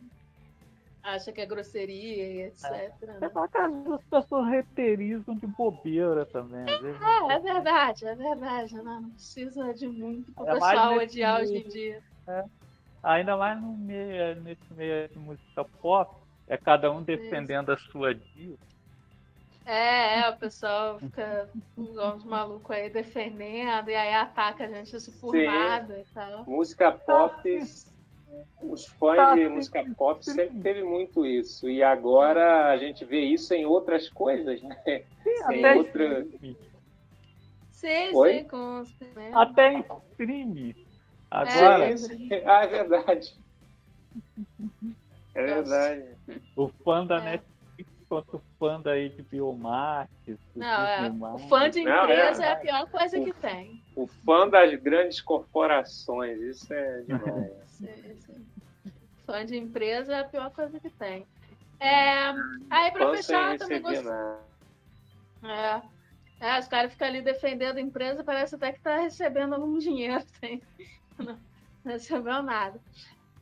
acha 1.01 1.31
que 1.31 1.41
é 1.41 1.45
grosseria 1.47 2.27
e 2.27 2.41
etc. 2.43 2.65
É. 2.65 2.91
Né? 3.01 3.17
É 3.21 3.93
as 3.95 4.03
pessoas 4.03 4.47
reiterizam 4.47 5.35
de 5.35 5.47
bobeira 5.47 6.23
também. 6.27 6.65
É, 6.69 7.33
é, 7.33 7.39
verdade, 7.39 8.05
é 8.05 8.15
verdade. 8.15 8.75
Né? 8.75 8.83
Não 8.83 9.09
precisa 9.09 9.73
de 9.73 9.87
muito 9.87 10.31
para 10.33 10.43
o 10.43 10.49
é 10.49 10.53
pessoal 10.53 10.97
odiar 10.97 11.41
hoje 11.41 11.57
em 11.57 11.67
dia. 11.67 12.03
É. 12.27 12.45
Ainda 13.01 13.35
mais 13.35 13.59
no 13.59 13.75
meio, 13.75 14.39
nesse 14.43 14.71
meio 14.75 15.09
de 15.09 15.17
música 15.17 15.65
pop, 15.65 16.22
é 16.47 16.57
cada 16.57 16.91
um 16.91 17.01
defendendo 17.01 17.73
Isso. 17.73 17.87
a 17.87 17.91
sua 17.91 18.15
diva. 18.15 18.57
É, 19.65 20.19
é, 20.19 20.29
o 20.29 20.35
pessoal 20.37 20.99
fica 20.99 21.49
uns 21.77 22.25
malucos 22.25 22.75
aí 22.75 22.89
defendendo, 22.89 23.89
e 23.89 23.95
aí 23.95 24.13
ataca 24.13 24.65
a 24.65 24.67
gente 24.67 24.93
assim 24.95 25.11
por 25.19 25.31
Sim. 25.31 25.45
nada 25.45 25.99
e 25.99 26.13
tal. 26.13 26.43
Música 26.45 26.91
pop, 26.91 27.59
os 28.61 28.85
fãs 28.85 29.35
de 29.35 29.47
música 29.47 29.85
pop 29.95 30.23
sempre 30.23 30.59
teve 30.59 30.83
muito 30.83 31.25
isso. 31.25 31.69
E 31.69 31.81
agora 31.81 32.71
a 32.71 32.77
gente 32.77 33.05
vê 33.05 33.21
isso 33.21 33.53
em 33.53 33.65
outras 33.65 34.09
coisas, 34.09 34.61
né? 34.61 34.75
Sim, 35.23 35.53
em 35.53 35.77
outra... 35.77 36.25
Sim, 37.71 38.15
Oi? 38.15 38.39
sim, 38.39 38.47
com 38.47 38.83
Até 39.33 39.73
em 39.73 39.85
stream. 40.11 40.73
Agora. 41.29 41.89
É, 41.89 42.43
ah, 42.45 42.63
é 42.63 42.67
verdade. 42.67 43.33
É 45.35 45.45
verdade. 45.45 46.05
O 46.55 46.67
fã 46.67 47.05
da 47.05 47.17
é. 47.17 47.23
Netflix 47.23 47.53
quanto 48.07 48.37
o 48.37 48.41
fã 48.59 48.79
da 48.79 48.91
HBO 48.95 49.57
Max. 49.57 50.09
Não, 50.55 50.67
é. 50.67 51.09
O 51.33 51.39
fã 51.49 51.69
de 51.69 51.79
empresa 51.79 52.41
Não, 52.41 52.45
é, 52.45 52.47
é, 52.47 52.51
a 52.51 52.55
pior 52.57 52.89
coisa 52.89 53.19
o, 53.19 53.25
que 53.25 53.33
tem. 53.33 53.83
O 53.95 54.07
fã 54.07 54.47
das 54.47 54.75
grandes 54.75 55.19
corporações, 55.21 56.39
isso 56.41 56.73
é 56.73 57.01
demais. 57.01 57.51
sim, 57.65 58.15
sim. 58.19 58.45
Fã 59.25 59.45
de 59.45 59.57
empresa 59.57 60.13
é 60.13 60.19
a 60.19 60.25
pior 60.25 60.51
coisa 60.51 60.79
que 60.79 60.89
tem. 60.91 61.25
É, 61.79 62.29
aí 62.69 62.91
pra 62.91 63.07
fã 63.07 63.15
fechar, 63.15 63.57
também 63.57 63.81
gostei. 63.81 64.11
É. 65.43 65.81
É, 66.39 66.59
os 66.59 66.67
caras 66.67 66.91
ficam 66.91 67.07
ali 67.07 67.21
defendendo 67.21 67.77
a 67.77 67.81
empresa, 67.81 68.23
parece 68.23 68.55
até 68.55 68.73
que 68.73 68.81
tá 68.81 68.97
recebendo 68.97 69.53
algum 69.53 69.77
dinheiro. 69.77 70.23
Tem. 70.41 70.61
Não, 71.17 71.37
não 71.85 71.91
recebeu 71.93 72.41
nada. 72.41 72.79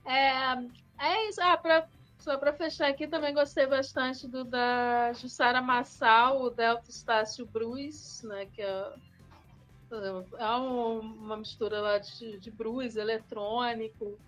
É, 0.06 0.56
é 1.02 1.30
isso. 1.30 1.42
Ah, 1.42 1.58
pra, 1.58 1.88
só 2.20 2.38
para 2.38 2.54
fechar 2.54 2.88
aqui, 2.88 3.08
também 3.08 3.34
gostei 3.34 3.66
bastante 3.66 4.28
do 4.28 4.44
da 4.44 5.12
Jussara 5.14 5.62
Massal, 5.62 6.42
o 6.42 6.50
Delta 6.50 6.90
Estácio 6.90 7.46
Bruce, 7.46 8.26
né? 8.28 8.46
Que 8.46 8.62
é, 8.62 8.94
é 10.38 10.46
uma 10.46 11.38
mistura 11.38 11.82
lá 11.82 11.98
de, 11.98 12.38
de 12.40 12.52
eletrônico, 12.96 14.20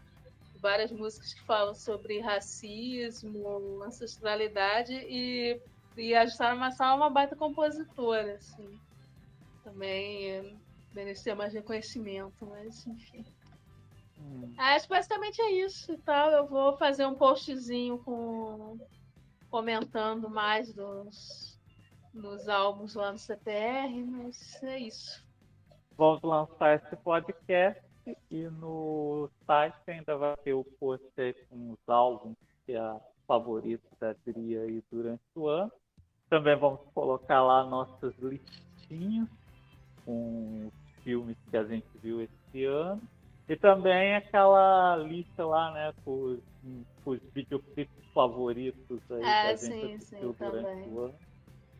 várias 0.59 0.91
músicas 0.91 1.33
que 1.33 1.41
falam 1.41 1.75
sobre 1.75 2.19
racismo, 2.19 3.83
ancestralidade, 3.83 4.93
e, 4.93 5.61
e 5.95 6.15
a 6.15 6.25
Jussara 6.25 6.55
Massal 6.55 6.93
é 6.93 6.95
uma 6.95 7.09
baita 7.09 7.35
compositora, 7.35 8.35
assim. 8.35 8.79
Também 9.63 10.59
merecia 10.93 11.35
mais 11.35 11.53
reconhecimento, 11.53 12.45
mas 12.45 12.85
enfim. 12.87 13.25
Acho 14.57 14.87
que 14.87 14.93
basicamente 14.93 15.41
é 15.41 15.51
isso 15.51 15.91
e 15.91 15.97
tal. 15.97 16.31
Eu 16.31 16.47
vou 16.47 16.77
fazer 16.77 17.05
um 17.05 17.15
postzinho 17.15 17.97
com 17.99 18.79
comentando 19.49 20.29
mais 20.29 20.73
dos, 20.73 21.59
dos 22.13 22.49
álbuns 22.49 22.95
lá 22.95 23.11
no 23.11 23.19
CPR, 23.19 24.03
mas 24.03 24.63
é 24.63 24.79
isso. 24.79 25.23
Vamos 25.95 26.23
lançar 26.23 26.75
esse 26.75 26.95
podcast 26.97 27.83
e 28.31 28.43
no 28.49 29.29
site 29.45 29.77
ainda 29.87 30.17
vai 30.17 30.35
ter 30.37 30.53
o 30.53 30.63
post 30.79 31.05
com 31.49 31.71
os 31.71 31.79
álbuns 31.87 32.35
que 32.65 32.73
é 32.73 32.79
a 32.79 32.99
favorita 33.27 33.87
da 33.99 34.13
Dri 34.25 34.57
aí 34.57 34.83
durante 34.91 35.21
o 35.35 35.47
ano. 35.47 35.71
Também 36.29 36.57
vamos 36.57 36.79
colocar 36.93 37.43
lá 37.43 37.63
nossas 37.63 38.13
listinhas 38.17 39.29
com 40.05 40.67
os 40.67 41.03
filmes 41.03 41.37
que 41.49 41.57
a 41.57 41.63
gente 41.63 41.87
viu 42.01 42.21
esse 42.21 42.65
ano. 42.65 43.01
E 43.47 43.55
também 43.55 44.15
aquela 44.15 44.97
lista 44.97 45.45
lá, 45.45 45.71
né, 45.71 45.93
com 46.03 46.39
os, 47.05 47.19
videoclipes 47.33 48.05
favoritos 48.13 48.99
aí 49.11 49.21
é, 49.21 49.21
que 49.21 49.27
a 49.27 49.55
gente 49.55 49.59
sim, 49.59 49.93
assistiu 49.95 50.33
sim, 50.33 50.45
durante 50.45 50.65
também. 50.65 50.89
o 50.89 50.99
ano. 50.99 51.15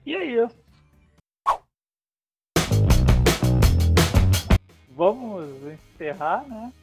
E 0.06 0.16
é 0.16 0.26
isso. 0.26 0.64
Vamos 4.90 5.50
encerrar, 5.64 6.46
né, 6.48 6.74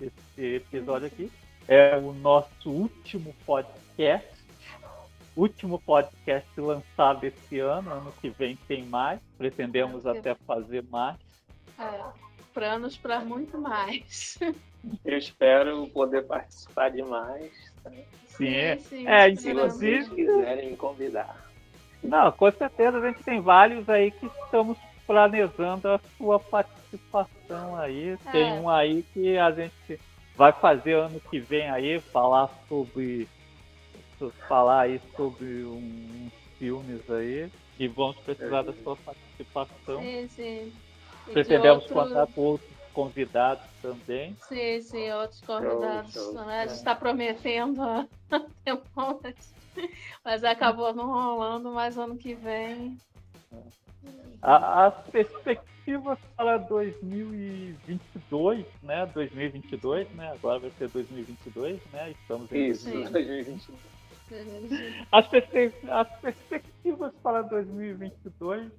esse 0.00 0.42
episódio 0.56 1.06
aqui. 1.06 1.30
É 1.68 1.96
o 1.96 2.12
nosso 2.12 2.70
último 2.70 3.34
podcast 3.46 4.34
último 5.36 5.80
podcast 5.80 6.48
lançado 6.60 7.24
esse 7.24 7.58
ano. 7.58 7.90
Ano 7.90 8.12
que 8.20 8.30
vem 8.30 8.56
tem 8.68 8.84
mais. 8.84 9.20
Pretendemos 9.36 10.06
até 10.06 10.34
fazer 10.34 10.82
mais. 10.90 11.16
É, 11.78 12.33
planos 12.54 12.96
para 12.96 13.20
muito 13.20 13.58
mais. 13.58 14.38
Eu 15.04 15.18
espero 15.18 15.86
poder 15.88 16.22
participar 16.22 16.90
de 16.90 17.02
mais. 17.02 17.50
Sim, 18.28 18.78
sim, 18.78 18.78
sim 18.78 19.08
é, 19.08 19.28
inclusive. 19.28 20.04
Se 20.04 20.10
quiserem 20.10 20.70
me 20.70 20.76
convidar. 20.76 21.44
Não, 22.02 22.30
com 22.32 22.50
certeza 22.50 22.98
a 22.98 23.08
gente 23.08 23.22
tem 23.22 23.40
vários 23.40 23.88
aí 23.88 24.10
que 24.10 24.26
estamos 24.26 24.78
planejando 25.06 25.88
a 25.88 26.00
sua 26.16 26.38
participação 26.38 27.76
aí. 27.76 28.10
É. 28.26 28.30
Tem 28.30 28.52
um 28.52 28.68
aí 28.68 29.02
que 29.12 29.36
a 29.36 29.50
gente 29.50 30.00
vai 30.36 30.52
fazer 30.52 30.94
ano 30.94 31.20
que 31.30 31.38
vem 31.38 31.68
aí, 31.70 32.00
falar 32.00 32.48
sobre 32.68 33.28
falar 34.48 34.82
aí 34.82 35.00
sobre 35.14 35.64
uns 35.64 36.32
filmes 36.58 37.10
aí 37.10 37.50
e 37.78 37.88
vamos 37.88 38.16
precisar 38.18 38.62
da 38.62 38.72
sua 38.72 38.96
participação. 38.96 40.00
Sim, 40.00 40.28
sim. 40.28 40.72
Pretendemos 41.32 41.84
outro... 41.84 41.94
contar 41.94 42.26
com 42.28 42.40
outros 42.40 42.70
convidados 42.92 43.64
também. 43.82 44.36
Sim, 44.48 44.80
sim, 44.80 45.10
outros 45.12 45.40
convidados. 45.40 46.12
Show, 46.12 46.32
show. 46.32 46.44
Né? 46.44 46.60
A 46.60 46.66
gente 46.66 46.76
está 46.76 46.94
prometendo 46.94 47.82
há 47.82 48.06
tempo, 48.64 48.84
mas 50.24 50.44
acabou 50.44 50.94
não 50.94 51.06
rolando, 51.06 51.72
mas 51.72 51.98
ano 51.98 52.16
que 52.16 52.34
vem. 52.34 52.96
As 54.40 54.94
perspectivas 55.10 56.18
para 56.36 56.58
2022, 56.58 58.64
né? 58.82 59.06
2022, 59.06 60.08
né? 60.10 60.30
Agora 60.32 60.60
vai 60.60 60.70
ser 60.78 60.88
2022, 60.88 61.80
né? 61.92 62.10
Estamos 62.10 62.52
em 62.52 62.68
Isso, 62.68 62.90
2022. 62.90 63.94
As, 65.12 65.28
as 65.88 66.20
perspectivas 66.20 67.12
para 67.22 67.42
2022 67.42 68.72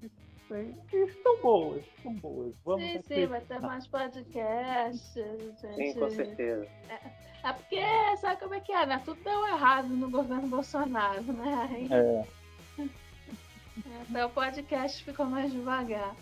estão 0.94 1.42
boas, 1.42 1.86
estão 1.98 2.14
boas. 2.14 2.56
Vamos 2.64 2.82
sim, 2.82 3.02
sim, 3.02 3.26
vai 3.26 3.42
ter 3.42 3.60
mais 3.60 3.88
podcasts. 3.88 5.14
Gente... 5.14 5.76
Sim, 5.76 6.00
com 6.00 6.10
certeza. 6.10 6.68
É, 6.90 7.50
é, 7.50 7.54
porque, 7.54 7.82
sabe 8.18 8.40
como 8.40 8.54
é 8.54 8.60
que 8.60 8.72
é, 8.72 8.86
né? 8.86 9.02
Tudo 9.04 9.24
deu 9.24 9.48
errado 9.48 9.88
no 9.88 10.10
governo 10.10 10.48
Bolsonaro, 10.48 11.24
né? 11.24 11.70
Aí... 11.72 11.88
É. 11.92 12.46
Até 14.10 14.26
o 14.26 14.30
podcast 14.30 15.04
ficou 15.04 15.26
mais 15.26 15.52
devagar. 15.52 16.16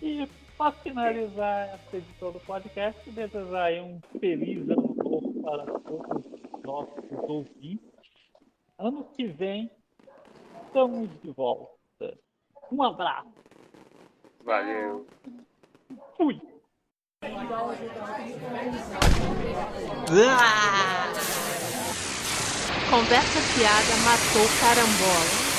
E 0.02 0.28
para 0.58 0.74
finalizar 0.74 1.76
essa 1.76 1.96
edição 1.96 2.34
do 2.34 2.42
podcast, 2.42 3.10
desejar 3.10 3.64
aí 3.64 3.80
um 3.80 4.02
feliz 4.20 4.70
ano 4.70 4.94
novo 5.02 5.42
para 5.42 5.66
todos 5.80 6.26
os 6.26 6.62
nossos 6.62 7.10
ouvintes. 7.12 7.88
Ano 8.78 9.06
que 9.16 9.28
vem, 9.28 9.72
estamos 10.68 11.10
de 11.22 11.32
volta. 11.32 11.75
Um 12.72 12.84
abraço. 12.84 13.30
Valeu. 14.44 15.08
Fui. 16.18 16.40
Conversa 22.90 23.40
fiada 23.54 23.96
matou 24.04 24.48
carambola. 24.60 25.55